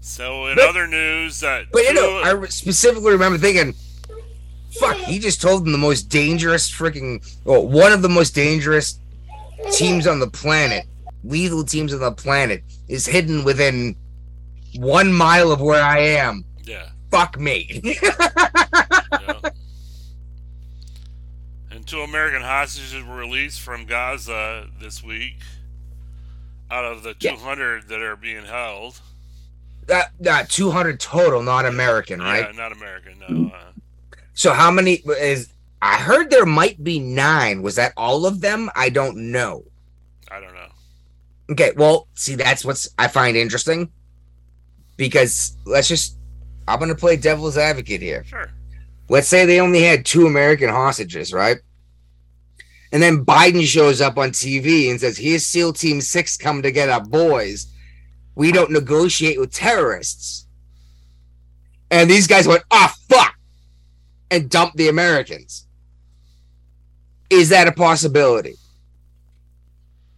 [0.00, 3.74] so in But- other news, that But you know, I specifically remember thinking,
[4.78, 9.00] fuck, he just told them the most dangerous freaking, well, one of the most dangerous
[9.72, 10.84] teams on the planet,
[11.24, 13.96] lethal teams on the planet, is hidden within
[14.76, 16.44] one mile of where I am.
[16.62, 16.90] Yeah.
[17.10, 17.98] Fuck me.
[21.80, 25.38] and two American hostages were released from Gaza this week,
[26.70, 29.00] out of the 200 that are being held.
[29.86, 32.44] that, that 200 total, not American, right?
[32.44, 33.14] Yeah, not American.
[33.26, 33.50] No.
[33.50, 33.72] Uh,
[34.34, 35.48] So how many is?
[35.80, 37.62] I heard there might be nine.
[37.62, 38.68] Was that all of them?
[38.76, 39.64] I don't know.
[40.30, 40.68] I don't know.
[41.52, 43.90] Okay, well, see, that's what's I find interesting
[44.98, 46.18] because let's just.
[46.68, 48.22] I'm gonna play devil's advocate here.
[48.24, 48.50] Sure.
[49.08, 51.56] Let's say they only had two American hostages, right?
[52.92, 56.72] And then Biden shows up on TV and says, "Here's SEAL Team Six coming to
[56.72, 57.66] get our boys.
[58.34, 60.46] We don't negotiate with terrorists."
[61.90, 63.34] And these guys went, "Ah, fuck,"
[64.30, 65.66] and dumped the Americans.
[67.30, 68.56] Is that a possibility?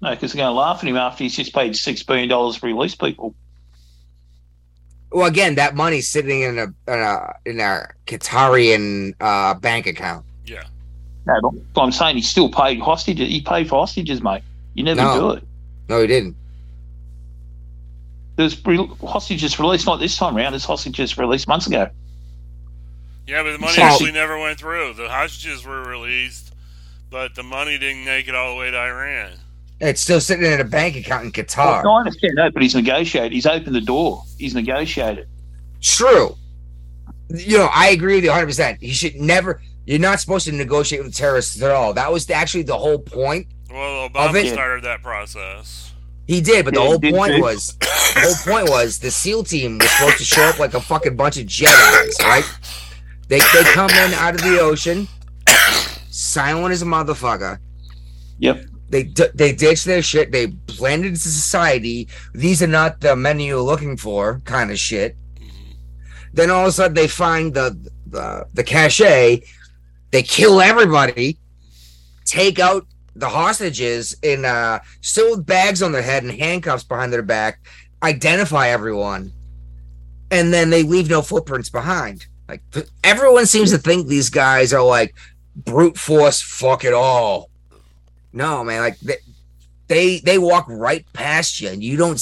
[0.01, 2.67] No, because they're going to laugh at him after he's just paid $6 billion to
[2.67, 3.35] release people.
[5.13, 10.25] Well, again, that money's sitting in a in a in a Qatarian uh, bank account.
[10.47, 10.63] Yeah.
[11.27, 13.29] No, but I'm saying he still paid hostages.
[13.29, 14.43] He paid for hostages, mate.
[14.75, 15.21] You never No.
[15.21, 15.45] do it.
[15.89, 16.35] No, he didn't.
[18.37, 20.53] There's re- hostages released not this time around.
[20.53, 21.89] There's hostages released months ago.
[23.27, 24.95] Yeah, but the money So- actually never went through.
[24.95, 26.53] The hostages were released,
[27.11, 29.33] but the money didn't make it all the way to Iran.
[29.81, 31.85] It's still sitting in a bank account in Qatar.
[31.85, 33.33] No, I understand that, but he's negotiated.
[33.33, 34.23] He's opened the door.
[34.39, 35.27] He's negotiated.
[35.83, 36.37] True.
[37.29, 38.47] You know, I agree with you 100.
[38.47, 39.61] percent He should never.
[39.87, 41.93] You're not supposed to negotiate with terrorists at all.
[41.95, 43.49] That was actually the whole point.
[43.71, 45.93] Well, Of Obama it- started that process.
[46.29, 49.91] He did, but the whole point was the whole point was the SEAL team was
[49.91, 52.45] supposed to show up like a fucking bunch of Jedi's, right?
[53.29, 55.09] They they come in out of the ocean,
[56.11, 57.59] silent as a motherfucker.
[58.39, 58.67] Yep.
[58.89, 60.31] They d- they ditch their shit.
[60.33, 62.09] They blend into society.
[62.35, 65.17] These are not the men you're looking for, kind of shit.
[65.37, 65.73] Mm-hmm.
[66.35, 67.77] Then all of a sudden they find the
[68.07, 69.43] the the cachet.
[70.13, 71.39] They kill everybody,
[72.25, 77.13] take out the hostages in uh still with bags on their head and handcuffs behind
[77.13, 77.59] their back,
[78.03, 79.33] identify everyone,
[80.31, 82.27] and then they leave no footprints behind.
[82.49, 82.63] Like
[83.03, 85.15] everyone seems to think these guys are like
[85.57, 87.51] brute force, fuck it all.
[88.33, 89.17] No, man, like they
[89.89, 92.19] they, they walk right past you, and you don't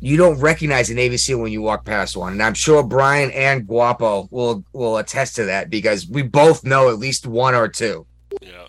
[0.00, 2.32] you don't recognize a Navy SEAL when you walk past one.
[2.32, 6.88] And I'm sure Brian and Guapo will will attest to that because we both know
[6.88, 8.06] at least one or two.
[8.40, 8.64] Yeah,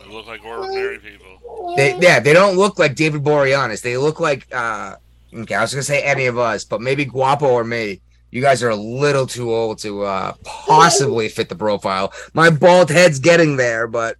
[0.00, 1.74] they look like ordinary people.
[1.76, 3.82] They yeah, they don't look like David Boreanaz.
[3.82, 4.94] They look like uh
[5.34, 8.00] okay, I was gonna say any of us, but maybe Guapo or me.
[8.30, 12.12] You guys are a little too old to uh possibly fit the profile.
[12.32, 14.16] My bald head's getting there, but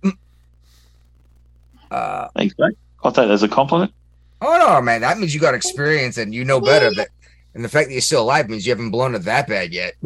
[1.93, 2.77] uh Thanks, mate.
[3.05, 3.93] I'll take that as a compliment.
[4.41, 7.09] Oh no, man, that means you got experience and you know better that
[7.55, 9.95] and the fact that you're still alive means you haven't blown it that bad yet.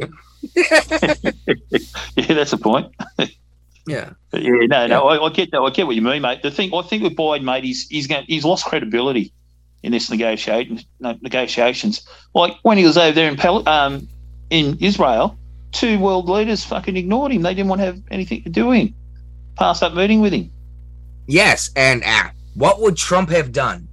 [2.17, 2.95] Yeah, that's a point.
[3.87, 4.11] yeah.
[4.31, 5.61] But yeah, no, no, I, I get that.
[5.61, 6.43] I get what you mean, mate.
[6.43, 9.33] The thing, I think with Biden, mate, he's he's going, he's lost credibility
[9.83, 12.07] in this negotiation no, negotiations.
[12.35, 14.09] Like when he was over there in Pal- um
[14.51, 15.39] in Israel,
[15.73, 17.43] two world leaders fucking ignored him.
[17.43, 18.95] They didn't want to have anything to do with him.
[19.57, 20.51] Passed up meeting with him.
[21.27, 23.89] Yes, and uh, what would Trump have done?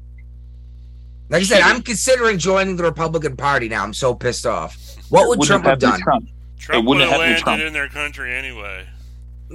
[1.32, 3.84] Like I said, I'm considering joining the Republican Party now.
[3.84, 4.78] I'm so pissed off.
[5.10, 6.02] What would Trump have happened done?
[6.02, 6.30] Trump.
[6.60, 7.62] Trump It would wouldn't have have landed Trump.
[7.62, 8.86] in their country anyway.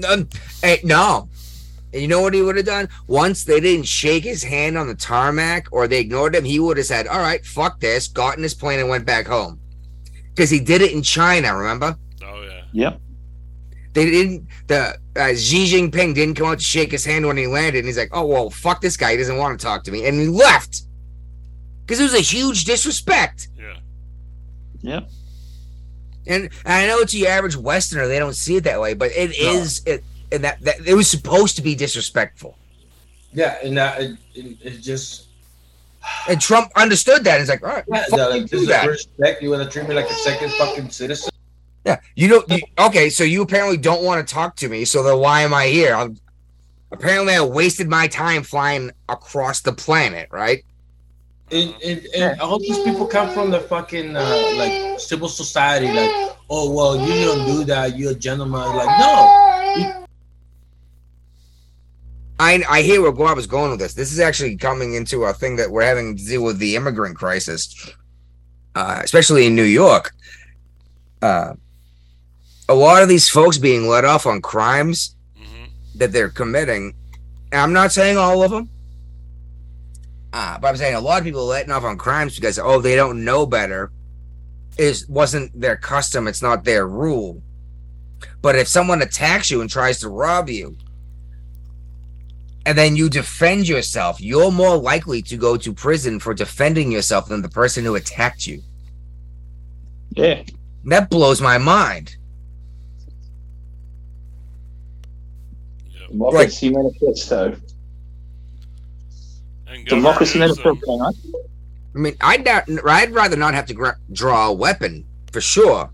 [0.08, 0.26] Um,
[0.62, 1.28] hey, no.
[1.92, 2.88] And you know what he would have done?
[3.08, 6.78] Once they didn't shake his hand on the tarmac or they ignored him, he would
[6.78, 9.60] have said, All right, fuck this, got in his plane and went back home.
[10.34, 11.94] Because he did it in China, remember?
[12.24, 12.62] Oh yeah.
[12.72, 13.00] Yep.
[13.92, 17.46] They didn't, the uh, Xi Jinping didn't come out to shake his hand when he
[17.46, 17.80] landed.
[17.80, 19.12] And he's like, Oh, well, fuck this guy.
[19.12, 20.06] He doesn't want to talk to me.
[20.06, 20.82] And he left.
[21.86, 23.48] Because it was a huge disrespect.
[23.56, 23.76] Yeah.
[24.82, 25.08] Yep.
[26.26, 29.12] And, and I know it's your average Westerner; they don't see it that way, but
[29.12, 29.52] it No.
[29.52, 29.82] is.
[29.86, 30.02] It,
[30.32, 32.58] and that, that it was supposed to be disrespectful.
[33.32, 35.28] Yeah, and that it, it, it's just
[36.28, 37.38] And Trump understood that.
[37.40, 38.86] He's like, all right, yeah, fuck that, you, like, do this is that.
[38.88, 39.42] respect.
[39.42, 41.30] You want to treat me like a second fucking citizen?
[41.84, 42.48] Yeah, you don't.
[42.50, 44.84] You, okay, so you apparently don't want to talk to me.
[44.84, 45.94] So then why am I here?
[45.94, 46.18] I'm,
[46.90, 50.64] apparently, I wasted my time flying across the planet, right?
[51.52, 55.86] And, and, and all these people come from the fucking uh, like civil society.
[55.86, 56.10] Like,
[56.50, 57.96] oh well, you don't do that.
[57.96, 58.60] You're a gentleman.
[58.74, 60.04] Like, no.
[62.38, 63.94] I I hear where Guab is going with this.
[63.94, 67.16] This is actually coming into a thing that we're having to deal with the immigrant
[67.16, 67.90] crisis,
[68.74, 70.12] uh, especially in New York.
[71.22, 71.54] Uh,
[72.68, 75.14] a lot of these folks being let off on crimes
[75.96, 76.94] that they're committing.
[77.52, 78.68] and I'm not saying all of them,
[80.36, 82.94] uh, but I'm saying a lot of people letting off on crimes because oh they
[82.94, 83.90] don't know better.
[84.76, 86.28] Is wasn't their custom.
[86.28, 87.42] It's not their rule.
[88.42, 90.76] But if someone attacks you and tries to rob you,
[92.66, 97.28] and then you defend yourself, you're more likely to go to prison for defending yourself
[97.30, 98.60] than the person who attacked you.
[100.10, 100.42] Yeah.
[100.84, 102.14] That blows my mind.
[106.10, 107.56] Democracy Manifesto.
[109.66, 111.16] And Democracy government is, Manifesto, mate.
[111.94, 115.90] I mean, I'd not, I'd rather not have to gra- draw a weapon for sure.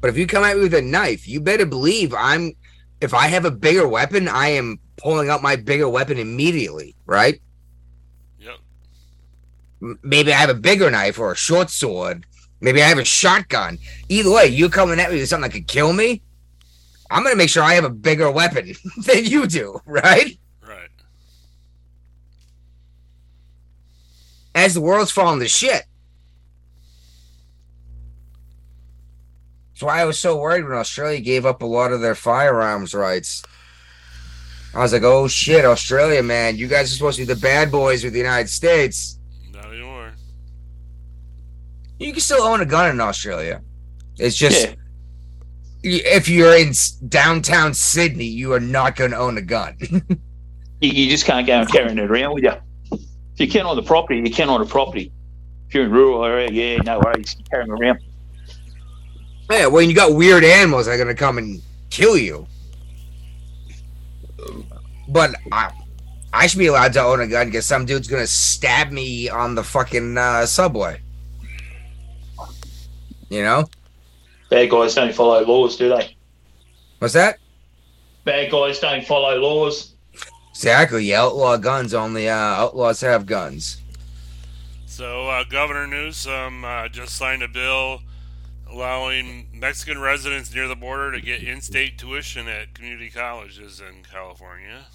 [0.00, 2.52] But if you come at me with a knife, you better believe I'm.
[3.00, 7.40] If I have a bigger weapon, I am pulling out my bigger weapon immediately, right?
[8.40, 8.54] Yep.
[9.82, 12.24] M- Maybe I have a bigger knife or a short sword.
[12.60, 13.78] Maybe I have a shotgun.
[14.08, 16.22] Either way, you coming at me with something that could kill me.
[17.10, 18.72] I'm gonna make sure I have a bigger weapon
[19.06, 20.38] than you do, right?
[20.66, 20.88] Right.
[24.54, 25.84] As the world's falling to shit.
[29.72, 32.94] That's why I was so worried when Australia gave up a lot of their firearms
[32.94, 33.42] rights.
[34.74, 37.70] I was like, oh shit, Australia, man, you guys are supposed to be the bad
[37.70, 39.18] boys with the United States.
[39.52, 40.12] Not anymore.
[41.98, 43.60] You can still own a gun in Australia.
[44.18, 44.74] It's just Yeah.
[45.82, 46.72] if you're in
[47.08, 49.76] downtown Sydney, you are not going to own a gun.
[50.80, 52.54] You, you just can't go and carrying it around with you.
[53.34, 55.10] If you can't own the property, you can't own the property.
[55.68, 57.98] If you're in rural area, yeah, no worries, you carry them around.
[59.50, 62.46] Yeah, when you got weird animals that are gonna come and kill you.
[65.08, 65.72] But I,
[66.32, 69.54] I should be allowed to own a gun because some dude's gonna stab me on
[69.54, 71.00] the fucking uh, subway.
[73.28, 73.68] You know?
[74.50, 76.14] Bad guys don't follow laws, do they?
[76.98, 77.38] What's that?
[78.24, 79.91] Bad guys don't follow laws.
[80.52, 81.14] Exactly.
[81.14, 81.94] Outlaw guns.
[81.94, 83.80] Only uh, outlaws have guns.
[84.86, 88.02] So, uh, Governor Newsom uh, just signed a bill
[88.70, 94.02] allowing Mexican residents near the border to get in state tuition at community colleges in
[94.02, 94.86] California.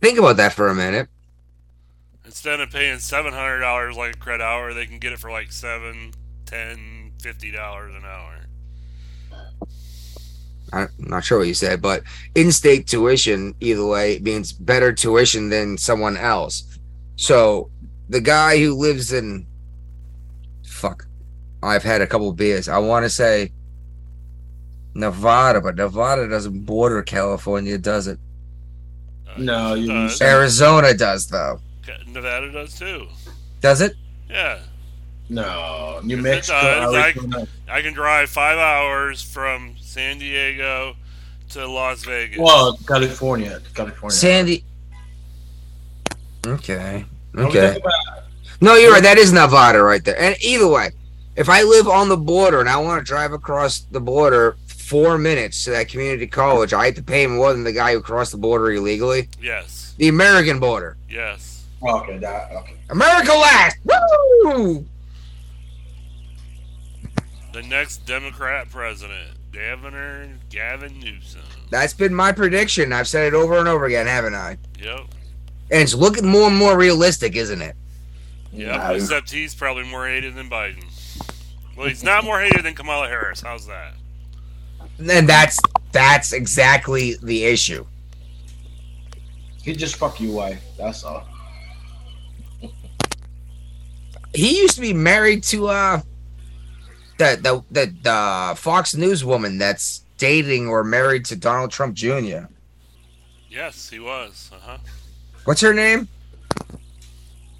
[0.00, 1.08] Think about that for a minute.
[2.24, 6.12] Instead of paying $700 like a credit hour, they can get it for like seven,
[6.46, 8.39] ten, fifty dollars an hour.
[10.72, 12.02] I'm not sure what you said, but
[12.34, 16.78] in-state tuition either way means better tuition than someone else.
[17.16, 17.70] So
[18.08, 19.46] the guy who lives in
[20.64, 21.06] fuck,
[21.62, 22.68] I've had a couple beers.
[22.68, 23.52] I want to say
[24.94, 28.18] Nevada, but Nevada doesn't border California, does it?
[29.38, 31.60] No, you Uh, Arizona does though.
[32.08, 33.06] Nevada does too.
[33.60, 33.94] Does it?
[34.28, 34.60] Yeah.
[35.28, 36.60] No, New Mexico.
[36.60, 36.94] does.
[36.94, 40.94] I, I can drive five hours from San Diego
[41.48, 42.38] to Las Vegas.
[42.38, 44.16] Well, California, California.
[44.16, 44.64] Sandy.
[46.46, 47.04] Okay.
[47.36, 47.76] Okay.
[48.60, 49.02] No, you're right.
[49.02, 50.16] That is Nevada right there.
[50.16, 50.90] And either way,
[51.34, 55.18] if I live on the border and I want to drive across the border four
[55.18, 58.30] minutes to that community college, I have to pay more than the guy who crossed
[58.30, 59.28] the border illegally.
[59.42, 59.96] Yes.
[59.98, 60.98] The American border.
[61.08, 61.64] Yes.
[61.82, 62.76] Okay, that okay.
[62.90, 63.76] America last.
[63.84, 64.86] Woo!
[67.52, 71.42] The next Democrat president, Governor Gavin Newsom.
[71.70, 72.92] That's been my prediction.
[72.92, 74.58] I've said it over and over again, haven't I?
[74.80, 75.00] Yep.
[75.70, 77.76] And it's looking more and more realistic, isn't it?
[78.52, 78.76] Yep.
[78.76, 78.94] No.
[78.94, 80.84] Except he's probably more hated than Biden.
[81.76, 83.40] Well, he's not more hated than Kamala Harris.
[83.40, 83.94] How's that?
[84.98, 85.58] And that's
[85.92, 87.86] that's exactly the issue.
[89.62, 90.62] He just fuck you wife.
[90.76, 91.26] That's all.
[94.34, 96.00] He used to be married to uh
[97.20, 102.46] the the the, the Fox News woman that's dating or married to Donald Trump Jr.
[103.48, 104.50] Yes, he was.
[104.52, 104.78] Uh huh.
[105.44, 106.08] What's her name?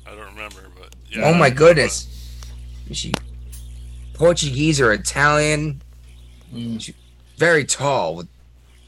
[0.07, 1.24] I don't remember, but yeah.
[1.27, 2.09] oh my goodness.
[2.89, 3.15] Is she
[4.15, 5.82] Portuguese or Italian?
[6.53, 6.95] Mm, She-
[7.37, 8.28] very tall with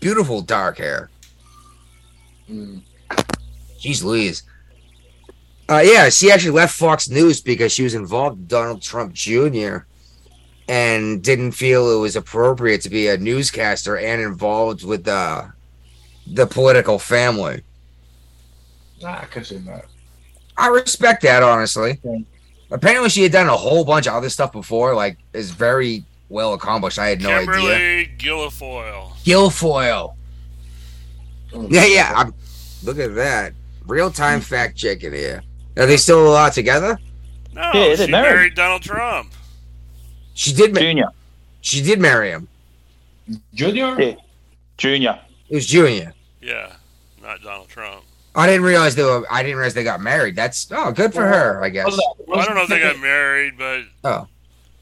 [0.01, 1.11] beautiful dark hair.
[2.51, 2.83] mm.
[3.79, 4.43] Jeez Louise.
[5.69, 9.79] Uh, yeah, she actually left Fox News because she was involved with Donald Trump Jr.
[10.69, 15.53] and didn't feel it was appropriate to be a newscaster and involved with the
[16.27, 17.63] the political family.
[19.01, 19.87] Nah, I can see that.
[20.57, 21.99] I respect that honestly.
[22.05, 22.19] Yeah.
[22.71, 26.55] Apparently, she had done a whole bunch of other stuff before, like is very well
[26.55, 26.99] accomplished.
[26.99, 28.07] I had no Kimberly idea.
[28.17, 29.13] Guilfoyle.
[29.25, 30.15] Guilfoyle.
[31.53, 31.71] Mm.
[31.71, 32.13] Yeah, yeah.
[32.17, 32.35] I'm,
[32.83, 33.53] look at that.
[33.87, 35.43] Real time fact checking here.
[35.77, 36.99] Are they still a lot together?
[37.53, 38.35] No, Yeah, they're she married.
[38.35, 39.33] married Donald Trump.
[40.35, 40.75] She did.
[40.75, 41.07] Ma- Junior.
[41.61, 42.49] she did marry him.
[43.55, 44.01] Junior.
[44.01, 44.15] Yeah.
[44.79, 45.21] Junior.
[45.49, 46.13] It was Junior.
[46.41, 46.73] Yeah,
[47.23, 48.05] not Donald Trump.
[48.35, 49.27] I didn't realize they were.
[49.31, 50.35] I didn't realize they got married.
[50.37, 51.63] That's oh, good for her.
[51.63, 51.87] I guess.
[52.27, 54.27] Well, I don't know if they got married, but Oh,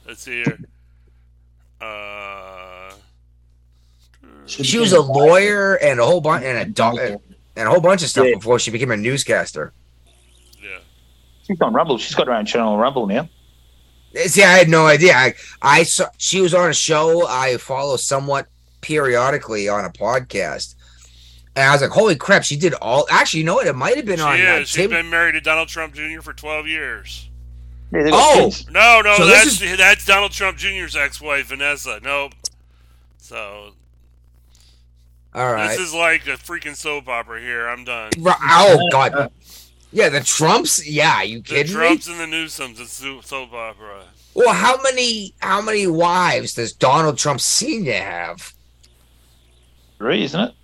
[0.07, 0.59] let's see here.
[1.81, 2.93] Uh,
[4.47, 7.19] she was a lawyer and a whole bunch and a dog and
[7.57, 8.35] a whole bunch of stuff Yeah.
[8.37, 9.73] before she became a newscaster.
[10.63, 10.79] yeah.
[11.47, 11.99] She's on Rumble.
[11.99, 13.29] She's got her own channel on Rumble now.
[14.27, 15.15] See, I had no idea.
[15.15, 18.47] I I saw she was on a show I follow somewhat
[18.81, 20.75] periodically on a podcast,
[21.55, 23.07] and I was like, "Holy crap!" She did all.
[23.11, 23.67] Actually, you know what?
[23.69, 24.41] It might have been She on.
[24.41, 24.69] Uh, is.
[24.69, 26.21] She's Tim- been married to Donald Trump Jr.
[26.23, 27.29] for 12 years.
[27.93, 28.41] Yeah, Oh!
[28.51, 28.69] kids.
[28.71, 32.01] No, no, So that's this that's Donald Trump Jr.'s ex-wife, Vanessa.
[32.03, 32.33] Nope.
[33.19, 33.71] So
[35.33, 35.69] all right.
[35.69, 37.69] this is like a freaking soap opera here.
[37.69, 38.11] I'm done.
[38.27, 39.31] Oh God.
[39.93, 40.87] Yeah, the Trumps.
[40.89, 41.81] Yeah, you The kidding me?
[41.81, 42.81] Trumps and the Newsoms.
[42.81, 44.05] It's so- soap opera.
[44.35, 48.53] Well, how many how many wives does Donald Trump Senior have?
[49.99, 50.55] Three, isn't it?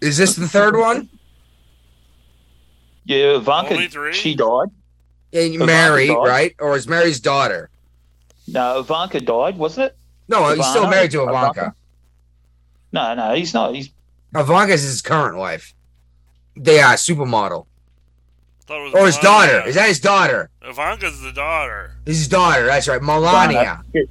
[0.00, 1.10] Is this the third one?
[3.04, 3.74] Yeah, Ivanka.
[3.74, 4.14] Only three?
[4.14, 4.68] She died.
[5.32, 6.16] And Ivanka Mary, died.
[6.16, 6.54] right?
[6.58, 7.68] Or is Mary's daughter?
[8.48, 9.96] No, Ivanka died, wasn't it?
[10.28, 11.50] No, he's still married to Ivanka.
[11.60, 11.74] Ivanka?
[12.92, 13.74] No, no, he's not.
[13.74, 13.90] He's
[14.34, 15.74] Ivanka's his current wife.
[16.56, 17.66] They are supermodel.
[18.70, 19.66] Thought it was Or his daughter.
[19.66, 20.48] Is that his daughter?
[20.62, 21.90] Ivanka's the daughter.
[22.04, 22.66] This is his daughter.
[22.66, 23.02] That's right.
[23.02, 23.82] Melania.
[23.92, 24.02] Yeah,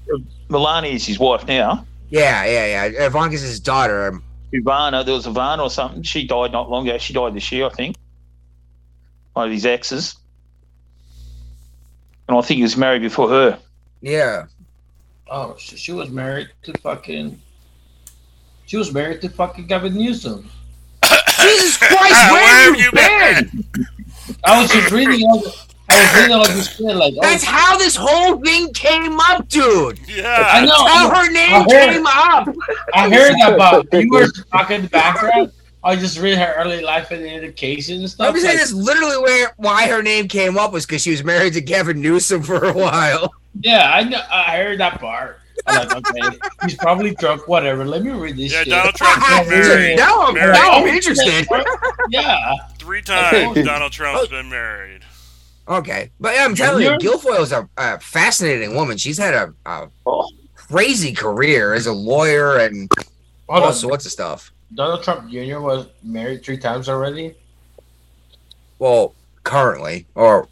[0.49, 1.87] Melania is his wife now.
[2.09, 3.05] Yeah, yeah, yeah.
[3.05, 4.19] Ivanka's his daughter.
[4.53, 6.03] Ivana, there was Ivana or something.
[6.03, 6.97] She died not long ago.
[6.97, 7.95] She died this year, I think.
[9.31, 10.17] One of his exes.
[12.27, 13.57] and I think he was married before her.
[14.01, 14.47] Yeah.
[15.29, 17.41] Oh, she, she was married to fucking.
[18.65, 20.49] She was married to fucking Gavin Newsom.
[21.39, 23.87] Jesus Christ, where have you been?
[24.43, 25.39] I was just reading all.
[25.39, 25.55] The,
[25.91, 27.13] I was reading all this shit like.
[27.17, 29.99] oh, That's how this whole thing came up, dude.
[30.07, 30.43] Yeah.
[30.47, 30.85] I know.
[30.85, 32.47] How her name heard- came up.
[32.93, 35.51] I heard about you were talking in the background.
[35.83, 38.27] I just read her early life and education and stuff.
[38.27, 41.11] I'm just saying like- this literally where why her name came up was because she
[41.11, 43.33] was married to Gavin Newsom for a while.
[43.61, 44.21] Yeah, I know.
[44.31, 45.39] I heard that part.
[45.67, 47.47] I'm like, okay, he's probably drunk.
[47.47, 47.83] Whatever.
[47.85, 48.69] Let me read this Yeah, shit.
[48.69, 49.97] Donald Trump's been married.
[49.97, 51.45] now I'm, now I'm oh, interested.
[52.09, 52.55] yeah.
[52.89, 55.01] Three times Donald Trump's been married.
[55.67, 58.97] Okay, but yeah, I'm telling you, Guilfoyle's a, a fascinating woman.
[58.97, 59.87] She's had a, a
[60.55, 62.91] crazy career as a lawyer and
[63.47, 63.73] Hold all on.
[63.75, 64.51] sorts of stuff.
[64.73, 65.59] Donald Trump Jr.
[65.59, 67.35] was married three times already.
[68.79, 69.13] Well,
[69.43, 70.47] currently, or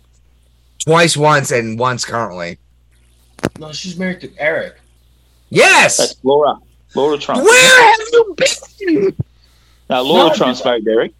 [0.78, 2.60] twice, once, and once currently.
[3.58, 4.80] No, she's married to Eric.
[5.50, 5.98] Yes.
[5.98, 6.60] That's Laura.
[6.94, 7.44] Laura Trump.
[7.44, 9.16] Where have you been?
[9.90, 11.14] No, Laura No, Trump's married to Eric.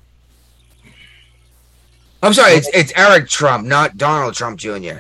[2.24, 5.00] I'm sorry, it's, it's Eric Trump, not Donald Trump Jr.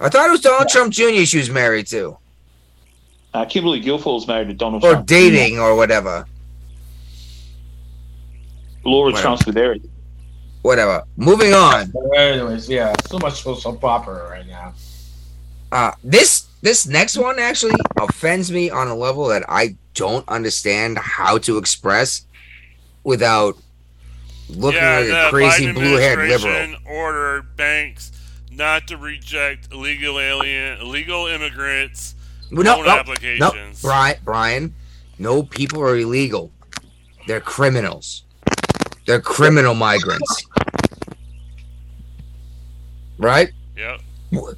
[0.00, 1.24] I thought it was Donald Trump Jr.
[1.24, 2.16] she was married to,
[3.32, 5.06] Uh, Kimberly Guilfoyle's married to Donald or Trump.
[5.06, 6.26] dating, or whatever.
[8.84, 9.22] Laura Well.
[9.22, 9.82] Trump's with Eric.
[10.62, 11.04] Whatever.
[11.16, 11.92] Moving on.
[12.16, 14.72] Anyways, yeah, so much so soap opera right now.
[15.72, 20.96] Uh, this this next one actually offends me on a level that I don't understand
[20.98, 22.22] how to express
[23.02, 23.56] without
[24.56, 26.54] looking yeah, like the a crazy Biden blue haired liberal.
[26.54, 28.12] administration ordered banks
[28.50, 32.14] not to reject illegal alien, illegal immigrants
[32.52, 33.04] Well, no, loan
[33.38, 33.70] no, no.
[33.82, 34.74] Brian, Brian,
[35.18, 36.50] no people are illegal.
[37.26, 38.24] They're criminals.
[39.06, 40.46] They're criminal migrants.
[43.18, 43.50] Right?
[43.76, 44.00] Yep.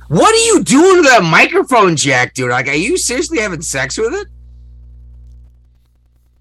[0.08, 2.50] What are you doing to that microphone jack, dude?
[2.50, 4.26] Like, are you seriously having sex with it?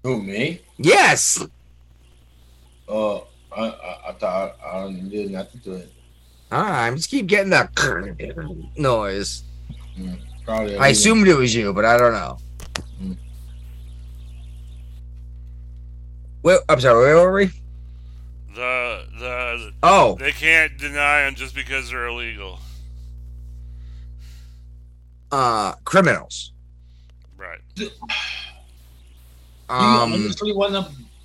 [0.02, 0.62] Who me?
[0.78, 1.44] Yes.
[2.88, 3.20] Uh,
[3.56, 5.92] I, I, I thought I don't do nothing to it.
[6.52, 7.70] All right, just keep getting that
[8.76, 9.42] noise.
[10.44, 10.76] Probably.
[10.76, 12.38] I assumed it was you, but I don't know.
[13.02, 13.16] Mm.
[16.42, 16.98] Well, I'm sorry.
[17.04, 17.46] Where were we?
[18.54, 20.16] The the Oh.
[20.20, 22.60] they can't deny them just because they're illegal.
[25.32, 26.52] Uh, criminals.
[27.36, 27.58] Right.
[27.74, 27.90] Do you
[29.68, 30.74] Um, honestly want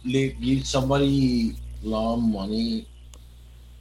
[0.04, 2.88] to give somebody loan money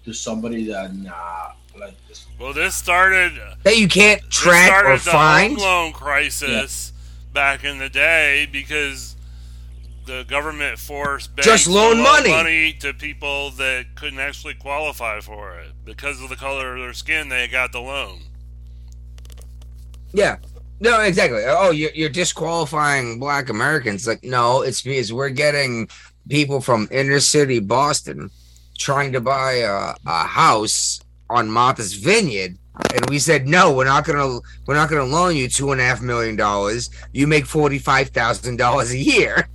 [0.05, 2.27] to somebody that nah, like this?
[2.39, 3.32] Well, this started
[3.62, 5.52] that you can't this track started or the find.
[5.55, 6.93] home loan crisis
[7.32, 9.16] back in the day because
[10.06, 12.31] the government forced banks Just to loan money.
[12.31, 16.93] money to people that couldn't actually qualify for it because of the color of their
[16.93, 17.28] skin.
[17.28, 18.20] They got the loan.
[20.12, 20.39] Yeah.
[20.81, 21.43] No, exactly.
[21.47, 24.06] Oh, you're, you're disqualifying black Americans.
[24.06, 25.89] Like, no, it's because we're getting
[26.31, 28.31] people from inner city Boston
[28.78, 32.57] trying to buy a, a house on Martha's Vineyard.
[32.94, 35.85] And we said, no, we're not gonna we're not gonna loan you two and a
[35.85, 36.89] half million dollars.
[37.12, 39.48] You make forty five thousand dollars a year.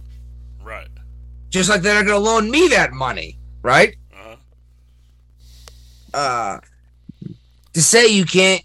[0.63, 0.87] Right.
[1.49, 3.95] Just like they're not gonna loan me that money, right?
[4.13, 4.35] Uh-huh.
[6.13, 6.59] uh
[7.73, 8.63] to say you can't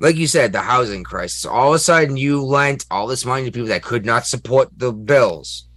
[0.00, 1.44] like you said the housing crisis.
[1.44, 4.70] All of a sudden you lent all this money to people that could not support
[4.76, 5.68] the bills.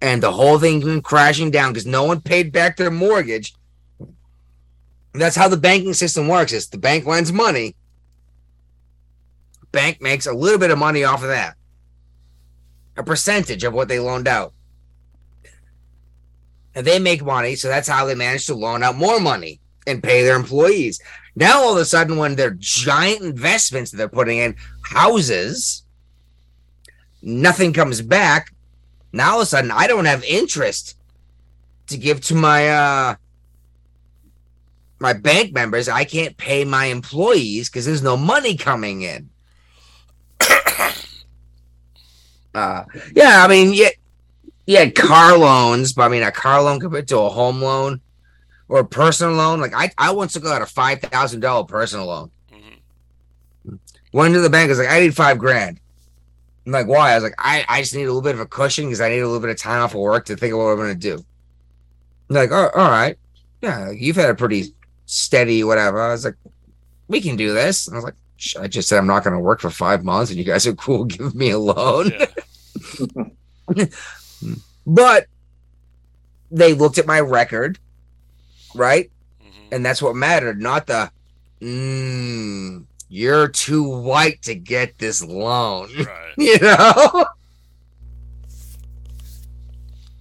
[0.00, 3.54] And the whole thing went crashing down because no one paid back their mortgage.
[5.12, 7.74] That's how the banking system works is the bank lends money.
[9.72, 11.56] Bank makes a little bit of money off of that.
[12.96, 14.52] A percentage of what they loaned out.
[16.74, 20.02] And they make money, so that's how they manage to loan out more money and
[20.02, 21.00] pay their employees.
[21.38, 25.84] Now, all of a sudden, when their giant investments that they're putting in houses,
[27.22, 28.52] nothing comes back.
[29.12, 30.96] Now, all of a sudden, I don't have interest
[31.86, 33.14] to give to my uh
[34.98, 35.88] my bank members.
[35.88, 39.30] I can't pay my employees because there's no money coming in.
[42.52, 42.82] uh,
[43.14, 43.90] yeah, I mean, yeah,
[44.66, 48.00] yeah, car loans, but I mean, a car loan compared to a home loan
[48.68, 49.60] or a personal loan.
[49.60, 52.30] Like I, I once took out a five thousand dollar personal loan.
[52.52, 53.74] Mm-hmm.
[54.12, 54.68] Went to the bank.
[54.68, 55.80] I was like, I need five grand.
[56.66, 57.12] I'm like, why?
[57.12, 59.08] I was like, I, I just need a little bit of a cushion because I
[59.08, 60.94] need a little bit of time off of work to think of what I'm gonna
[60.94, 61.24] do.
[62.28, 63.16] They're like, oh, all right,
[63.62, 64.74] yeah, you've had a pretty
[65.06, 66.00] steady whatever.
[66.00, 66.36] I was like,
[67.08, 67.86] we can do this.
[67.86, 68.14] And I was like,
[68.60, 71.04] I just said I'm not gonna work for five months, and you guys are cool.
[71.06, 72.12] Give me a loan.
[74.86, 75.26] but
[76.50, 77.78] they looked at my record,
[78.74, 79.10] right?
[79.70, 81.10] And that's what mattered, not the
[81.60, 85.88] mm, you're too white to get this loan.
[85.98, 86.34] Right.
[86.36, 87.26] you know?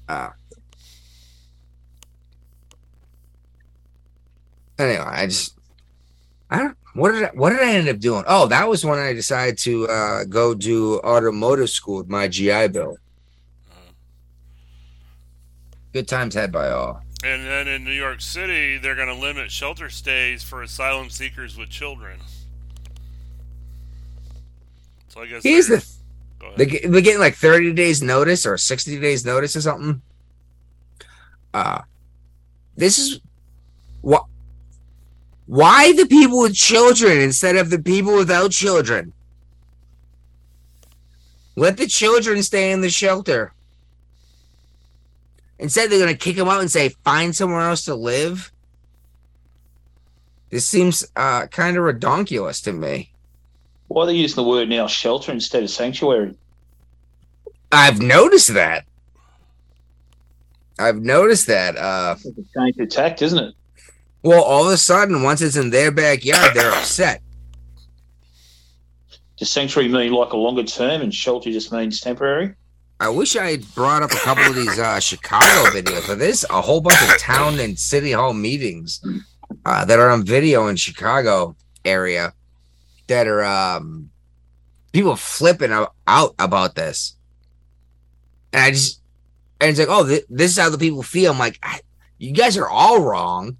[0.10, 0.30] Uh,
[4.80, 5.56] anyway, I just
[6.49, 8.24] I don't what did I, what did I end up doing?
[8.28, 12.69] Oh, that was when I decided to uh, go do automotive school with my GI
[12.69, 12.98] Bill.
[15.94, 17.03] Good times had by all.
[17.27, 21.57] And then in New York City, they're going to limit shelter stays for asylum seekers
[21.57, 22.19] with children.
[25.09, 25.79] So I guess Here's they're-
[26.39, 30.01] the They get, they're getting like 30 days notice or 60 days notice or something.
[31.53, 31.81] Uh
[32.77, 33.19] this is
[34.01, 34.23] what
[35.47, 39.11] why the people with children instead of the people without children?
[41.57, 43.53] Let the children stay in the shelter.
[45.59, 48.51] Instead, they're going to kick them out and say, find somewhere else to live.
[50.49, 53.11] This seems uh, kind of redonkulous to me.
[53.88, 56.35] Why are they using the word now shelter instead of sanctuary?
[57.71, 58.85] I've noticed that.
[60.79, 61.75] I've noticed that.
[61.75, 63.53] Uh, It's going to attack, isn't it?
[64.23, 67.21] well, all of a sudden, once it's in their backyard, they're upset.
[69.38, 72.55] Does sanctuary mean like a longer term and shelter just means temporary?
[72.99, 76.44] I wish I had brought up a couple of these uh, Chicago videos, but there's
[76.45, 79.02] a whole bunch of town and city hall meetings
[79.65, 81.56] uh, that are on video in Chicago
[81.86, 82.34] area
[83.07, 84.10] that are um,
[84.94, 85.72] people flipping
[86.07, 87.15] out about this.
[88.52, 89.02] And I just,
[89.61, 91.32] and it's like, oh, th- this is how the people feel.
[91.32, 91.82] I'm like, I,
[92.18, 93.57] you guys are all wrong.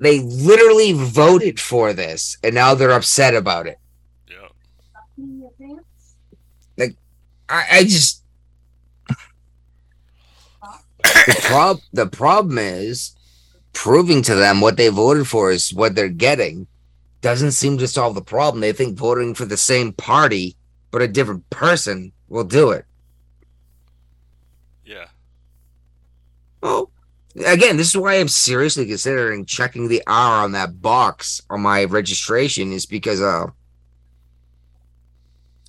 [0.00, 3.78] They literally voted for this, and now they're upset about it.
[4.28, 5.76] Yeah.
[6.78, 6.96] Like,
[7.50, 8.22] I, I just
[11.26, 13.16] the prob the problem is
[13.72, 16.66] proving to them what they voted for is what they're getting
[17.20, 18.60] doesn't seem to solve the problem.
[18.60, 20.56] They think voting for the same party
[20.90, 22.84] but a different person will do it.
[24.84, 25.06] Yeah.
[26.62, 26.90] Oh,
[27.46, 31.84] again, this is why I'm seriously considering checking the R on that box on my
[31.84, 33.46] registration is because uh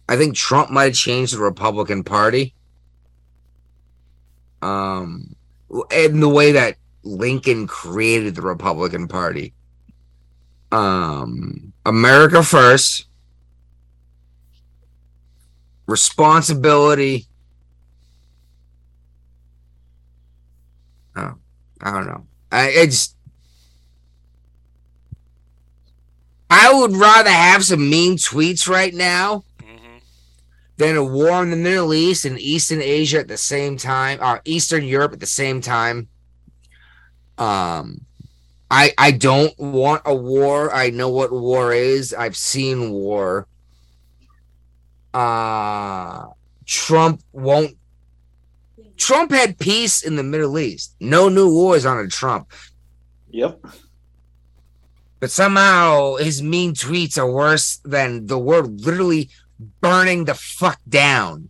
[0.07, 2.53] I think Trump might have changed the Republican Party.
[4.61, 5.35] Um
[5.91, 9.53] in the way that Lincoln created the Republican Party.
[10.71, 13.05] Um America first.
[15.87, 17.27] Responsibility.
[21.15, 21.33] Oh,
[21.81, 22.25] I don't know.
[22.51, 23.15] I it's
[26.49, 29.45] I would rather have some mean tweets right now
[30.81, 34.41] than a war in the Middle East and Eastern Asia at the same time, or
[34.45, 36.07] Eastern Europe at the same time.
[37.37, 38.01] Um,
[38.71, 40.73] I I don't want a war.
[40.73, 42.13] I know what war is.
[42.13, 43.47] I've seen war.
[45.13, 46.27] Uh
[46.65, 47.77] Trump won't.
[48.97, 50.95] Trump had peace in the Middle East.
[50.99, 52.49] No new wars under Trump.
[53.29, 53.65] Yep.
[55.19, 59.29] But somehow his mean tweets are worse than the world literally
[59.81, 61.49] burning the fuck down.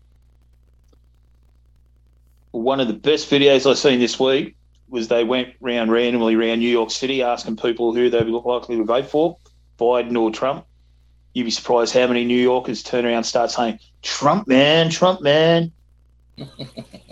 [2.51, 4.55] One of the best videos I've seen this week
[4.89, 8.75] was they went round randomly around New York City asking people who they were likely
[8.77, 9.37] to vote for,
[9.79, 10.65] Biden or Trump.
[11.33, 15.21] You'd be surprised how many New Yorkers turn around and start saying, Trump, man, Trump,
[15.21, 15.71] man.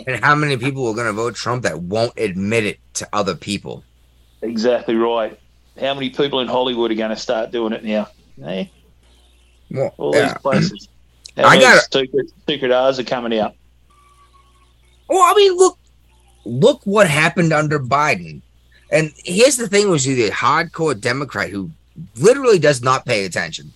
[0.08, 3.36] And how many people are going to vote Trump that won't admit it to other
[3.36, 3.84] people?
[4.42, 5.38] Exactly right.
[5.80, 8.08] How many people in Hollywood are going to start doing it now?
[8.38, 8.72] Hey,
[9.70, 10.30] Well, all yeah.
[10.30, 10.89] these places.
[11.46, 13.56] I got secret, secret R's are coming out.
[15.08, 15.78] Well, I mean, look,
[16.46, 18.42] look what happened under Biden.
[18.92, 21.72] And here's the thing: was the hardcore Democrat who
[22.16, 23.72] literally does not pay attention.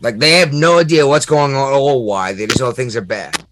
[0.00, 2.32] Like they have no idea what's going on or why.
[2.32, 3.44] They just know things are bad.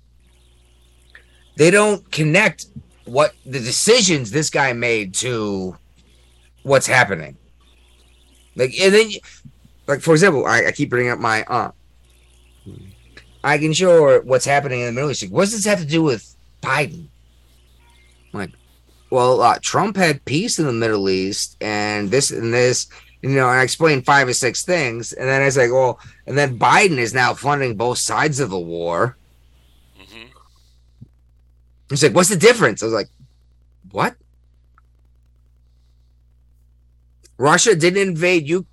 [1.57, 2.67] They don't connect
[3.05, 5.77] what the decisions this guy made to
[6.63, 7.37] what's happening.
[8.57, 9.11] Like, and then,
[9.87, 11.75] like for example, I, I keep bringing up my aunt.
[13.47, 15.23] I can show her what's happening in the Middle East.
[15.23, 17.07] Like, what does this have to do with Biden?
[18.35, 18.51] I'm like,
[19.09, 22.89] well, uh, Trump had peace in the Middle East, and this and this,
[23.23, 23.49] you know.
[23.49, 26.59] And I explained five or six things, and then I was like, well, and then
[26.59, 29.17] Biden is now funding both sides of the war.
[31.89, 32.83] He's like, what's the difference?
[32.83, 33.11] I was like,
[33.93, 34.17] what?
[37.39, 38.67] Russia didn't invade you.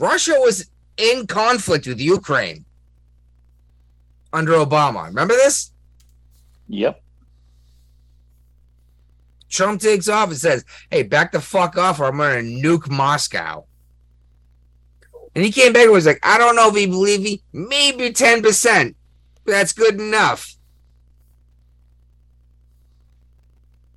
[0.00, 2.64] Russia was in conflict with Ukraine
[4.32, 5.06] under Obama.
[5.06, 5.72] Remember this?
[6.68, 7.02] Yep.
[9.48, 13.64] Trump takes off and says, "Hey, back the fuck off, or I'm gonna nuke Moscow."
[15.34, 17.42] And he came back and was like, "I don't know if he believe me.
[17.52, 18.96] Maybe ten percent.
[19.44, 20.56] but That's good enough."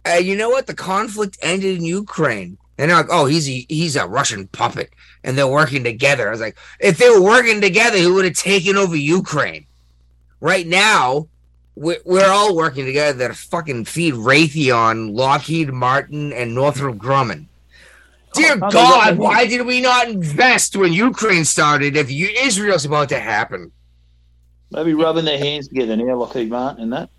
[0.05, 0.67] Uh, you know what?
[0.67, 2.57] The conflict ended in Ukraine.
[2.77, 4.91] And they're like, oh, he's a, he's a Russian puppet,
[5.23, 6.27] and they're working together.
[6.27, 9.67] I was like, if they were working together, he would have taken over Ukraine.
[10.41, 11.27] Right now,
[11.75, 17.45] we're, we're all working together to fucking feed Raytheon, Lockheed Martin, and Northrop Grumman.
[18.33, 19.15] Dear Oh, God, oh, oh.
[19.15, 23.71] why did we not invest when Ukraine started if you, Israel's about to happen?
[24.71, 27.09] Maybe rubbing their hands together now, Lockheed Martin and that.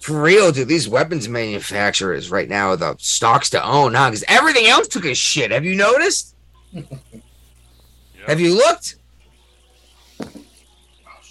[0.00, 4.10] For real, dude, these weapons manufacturers right now are the stocks to own, huh?
[4.10, 5.50] Because everything else took a shit.
[5.52, 6.34] Have you noticed?
[8.26, 8.96] Have you looked?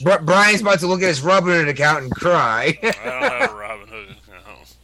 [0.02, 2.78] Bri- Brian's about to look at his Robinhood account and cry.
[2.82, 4.76] I don't have a Robinhood account.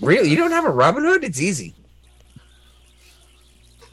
[0.00, 0.28] really?
[0.30, 1.22] You don't have a Robinhood?
[1.24, 1.74] It's easy.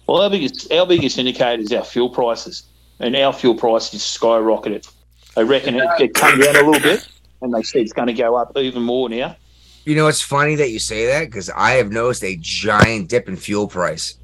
[0.07, 2.63] Well, our biggest, our biggest indicator is our fuel prices,
[2.99, 4.89] and our fuel prices skyrocketed.
[5.35, 7.07] They reckon it, it come down a little bit,
[7.41, 9.35] and they say it's going to go up even more now.
[9.85, 13.27] You know, it's funny that you say that because I have noticed a giant dip
[13.27, 14.17] in fuel price.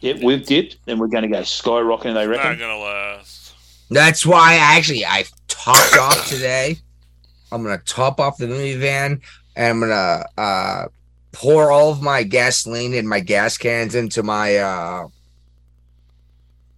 [0.00, 2.14] Yep, we've dipped, and we're going to go skyrocketing.
[2.14, 2.50] They reckon.
[2.50, 3.54] Not gonna last.
[3.90, 5.24] That's why I actually I
[5.62, 6.76] topped off today.
[7.52, 9.20] I'm gonna top off the minivan
[9.56, 10.86] and I'm gonna uh
[11.32, 15.08] pour all of my gasoline in my gas cans into my uh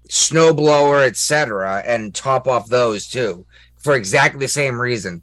[0.08, 3.46] snowblower, etc., and top off those too
[3.78, 5.22] for exactly the same reason.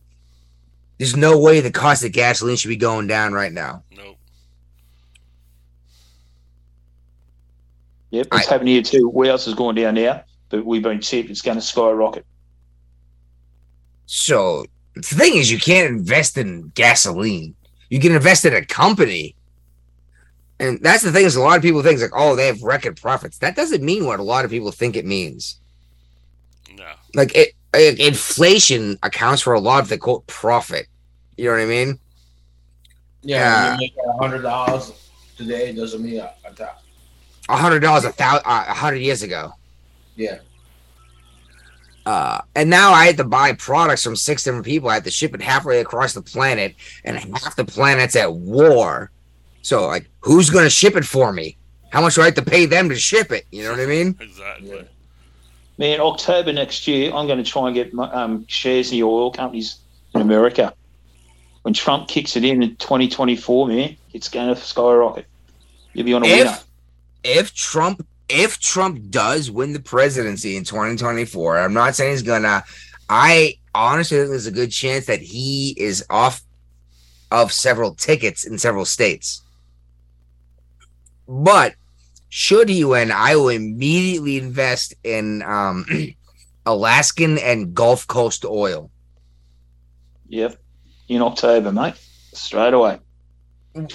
[0.97, 3.83] There's no way the cost of gasoline should be going down right now.
[3.95, 4.17] Nope.
[8.11, 9.11] Yep, it's happening here too.
[9.25, 12.25] else is going down now, but we've been said it's going to skyrocket.
[14.11, 14.65] So
[14.95, 17.53] the thing is, you can't invest in gasoline.
[17.91, 19.35] You can invest in a company.
[20.59, 22.99] And that's the thing is a lot of people think like, oh, they have record
[22.99, 23.37] profits.
[23.37, 25.59] That doesn't mean what a lot of people think it means.
[26.75, 26.91] No.
[27.13, 30.87] Like it, it inflation accounts for a lot of the quote profit.
[31.37, 31.99] You know what I mean?
[33.21, 34.91] Yeah, when you make a hundred dollars
[35.37, 36.33] today doesn't mean a,
[37.47, 39.53] a hundred dollars a thousand, uh, a hundred years ago.
[40.15, 40.39] Yeah.
[42.09, 44.89] Uh, and now I had to buy products from six different people.
[44.89, 46.73] I had to ship it halfway across the planet,
[47.03, 49.11] and half the planet's at war.
[49.61, 51.55] So, like, who's going to ship it for me?
[51.91, 53.45] How much do I have to pay them to ship it?
[53.51, 54.17] You know what I mean?
[54.21, 54.87] Exactly.
[55.77, 59.03] Man, October next year, I'm going to try and get my, um, shares in the
[59.03, 59.77] oil companies
[60.15, 60.73] in America.
[61.61, 65.27] When Trump kicks it in in 2024, man, it's going to skyrocket.
[65.93, 66.49] You'll be on a winner.
[66.49, 66.65] If
[67.23, 72.63] if Trump if Trump does win the presidency in 2024, I'm not saying he's gonna.
[73.09, 76.41] I honestly think there's a good chance that he is off
[77.31, 79.41] of several tickets in several states.
[81.27, 81.73] But
[82.29, 85.85] should he win, I will immediately invest in um,
[86.65, 88.91] Alaskan and Gulf Coast oil.
[90.27, 90.57] Yep,
[91.07, 91.95] in October, mate,
[92.33, 92.99] straight away.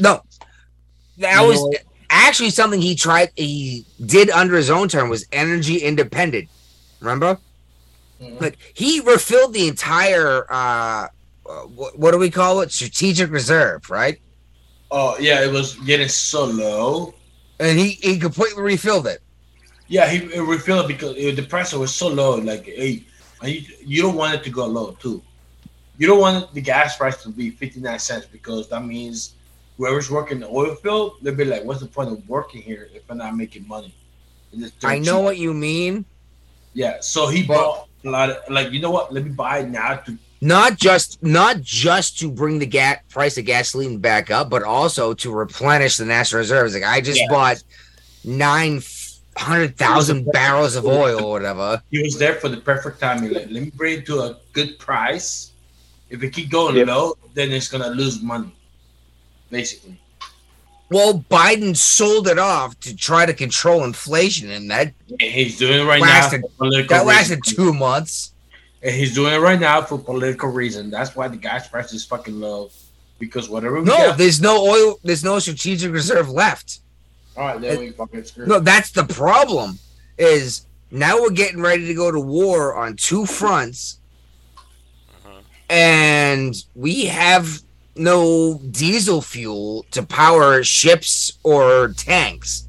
[0.00, 0.22] No,
[1.18, 1.72] that You was know-
[2.14, 3.30] actually something he tried.
[3.36, 6.48] He did under his own term was energy independent.
[7.00, 7.38] Remember,
[8.20, 8.42] mm-hmm.
[8.42, 10.46] like he refilled the entire.
[10.50, 11.08] uh,
[11.46, 12.72] uh what, what do we call it?
[12.72, 14.18] Strategic reserve, right?
[14.90, 17.14] Oh yeah, it was getting so low.
[17.60, 19.20] And he he completely refilled it.
[19.88, 22.36] Yeah, he he refilled it because it, the pressure was so low.
[22.36, 23.04] Like, hey,
[23.42, 25.22] and you, you don't want it to go low too.
[25.98, 29.34] You don't want the gas price to be fifty nine cents because that means
[29.76, 33.02] whoever's working the oil field, they'd be like, "What's the point of working here if
[33.10, 33.94] I'm not making money?"
[34.52, 35.24] And it's dirt I know cheap.
[35.24, 36.06] what you mean.
[36.74, 39.12] Yeah, so he bought a lot of like, you know what?
[39.12, 43.38] Let me buy it now to Not just not just to bring the gas price
[43.38, 46.74] of gasoline back up, but also to replenish the national reserves.
[46.74, 47.28] Like I just Yeah.
[47.28, 47.62] bought
[48.24, 48.82] nine
[49.36, 51.82] hundred thousand barrels of oil or whatever.
[51.90, 53.32] he was there for the perfect timing.
[53.32, 55.52] Like, let me bring it to a good price.
[56.10, 56.86] If it keep going Yep.
[56.88, 58.52] low, then it's gonna lose money,
[59.50, 59.98] basically.
[60.90, 65.80] Well, Biden sold it off to try to control inflation, and that And he's doing
[65.80, 66.48] it right lasted now.
[66.48, 67.56] For political that lasted reasons.
[67.56, 68.32] two months.
[68.82, 70.90] And he's doing it right now for political reason.
[70.90, 72.70] That's why the gas price is fucking low.
[73.18, 75.00] Because whatever we No, got, there's no oil.
[75.02, 76.80] There's no strategic reserve left.
[77.36, 78.48] all right, then we fucking screwed.
[78.48, 79.78] No, that's the problem.
[80.18, 84.00] Is now we're getting ready to go to war on two fronts,
[85.24, 85.40] uh-huh.
[85.70, 87.62] and we have
[87.96, 92.68] no diesel fuel to power ships or tanks.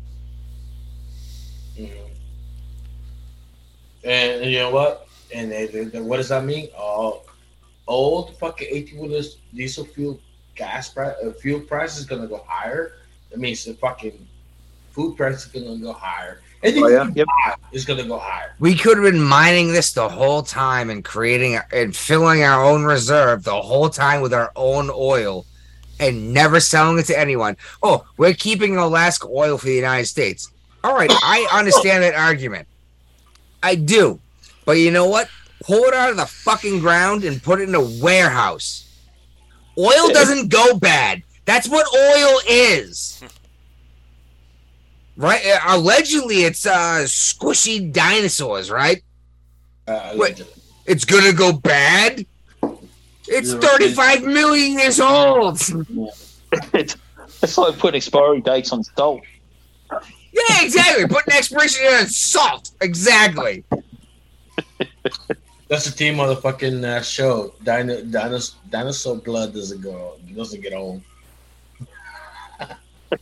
[4.03, 5.07] And, and you know what?
[5.33, 6.69] And they, they, they- what does that mean?
[6.77, 7.23] Oh,
[7.87, 10.19] old fucking 18 wheelers diesel fuel
[10.55, 12.93] gas price, uh, fuel price is gonna go higher,
[13.29, 14.27] that means the fucking
[14.91, 16.41] food price is gonna go higher.
[16.65, 17.09] Anything Oh, yeah?
[17.13, 17.27] Yep.
[17.73, 18.55] is gonna go higher.
[18.59, 22.83] We could have been mining this the whole time and creating and filling our own
[22.83, 25.45] reserve the whole time with our own oil
[25.99, 27.55] and never selling it to anyone.
[27.83, 30.49] Oh, we're keeping Alaska oil for the United States.
[30.83, 32.67] All right, I understand that argument.
[33.61, 34.19] I do.
[34.65, 35.29] But you know what?
[35.63, 38.81] Pull it out of the fucking ground and put it in a warehouse.
[39.77, 41.21] Oil doesn't go bad.
[41.45, 43.23] That's what oil is.
[45.17, 45.41] Right?
[45.45, 49.01] Uh, Allegedly, it's uh squishy dinosaurs, right?
[49.87, 50.41] Uh, Wait,
[50.85, 52.25] it's gonna go bad?
[53.27, 55.59] It's Yeah, 35 million years old.
[56.73, 56.97] it's,
[57.41, 59.21] it's like putting expiry dates on salt.
[59.91, 61.07] Yeah, exactly.
[61.07, 62.71] Putting expiration date on salt.
[62.81, 63.63] Exactly.
[65.67, 67.53] That's the theme of the fucking uh, show.
[67.63, 71.01] Dino, dinos, dinosaur blood doesn't go doesn't get old.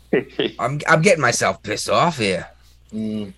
[0.60, 2.48] I'm I'm getting myself pissed off here.
[2.94, 3.34] Mm.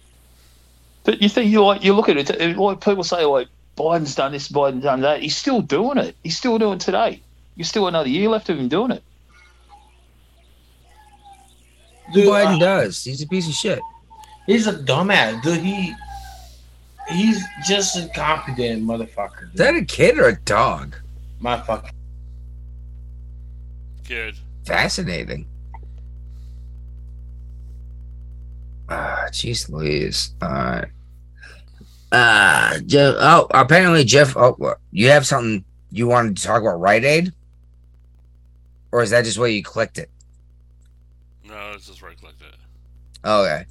[1.04, 4.16] But you think you like you look at it, it- like people say like Biden's
[4.16, 5.22] done this, Biden's done that.
[5.22, 6.16] He's still doing it.
[6.24, 7.22] He's still doing it today.
[7.56, 9.04] You still another year left of him doing it.
[12.14, 13.04] Dude, Biden uh, does.
[13.04, 13.80] He's a piece of shit.
[14.46, 15.60] he's a dumbass, dude.
[15.62, 15.94] He
[17.10, 19.52] he's just a confident motherfucker.
[19.54, 20.96] Is that a kid or a dog?
[21.40, 21.92] My fucking
[24.04, 24.36] Kid.
[24.66, 25.48] Fascinating.
[28.90, 30.34] Ah, jeez Louise.
[30.42, 30.86] Uh,
[32.12, 33.16] uh, Jeff.
[33.18, 34.38] Oh, apparently Jeff.
[34.38, 37.34] Oh, you have something you wanted to talk about Rite Aid,
[38.92, 40.10] or is that just where you clicked it?
[41.44, 42.56] No, it's just right clicked it.
[43.24, 43.66] Okay.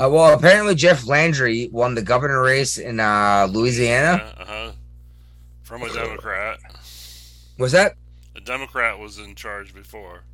[0.00, 4.34] Uh, well, apparently Jeff Landry won the governor race in uh, Louisiana.
[4.38, 4.72] Uh huh.
[5.62, 6.58] From a Democrat.
[7.58, 7.94] Was that?
[8.36, 10.24] A Democrat was in charge before.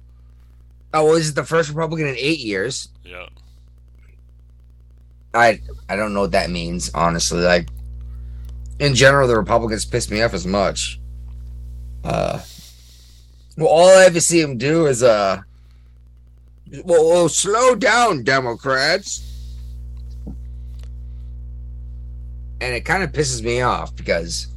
[0.92, 2.88] Oh, well, this is the first Republican in eight years.
[3.04, 3.28] Yeah.
[5.35, 7.40] I I don't know what that means, honestly.
[7.40, 7.69] Like
[8.78, 11.01] in general, the Republicans piss me off as much.
[12.02, 12.40] Uh,
[13.57, 15.43] well, all I ever see him do is uh,
[16.85, 19.27] well, well slow down, Democrats,
[22.61, 24.48] and it kind of pisses me off because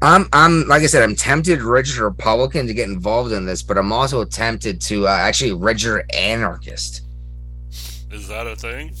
[0.00, 3.62] I'm I'm like I said, I'm tempted to register Republican to get involved in this,
[3.62, 7.02] but I'm also tempted to uh, actually register anarchist.
[8.10, 8.94] Is that a thing?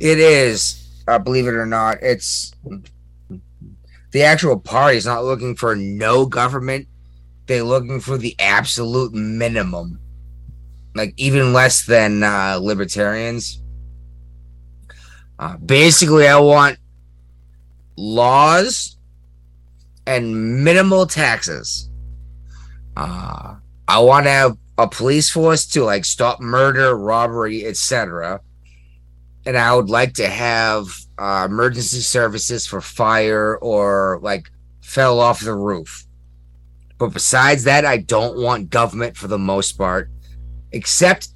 [0.00, 1.98] It is, uh, believe it or not.
[2.02, 2.52] It's
[4.12, 6.86] the actual party is not looking for no government.
[7.46, 10.00] They're looking for the absolute minimum,
[10.94, 13.60] like even less than uh, libertarians.
[15.38, 16.78] Uh, basically, I want
[17.96, 18.96] laws
[20.06, 21.88] and minimal taxes.
[22.96, 23.56] Uh,
[23.88, 28.40] I want to have a police force to like stop murder, robbery, etc.
[29.46, 30.86] And I would like to have
[31.18, 34.50] uh, emergency services for fire or like
[34.80, 36.04] fell off the roof.
[36.98, 40.10] But besides that, I don't want government for the most part,
[40.72, 41.28] except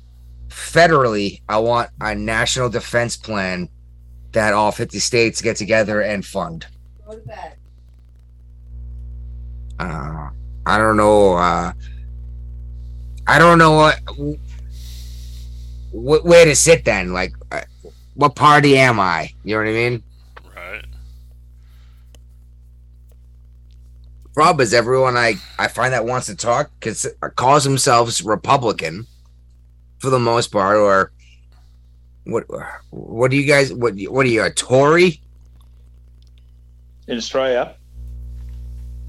[0.48, 1.42] federally.
[1.48, 3.68] I want a national defense plan
[4.32, 6.66] that all 50 states get together and fund.
[9.78, 10.30] Uh,
[10.66, 11.34] I don't know.
[11.34, 11.72] Uh,
[13.26, 13.98] I don't know what,
[15.90, 17.12] wh- where to sit then.
[17.12, 17.62] Like, uh,
[18.14, 19.30] what party am I?
[19.44, 20.02] You know what I mean?
[20.54, 20.84] Right.
[24.34, 29.06] Problem is, everyone I I find that wants to talk cons- calls themselves Republican,
[29.98, 31.12] for the most part, or
[32.24, 32.44] what?
[32.90, 33.72] What do you guys?
[33.72, 33.94] What?
[33.98, 35.20] What are you a Tory?
[37.08, 37.76] In Australia.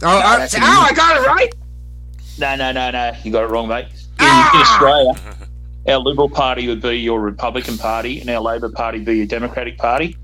[0.04, 1.54] Oh, uh, that's oh, I got it right.
[2.40, 3.14] No, no, no, no.
[3.24, 3.88] You got it wrong, mate.
[4.20, 5.14] In, in Australia,
[5.88, 9.78] our Liberal Party would be your Republican Party, and our Labor Party be your Democratic
[9.78, 10.18] Party.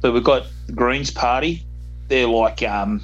[0.00, 1.64] But we've got the Greens Party.
[2.08, 3.00] They're like, um,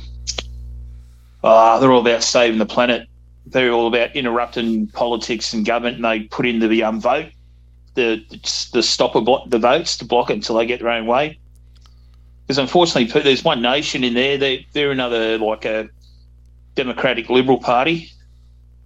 [1.42, 3.08] ah, they're all about saving the planet.
[3.46, 7.26] They're all about interrupting politics and government, and they put in the um, vote,
[7.94, 8.24] the
[8.72, 11.38] the stopper block the votes to block it until they get their own way.
[12.46, 14.38] Because unfortunately, there's one nation in there.
[14.38, 15.88] They they're another like a
[16.74, 18.10] Democratic Liberal Party.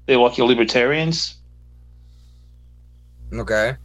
[0.06, 1.35] They're like your libertarians.
[3.32, 3.76] Okay.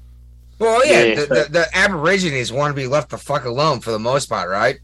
[0.59, 3.79] Well, yeah, Yeah, the, so- the, the Aborigines want to be left the fuck alone
[3.79, 4.79] for the most part, right?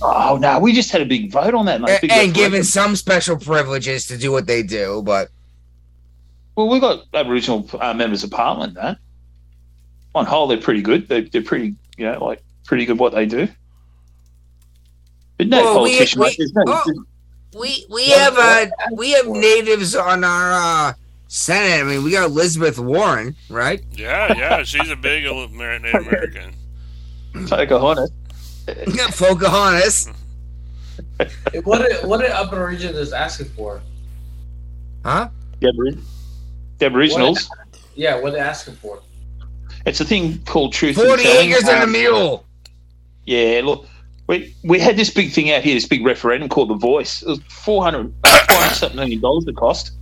[0.00, 1.98] Oh no, we just had a big vote on that, mate.
[2.02, 5.28] And, and given some special privileges to do what they do, but
[6.54, 8.74] well, we got Aboriginal uh, members of Parliament.
[8.74, 8.98] That
[10.14, 11.08] on whole, they're pretty good.
[11.08, 13.48] They're, they're pretty, you know, like pretty good what they do.
[15.36, 16.34] But no Well, we- politician, we-.
[16.38, 17.04] There's no, oh.
[17.58, 20.92] we we have uh we have natives on our uh
[21.28, 21.80] Senate.
[21.80, 23.84] I mean, we got Elizabeth Warren, right?
[23.92, 26.54] Yeah, yeah, she's a big Amer- Native American.
[27.46, 28.10] Pocahontas.
[29.16, 30.08] Pocahontas.
[31.64, 33.80] what did what did Aboriginals asking for?
[35.04, 35.28] Huh?
[35.60, 36.00] The, Abori-
[36.78, 37.48] the Aboriginals.
[37.48, 39.00] What, yeah, what they asking for?
[39.86, 40.96] It's a thing called truth.
[40.96, 41.50] Forty telling.
[41.50, 42.46] acres and a mule.
[43.26, 43.86] Yeah, look,
[44.28, 47.22] we we had this big thing out here, this big referendum called The Voice.
[47.22, 49.92] It was 400, uh, 400 something million dollars it cost.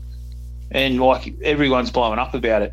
[0.70, 2.72] And like everyone's blowing up about it.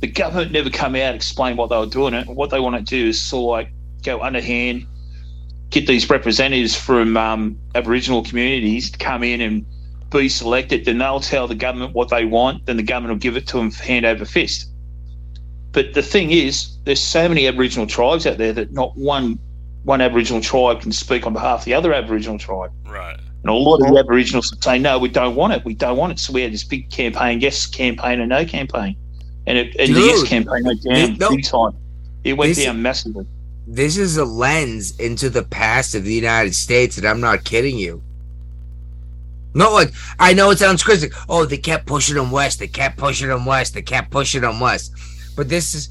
[0.00, 2.26] The government never come out explain what they were doing it.
[2.26, 3.72] What they want to do is sort of like
[4.02, 4.86] go underhand,
[5.70, 9.64] get these representatives from um, Aboriginal communities to come in and
[10.10, 10.84] be selected.
[10.84, 12.66] Then they'll tell the government what they want.
[12.66, 14.70] Then the government will give it to them hand over fist.
[15.72, 19.38] But the thing is, there's so many Aboriginal tribes out there that not one
[19.84, 22.70] one Aboriginal tribe can speak on behalf of the other Aboriginal tribe.
[22.86, 23.18] Right.
[23.42, 25.64] And a lot of the Aboriginals would say, no, we don't want it.
[25.64, 26.18] We don't want it.
[26.20, 28.96] So we had this big campaign, yes campaign and no campaign.
[29.46, 31.30] And, it, and the yes campaign went down no.
[31.30, 31.76] big time.
[32.22, 33.26] It went This- down massively.
[33.66, 37.78] This is a lens into the past of the United States, and I'm not kidding
[37.78, 38.02] you.
[39.54, 41.10] Not like I know it sounds crazy.
[41.28, 42.58] Oh, they kept pushing them west.
[42.58, 43.74] They kept pushing them west.
[43.74, 44.92] They kept pushing them west.
[45.36, 45.90] But this is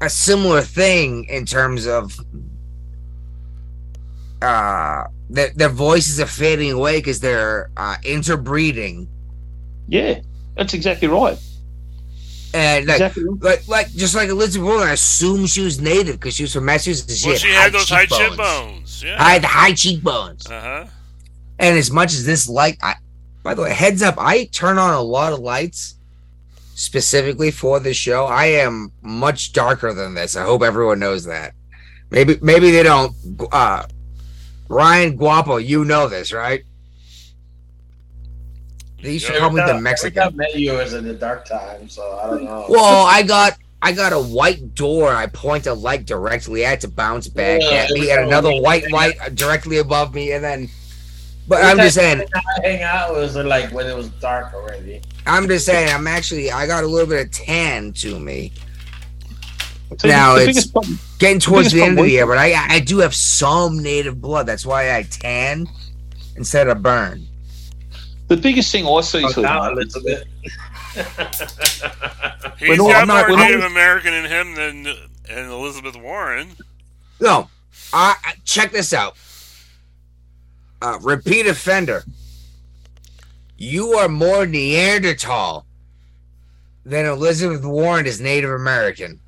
[0.00, 2.18] a similar thing in terms of
[4.40, 9.08] uh their, their voices are fading away because they're uh, interbreeding
[9.88, 10.20] Yeah,
[10.56, 11.38] that's exactly right.
[12.54, 13.24] and like, Exactly.
[13.40, 16.66] like like just like Elizabeth Warren, I assume she was native because she was from
[16.66, 17.24] Massachusetts.
[17.24, 18.28] Well, she had those high cheekbones.
[18.30, 19.02] cheekbones.
[19.04, 19.16] Yeah.
[19.18, 20.46] I had the high cheekbones.
[20.46, 20.86] Uh huh.
[21.58, 22.94] And as much as this light, I,
[23.42, 25.94] by the way, heads up, I turn on a lot of lights
[26.74, 28.24] specifically for this show.
[28.26, 30.36] I am much darker than this.
[30.36, 31.54] I hope everyone knows that.
[32.10, 33.14] Maybe maybe they don't.
[33.50, 33.84] Uh,
[34.72, 36.64] Ryan Guapo, you know this, right?
[39.02, 40.22] They used to call me the Mexican.
[40.22, 42.64] I met you as in the dark time, so I don't know.
[42.68, 45.12] Well, I got I got a white door.
[45.12, 48.90] I point a light directly at to bounce back Yeah, at me, and another white
[48.90, 50.68] light directly above me, and then.
[51.48, 52.22] But I'm just saying.
[52.34, 55.02] I hang out was like when it was dark already.
[55.26, 55.92] I'm just saying.
[55.92, 56.50] I'm actually.
[56.50, 58.52] I got a little bit of tan to me.
[59.98, 62.52] So now the it's problem- getting towards biggest the end of the year, but I
[62.54, 64.46] I do have some native blood.
[64.46, 65.68] That's why I tan
[66.36, 67.26] instead of burn.
[68.28, 70.24] The biggest thing I see Oh, to now it, Elizabeth.
[72.58, 74.86] He's When all- got I'm not- more when all- Native American in him than
[75.28, 76.48] and Elizabeth Warren.
[77.20, 77.48] No,
[77.92, 79.16] I I- check this out.
[80.80, 82.04] Uh, repeat offender.
[83.56, 85.64] You are more Neanderthal
[86.84, 89.20] than Elizabeth Warren is Native American.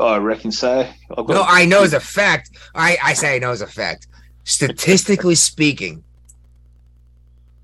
[0.00, 0.80] Oh, I reckon so.
[1.10, 2.52] I've got- No, I know as a fact.
[2.74, 4.06] I, I say I know as a fact.
[4.44, 6.02] Statistically speaking,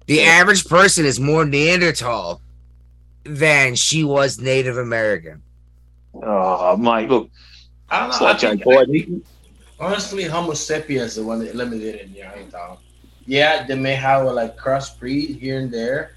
[0.06, 2.42] the average person is more Neanderthal
[3.24, 5.42] than she was Native American.
[6.14, 7.30] Oh, mate, look,
[7.88, 8.26] I don't know.
[8.26, 9.22] I like Joe think, Biden.
[9.80, 12.76] honestly, Homo sapiens is the one that eliminated in Youngstown.
[13.26, 16.16] Yeah, they may have a like crossbreed here and there,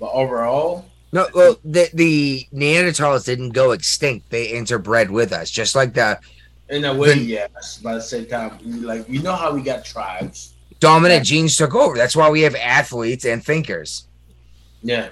[0.00, 0.84] but overall,
[1.14, 6.18] No, well, the the Neanderthals didn't go extinct; they interbred with us, just like the
[6.68, 7.78] in a way, Then- yes.
[7.80, 10.54] But at the same time, like you know how we got tribes.
[10.80, 11.96] dominant genes took over.
[11.96, 14.08] That's why we have athletes and thinkers.
[14.82, 15.10] Yeah.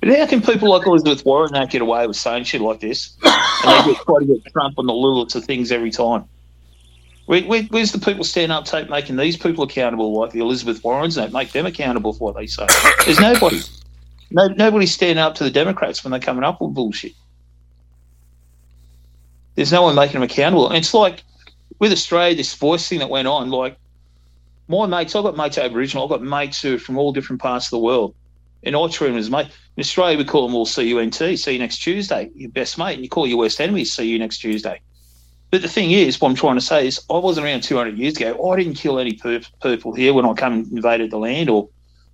[0.00, 3.16] But how can people like Elizabeth Warren not get away with saying shit like this?
[3.22, 6.26] And they get try to get Trump on the littlest of things every time.
[7.24, 10.84] Where, where, where's the people standing up tape making these people accountable like the Elizabeth
[10.84, 12.66] Warrens don't make them accountable for what they say?
[13.06, 13.60] There's nobody.
[14.34, 17.12] No, nobody's standing up to the Democrats when they're coming up with bullshit.
[19.54, 20.66] There's no one making them accountable.
[20.66, 21.22] And it's like
[21.78, 23.76] with Australia, this voice thing that went on, like
[24.66, 27.66] my mates, I've got mates Aboriginal, I've got mates who are from all different parts
[27.66, 28.12] of the world.
[28.64, 29.46] And I treat them as mate.
[29.76, 32.94] In Australia, we call them all CUNT, see you next Tuesday, your best mate.
[32.94, 34.80] And you call your worst enemies, see you next Tuesday.
[35.52, 38.16] But the thing is, what I'm trying to say is, I wasn't around 200 years
[38.16, 38.50] ago.
[38.50, 41.68] I didn't kill any people here when I come and invaded the land or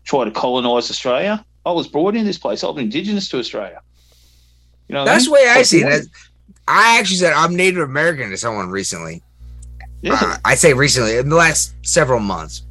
[0.05, 1.43] try to colonise Australia.
[1.65, 2.63] I was brought in this place.
[2.63, 3.81] I'm indigenous to Australia.
[4.89, 5.45] You know, That's the mean?
[5.45, 6.07] way I see it.
[6.67, 9.23] I actually said I'm Native American to someone recently.
[10.03, 10.19] Yeah.
[10.21, 12.63] Uh, I say recently in the last several months.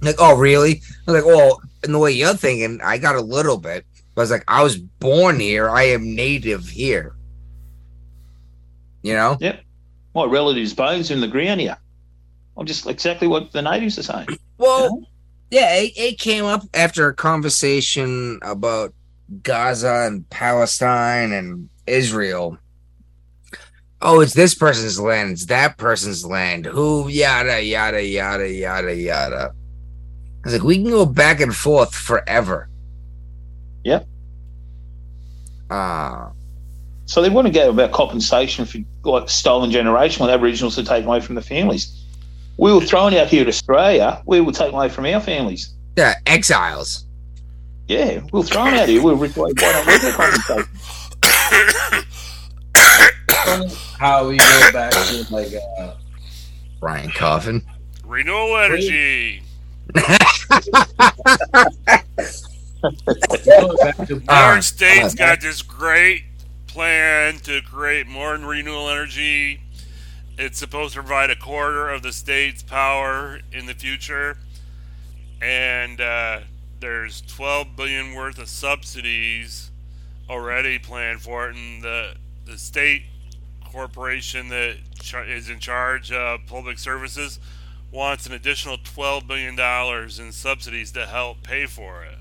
[0.00, 0.80] Like, oh, really?
[1.06, 3.84] I was like, well, in the way you're thinking, I got a little bit.
[4.14, 5.68] But I was like, I was born here.
[5.70, 7.14] I am native here.
[9.02, 9.36] You know?
[9.40, 9.60] Yep.
[10.14, 11.76] My relatives' bones are in the ground here.
[12.56, 14.28] I'm just exactly what the natives are saying.
[14.58, 15.06] Well,
[15.50, 18.92] yeah, it, it came up after a conversation about
[19.42, 22.58] Gaza and Palestine and Israel.
[24.00, 26.66] Oh, it's this person's land, it's that person's land.
[26.66, 29.52] Who yada yada yada yada yada.
[30.44, 32.68] was like, we can go back and forth forever.
[33.84, 34.06] Yep.
[35.70, 36.30] Uh,
[37.06, 41.08] So they want to go about compensation for like stolen generation when Aboriginals are taken
[41.08, 42.04] away from the families.
[42.58, 44.20] We were thrown out here to Australia.
[44.26, 45.74] We were taken away from our families.
[45.96, 47.04] yeah, exiles.
[47.86, 49.00] Yeah, we were thrown out here.
[49.00, 49.52] We were ripped away.
[49.58, 50.14] Why don't we get?
[53.98, 55.94] How we go back to like uh,
[56.80, 57.62] Ryan Coffin.
[58.04, 59.42] Renewable energy.
[59.94, 60.02] go
[63.76, 66.24] back to New York State's got this great
[66.66, 69.60] plan to create more renewable energy.
[70.38, 74.38] It's supposed to provide a quarter of the state's power in the future,
[75.42, 76.40] and uh,
[76.78, 79.72] there's 12 billion worth of subsidies
[80.30, 82.14] already planned for it, and the
[82.46, 83.02] the state
[83.64, 84.76] corporation that
[85.26, 87.40] is in charge of public services
[87.90, 92.17] wants an additional 12 billion dollars in subsidies to help pay for it.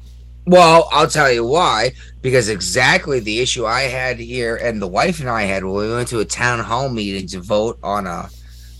[0.47, 1.91] Well, I'll tell you why.
[2.21, 5.93] Because exactly the issue I had here, and the wife and I had when we
[5.93, 8.29] went to a town hall meeting to vote on a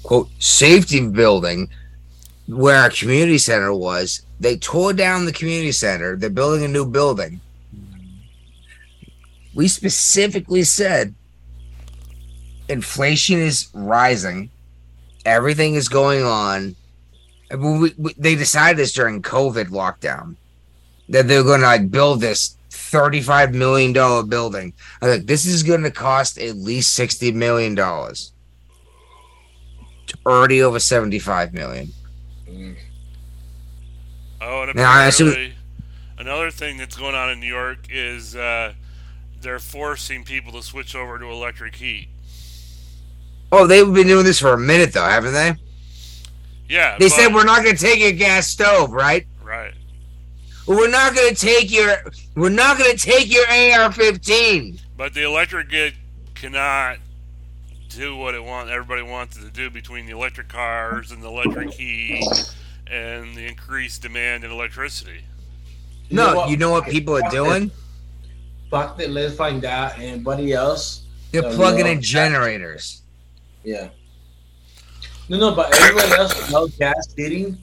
[0.03, 1.69] quote safety building
[2.47, 4.21] where our community center was.
[4.39, 6.15] They tore down the community center.
[6.15, 7.41] They're building a new building.
[9.53, 11.13] We specifically said
[12.69, 14.51] inflation is rising.
[15.25, 16.77] Everything is going on.
[17.51, 20.37] We, we, they decided this during COVID lockdown
[21.09, 24.73] that they're going to like build this thirty-five million dollar building.
[25.01, 28.33] I was like, this is going to cost at least sixty million dollars.
[30.25, 31.89] Already over seventy-five million.
[34.41, 35.53] Oh, and Now, I assume-
[36.17, 38.73] another thing that's going on in New York is uh,
[39.41, 42.07] they're forcing people to switch over to electric heat.
[43.51, 45.53] Oh, they've been doing this for a minute though, haven't they?
[46.69, 49.25] Yeah, They said we're not going to take your gas stove, right?
[49.41, 49.73] right.
[50.67, 51.95] We're not going to take your.
[52.35, 54.81] We're not going to take your AR-15.
[54.97, 55.93] But the electric grid
[56.35, 56.97] cannot
[57.89, 58.69] do what it want.
[58.69, 62.23] Everybody wants it to do between the electric cars and the electric heat
[62.85, 65.21] and the increased demand in electricity.
[66.09, 66.49] You know No, what?
[66.49, 67.71] you know what people are doing?
[68.69, 69.97] fuck it, let's find out.
[69.97, 71.03] Anybody else?
[71.31, 73.01] They're No, plugging in generators.
[73.63, 73.89] Yeah.
[75.29, 77.57] No, no, but everybody else no gas heating.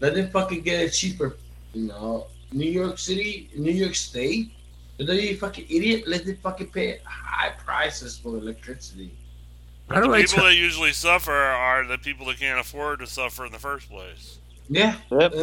[0.00, 1.36] Let them fucking get it cheaper.
[1.74, 4.52] You know, New York City, New York State.
[5.00, 6.04] Are you fucking idiot?
[6.06, 9.10] Let them fucking pay high prices for electricity.
[9.88, 10.20] How the do I?
[10.22, 13.58] people tell- that usually suffer are the people that can't afford to suffer in the
[13.58, 14.38] first place.
[14.68, 14.96] Yeah.
[15.10, 15.32] Yep.
[15.34, 15.38] Uh,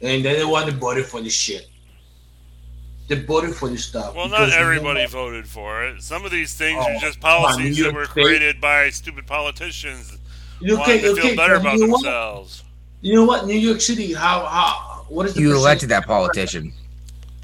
[0.00, 1.66] and then they want to vote for this shit.
[3.08, 4.14] They voted for this stuff.
[4.14, 6.02] Well, because not you know everybody voted for it.
[6.02, 10.18] Some of these things Oh, are just policies that were State- created by stupid politicians
[10.60, 12.62] You wanting okay, to feel better about you know what?
[13.00, 13.46] You know what?
[13.46, 16.72] New York City, how how what is the You elected that politician.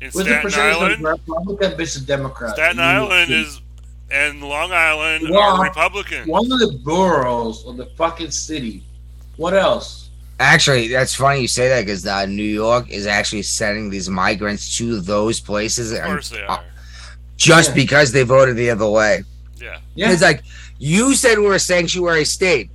[0.00, 2.54] In What's the Staten percentage Island, of Republican versus Democrat?
[2.54, 3.60] Staten in New York Island is
[4.10, 6.28] and Long Island Well, are Republican.
[6.28, 8.82] one of the boroughs of the fucking city.
[9.36, 10.10] What else?
[10.40, 14.76] Actually, that's funny you say that because uh, New York is actually sending these migrants
[14.78, 16.64] to those places, Of and, course they uh, are.
[17.36, 17.74] just Yeah.
[17.74, 19.22] because they voted the other way.
[19.60, 19.78] Yeah.
[19.94, 20.42] Yeah, It's like
[20.78, 22.70] you said we're a sanctuary state.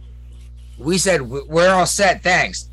[0.77, 2.69] We said we're all set, thanks.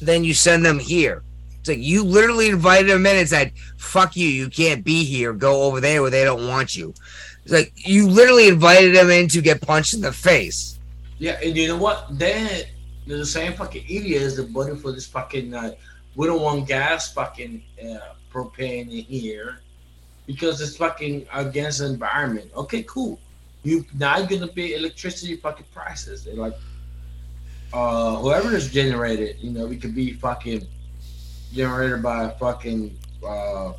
[0.00, 1.22] Then you send them here.
[1.66, 5.32] It's like you literally invited them in and said, "Fuck you, you can't be here.
[5.32, 6.94] Go over there where they don't want you."
[7.42, 10.78] It's like you literally invited them in to get punched in the face.
[11.18, 12.06] yeah, and you know what?
[12.10, 12.62] Then
[13.06, 15.54] they're the same fucking idiots that voted for this fucking.
[15.54, 15.72] Uh,
[16.14, 19.58] we don't want gas, fucking uh, propane in here
[20.26, 22.48] because it's fucking against the environment.
[22.56, 23.18] Okay, cool.
[23.64, 26.28] You now gonna pay electricity fucking prices.
[26.28, 26.54] Like,
[27.72, 30.68] uh, whoever is generated, you know, it could be fucking
[31.56, 32.96] generated by a fucking.
[33.24, 33.72] Uh,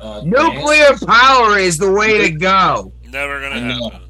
[0.00, 2.92] uh, Nuclear power is the way to go.
[3.08, 3.90] Never gonna know.
[3.90, 4.08] happen.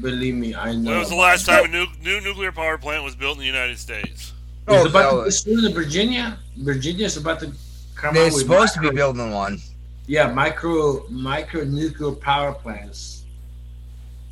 [0.00, 0.90] Believe me, I know.
[0.90, 3.46] When was the last time a new, new nuclear power plant was built in the
[3.46, 4.32] United States?
[4.66, 6.38] Oh, It's about to be soon in Virginia.
[6.58, 7.52] Virginia's about to
[7.94, 9.60] come They're out with supposed to be building one.
[10.06, 13.24] Yeah, micro micro nuclear power plants.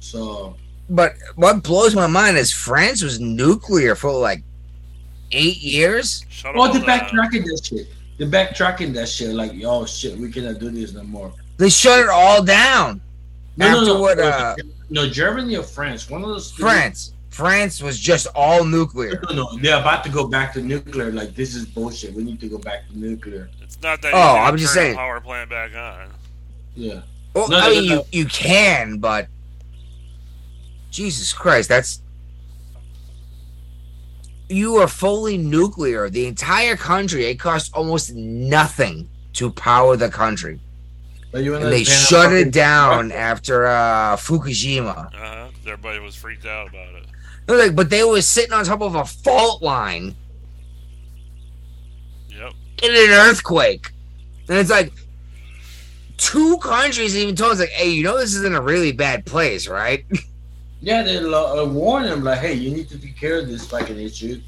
[0.01, 0.57] So
[0.91, 4.43] But what blows my mind is France was nuclear for like
[5.33, 6.25] eight years.
[6.29, 7.89] Shut oh, all they're backtracking that shit.
[8.19, 9.31] They're backtracking that shit.
[9.35, 11.33] Like, oh shit, we cannot do this no more.
[11.59, 13.01] They shut it all down.
[13.57, 14.55] No, After no, no, what, no, uh,
[14.91, 16.09] no, Germany or France.
[16.09, 16.53] One of those.
[16.53, 17.13] two- France.
[17.31, 19.19] France was just all nuclear.
[19.31, 21.11] No, no, they're about to go back to nuclear.
[21.11, 22.13] Like this is bullshit.
[22.13, 23.49] We need to go back to nuclear.
[23.63, 24.97] It's not that Oh, I'm just saying.
[24.97, 26.11] power plant back on.
[26.75, 27.01] Yeah.
[27.35, 29.29] Well, No, I no, mean, no, you, you can, but
[30.91, 32.01] Jesus Christ, that's
[34.53, 40.61] you are fully nuclear, the entire country, it costs almost nothing to power the country.
[41.31, 45.07] But you And they shut it down after uh, Fukushima.
[45.15, 45.49] Uh-huh.
[45.63, 47.07] Everybody was freaked out about it.
[47.49, 50.15] Like, but they were sitting on top of a fault line
[52.29, 52.53] Yep.
[52.83, 53.93] in an earthquake.
[54.49, 54.93] And it's like
[56.19, 59.25] two countries even told us like, hey, you know this is in a really bad
[59.27, 60.05] place, right?
[60.83, 63.99] Yeah, they uh, warn them like, hey, you need to take care of this fucking
[64.01, 64.43] issue.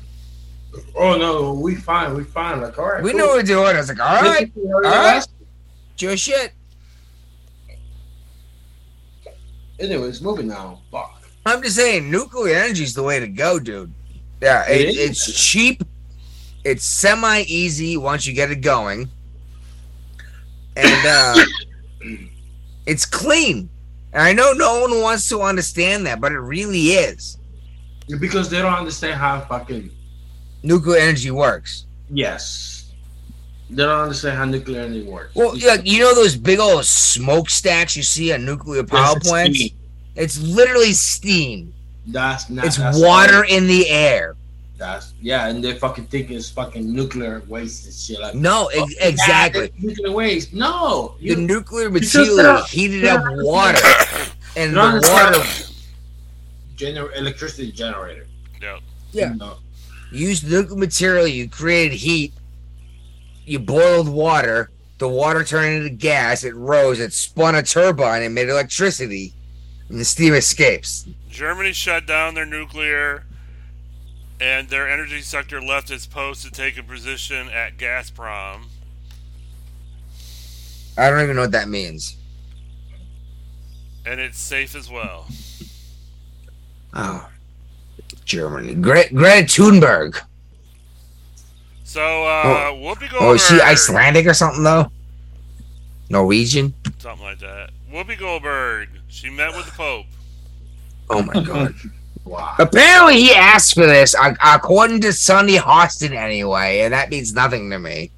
[0.96, 2.60] Oh no, we fine, we fine.
[2.60, 3.20] Like, all right, we cool.
[3.20, 3.76] know what we're doing.
[3.76, 5.24] I was like, all right, All right,
[5.96, 6.52] do your shit.
[9.78, 10.80] Anyways, moving now.
[10.90, 11.22] Fuck.
[11.46, 13.92] I'm just saying, nuclear energy is the way to go, dude.
[14.42, 15.84] Yeah, It it, it's cheap.
[16.64, 19.08] It's semi easy once you get it going,
[20.76, 21.44] and uh,
[22.86, 23.68] it's clean.
[24.14, 27.36] And I know no one wants to understand that, but it really is.
[28.20, 29.90] Because they don't understand how fucking
[30.62, 31.86] Nuclear energy works.
[32.10, 32.70] yes.
[33.70, 35.34] They don't understand how nuclear energy works.
[35.34, 39.58] Well, yeah, you know those big old smokestacks you see on nuclear power plants?
[39.58, 39.76] steam.
[40.14, 41.72] It's literally steam.
[42.06, 42.66] That's not.
[42.66, 44.36] It's that's water not- in the air.
[44.76, 48.34] That's yeah, and they fucking think it's fucking nuclear waste and shit like.
[48.34, 49.70] No, Oh, ex- exactly.
[49.78, 50.52] yeah, nuclear waste.
[50.52, 53.78] No, The nuclear material don't- heated up water,
[54.56, 55.38] and the water.
[56.76, 58.26] Gener- electricity generator.
[58.60, 58.78] Yeah.
[59.12, 59.32] Yeah.
[59.34, 59.58] No.
[60.10, 61.26] You used nuclear material.
[61.26, 62.32] You created heat.
[63.46, 64.70] You boiled water.
[64.98, 66.44] The water turned into gas.
[66.44, 66.98] It rose.
[66.98, 69.32] It spun a turbine and made electricity,
[69.88, 71.06] and the steam escapes.
[71.30, 73.24] Germany shut down their nuclear,
[74.40, 78.64] and their energy sector left its post to take a position at Gazprom.
[80.96, 82.16] I don't even know what that means.
[84.06, 85.26] and it's safe as well.
[86.92, 87.28] Oh,
[88.24, 88.74] Germany.
[88.74, 90.20] Gre- Greta Thunberg.
[91.84, 93.12] So, uh, Whoopi Goldberg.
[93.20, 94.90] Oh, is she Icelandic or something though?
[96.10, 96.74] Norwegian?
[96.98, 97.70] Something like that.
[97.90, 98.88] Whoopi Goldberg.
[99.08, 100.06] She met with the Pope.
[101.10, 101.74] Oh my god.
[102.24, 102.54] Wow.
[102.58, 107.78] Apparently, he asked for this, according to Sunny Hostin, anyway, and that means nothing to
[107.78, 108.10] me.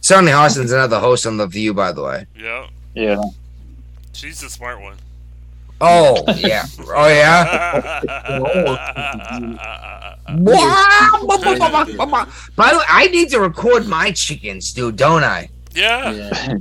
[0.00, 2.26] Sunny Hostin's another host on The View, by the way.
[2.36, 2.66] Yeah.
[2.94, 3.20] Yeah.
[4.12, 4.96] She's the smart one.
[5.80, 6.64] Oh, yeah.
[6.88, 8.00] Oh, yeah?
[10.28, 10.34] By
[12.72, 15.48] the way, I need to record my chickens, dude, don't I?
[15.74, 16.10] yeah.
[16.10, 16.56] Yeah.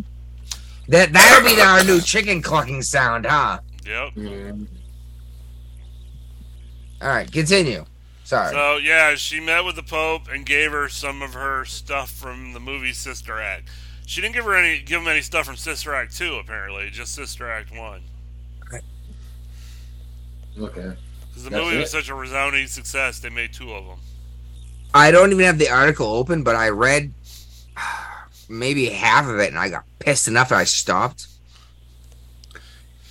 [0.89, 3.59] That that'll be our new chicken clucking sound, huh?
[3.85, 4.13] Yep.
[7.01, 7.85] All right, continue.
[8.23, 8.53] Sorry.
[8.53, 12.53] So yeah, she met with the Pope and gave her some of her stuff from
[12.53, 13.69] the movie Sister Act.
[14.05, 17.13] She didn't give her any, give him any stuff from Sister Act two, apparently, just
[17.13, 18.03] Sister Act one.
[20.59, 20.93] Okay.
[21.29, 21.81] Because the That's movie it?
[21.81, 23.99] was such a resounding success, they made two of them.
[24.93, 27.13] I don't even have the article open, but I read
[28.49, 31.27] maybe half of it and I got pissed enough I stopped.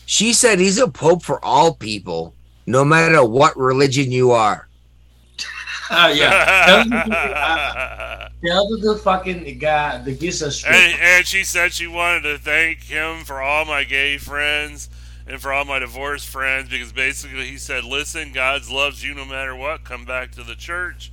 [0.06, 2.35] She said he's a pope for all people,
[2.66, 4.68] no matter what religion you are.
[5.90, 6.84] Ah, yeah.
[6.86, 11.86] Tell the, uh, tell the fucking guy the gives us and, and she said she
[11.86, 14.88] wanted to thank him for all my gay friends
[15.26, 19.24] and for all my divorced friends because basically he said, "Listen, God loves you no
[19.24, 19.84] matter what.
[19.84, 21.10] Come back to the church,"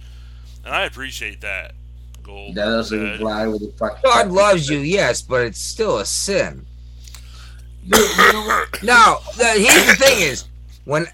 [0.63, 1.73] and I appreciate that.
[2.21, 2.55] Gold.
[2.55, 3.47] That doesn't said.
[3.47, 4.01] with the fucking.
[4.03, 6.65] God loves you, yes, but it's still a sin.
[7.87, 8.83] Dude, you know what?
[8.83, 10.45] Now, the, here's the thing: is
[10.85, 11.07] when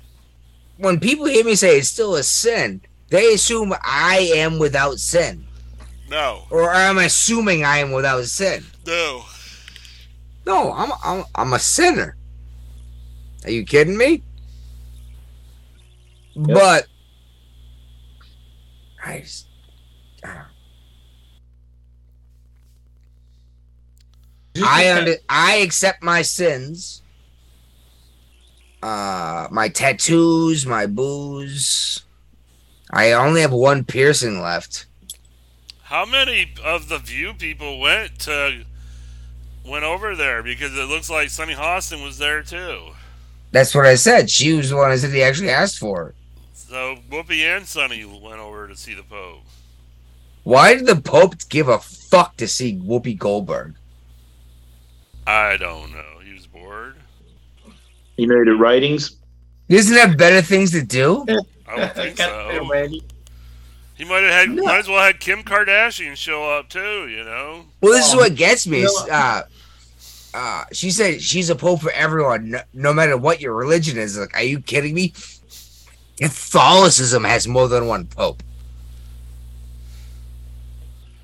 [0.79, 5.45] when people hear me say it's still a sin, they assume I am without sin,
[6.09, 8.63] No, or I'm assuming I am without sin.
[8.85, 9.23] no.
[10.45, 12.15] No, I'm I'm I'm a sinner.
[13.43, 14.23] Are you kidding me?
[16.35, 16.87] But
[19.05, 19.47] I just,
[24.63, 27.01] I under, I accept my sins.
[28.81, 32.03] Uh my tattoos, my booze.
[32.91, 34.85] I only have one piercing left.
[35.83, 38.63] How many of the View people went to
[39.65, 40.41] went over there?
[40.43, 42.91] Because it looks like Sunny Hostin was there too.
[43.51, 44.29] That's what I said.
[44.29, 46.15] She was the one I said he actually asked for it.
[46.53, 49.41] So Whoopi and Sunny went over to see the Pope.
[50.43, 53.75] Why did the Pope give a fuck to see Whoopi Goldberg?
[55.25, 56.18] I don't know.
[58.19, 58.47] He was bored.
[58.47, 59.15] You needed ratings.
[59.67, 61.25] He doesn't have better things to do?
[61.67, 62.67] I don't think so.
[62.69, 63.03] Randy.
[63.95, 64.63] He might have had, No.
[64.63, 67.07] might as well had Kim Kardashian show up too.
[67.07, 67.65] You know.
[67.81, 68.83] Well, this is what gets me.
[68.83, 69.13] is, No.
[69.13, 69.41] Uh,
[70.33, 74.17] uh, she said she's a pope for everyone, no, no matter what your religion is.
[74.17, 75.13] Like, are you kidding me?
[76.17, 78.41] Catholicism has more than one pope.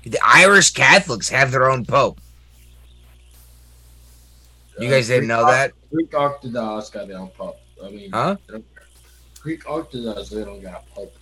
[0.04, 2.20] The Irish Catholics have their own pope.
[4.78, 5.72] You guys didn't know that?
[5.90, 7.58] Greek Orthodox got their own pope.
[7.82, 8.36] I mean, Huh?
[9.40, 11.16] Greek Orthodox they don't got a pope.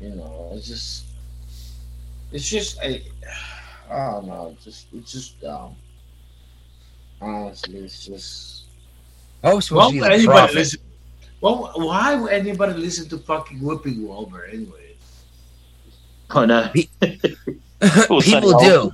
[0.00, 1.04] You know, it's just,
[2.32, 3.02] it's just a,
[3.90, 5.76] I don't know, it's just it's just dumb.
[7.20, 8.64] Honestly, it's just.
[9.42, 10.80] Pope's Why supposed to be would the anybody listen?
[11.40, 14.96] Well, why would anybody listen to fucking Whoopi Goldberg anyway?
[16.30, 16.70] I know.
[18.20, 18.92] People do.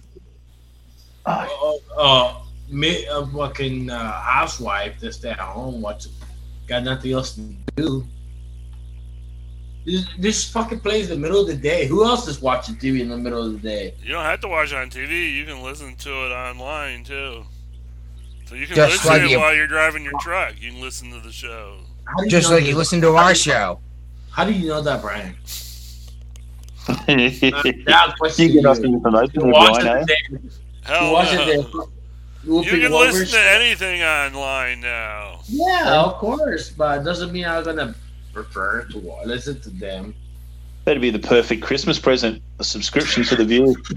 [1.26, 1.46] Uh,
[1.96, 6.12] uh, me, a fucking uh, housewife that stay at home watching,
[6.66, 7.42] got nothing else to
[7.76, 8.06] do.
[9.84, 11.86] This, this fucking plays in the middle of the day.
[11.86, 13.94] Who else is watching TV in the middle of the day?
[14.02, 15.34] You don't have to watch it on TV.
[15.34, 17.44] You can listen to it online too.
[18.46, 20.54] So you can Just listen like to it you- while you're driving your truck.
[20.60, 21.78] You can listen to the show.
[22.04, 23.80] How do you Just know like you listen to our show.
[24.30, 25.34] How do you know that, Brian?
[27.08, 27.30] you
[27.84, 28.84] That question get us you.
[28.94, 30.40] information You from watch Brian, it there.
[30.84, 31.88] Hell You watch no.
[32.44, 32.48] It.
[32.48, 35.40] You can Goldberg listen to anything online now.
[35.48, 37.94] Yeah, of course, but it doesn't mean I'm gonna
[38.32, 40.15] prefer to listen to them.
[40.85, 42.43] That'd be the perfect Christmas present.
[42.60, 43.74] A subscription to the View.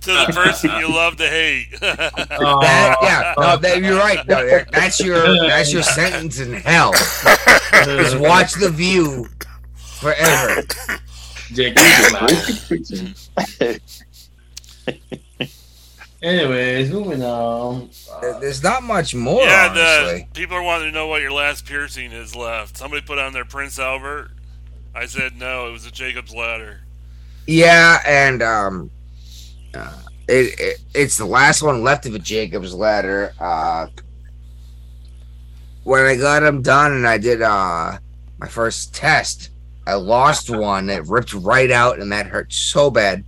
[0.00, 1.68] to the person you love to hate.
[1.80, 4.26] That, uh, yeah, no, that, you're right.
[4.26, 6.92] No, that's your that's your sentence in hell.
[6.92, 9.28] Just watch the view
[9.76, 10.64] forever.
[16.22, 17.90] Jake, you Anyways, moving on.
[18.20, 21.66] There- There's not much more, yeah, the people are wanting to know what your last
[21.66, 22.76] piercing is left.
[22.76, 24.30] Somebody put on their Prince Albert.
[24.94, 25.68] I said no.
[25.68, 26.80] It was a Jacob's ladder.
[27.46, 28.90] Yeah, and um,
[29.74, 29.92] uh,
[30.28, 33.32] it, it it's the last one left of a Jacob's ladder.
[33.40, 33.86] Uh,
[35.84, 37.98] when I got them done and I did uh
[38.38, 39.50] my first test,
[39.86, 40.88] I lost one.
[40.90, 43.24] It ripped right out, and that hurt so bad.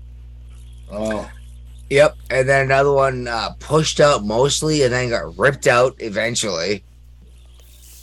[0.93, 1.29] Oh,
[1.95, 6.83] Yep, and then another one uh, pushed out mostly, and then got ripped out eventually.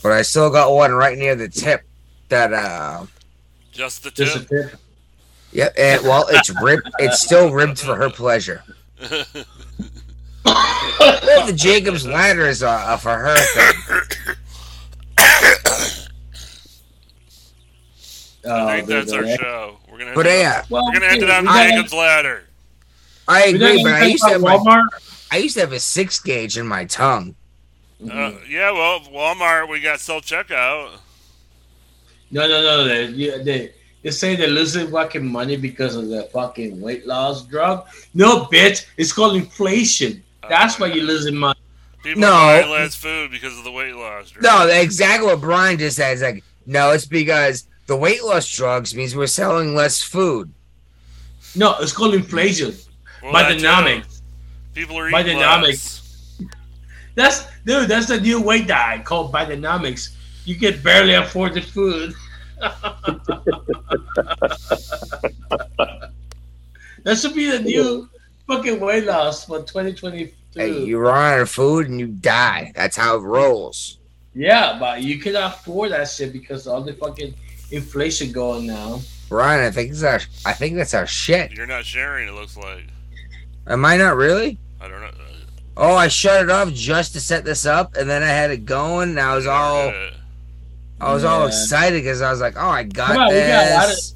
[0.02, 1.82] But I still got one right near the tip.
[2.30, 3.06] That uh,
[3.74, 4.48] Just the just a tip.
[4.72, 4.80] tip.
[5.52, 6.90] yep, and well, it's ripped.
[7.00, 8.64] It's still ripped for her pleasure.
[10.44, 13.74] The Jacob's ladder is uh, uh, for her thing.
[15.18, 15.54] I
[18.78, 19.78] think Oh, that's our the- show.
[19.92, 20.14] We're gonna.
[20.16, 22.44] But end it, yeah, Well, we're gonna end it on we Jacob's ladder.
[23.28, 23.60] I agree.
[23.60, 24.84] gotta But I used to have about my,
[25.32, 27.36] I used to have a six gauge in my tongue.
[28.04, 30.98] Uh, yeah, well, Walmart, we got self checkout.
[32.32, 32.84] No, no, no.
[32.88, 33.74] They, you- they,
[34.04, 37.86] they say they're losing fucking money because of the fucking weight loss drug.
[38.14, 38.86] No, bitch.
[38.98, 40.24] It's called inflation.
[40.50, 41.60] That's why you're losing money.
[42.02, 42.32] People No.
[42.32, 44.32] are buying less food because of the weight loss.
[44.32, 44.44] drug.
[44.44, 46.14] No, exactly what Brian just said.
[46.14, 50.52] It's like, no, it's because the weight loss drugs means we're selling less food.
[51.56, 52.74] No, it's called inflation.
[53.24, 53.66] Well, that too.
[53.66, 54.22] Bidenomics.
[54.74, 55.64] People are eating Bidenomics.
[55.68, 56.42] less.
[57.16, 57.90] That's dude.
[57.90, 60.16] That's the new weight diet called Bidenomics.
[60.46, 62.14] You can barely afford the food.
[67.04, 68.10] that should be the new
[68.48, 70.34] fucking weight loss for 2022.
[70.54, 72.72] Hey, you run out of food and you die.
[72.76, 73.98] That's how it rolls.
[74.34, 77.34] Yeah, but you cannot afford that shit because all the fucking
[77.72, 79.02] inflation going now.
[79.30, 81.52] Brian, I think that's our, I think that's our shit.
[81.52, 82.28] You're not sharing.
[82.28, 82.86] It looks like.
[83.68, 84.58] Am I not really?
[84.80, 85.08] I don't know.
[85.78, 88.66] Oh, I shut it off just to set this up, and then I had it
[88.66, 89.10] going.
[89.12, 90.10] And I was all, Uh,
[91.00, 93.90] I was all excited because I was like, "Oh, I got on, we got of-
[93.90, 94.16] this."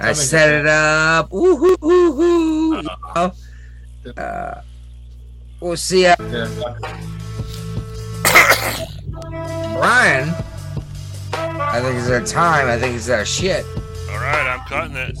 [0.00, 0.60] I set it?
[0.60, 1.30] it up.
[1.32, 2.82] Woo hoo hoo hoo.
[2.82, 3.30] You Uh,
[4.06, 4.12] know?
[4.22, 4.60] Uh,
[5.60, 6.02] we'll see.
[6.04, 6.48] How, Yeah.
[9.76, 10.28] Brian,
[11.34, 12.68] I think it's our time.
[12.68, 13.64] I think it's our shit.
[14.10, 15.18] all right, I'm cutting it.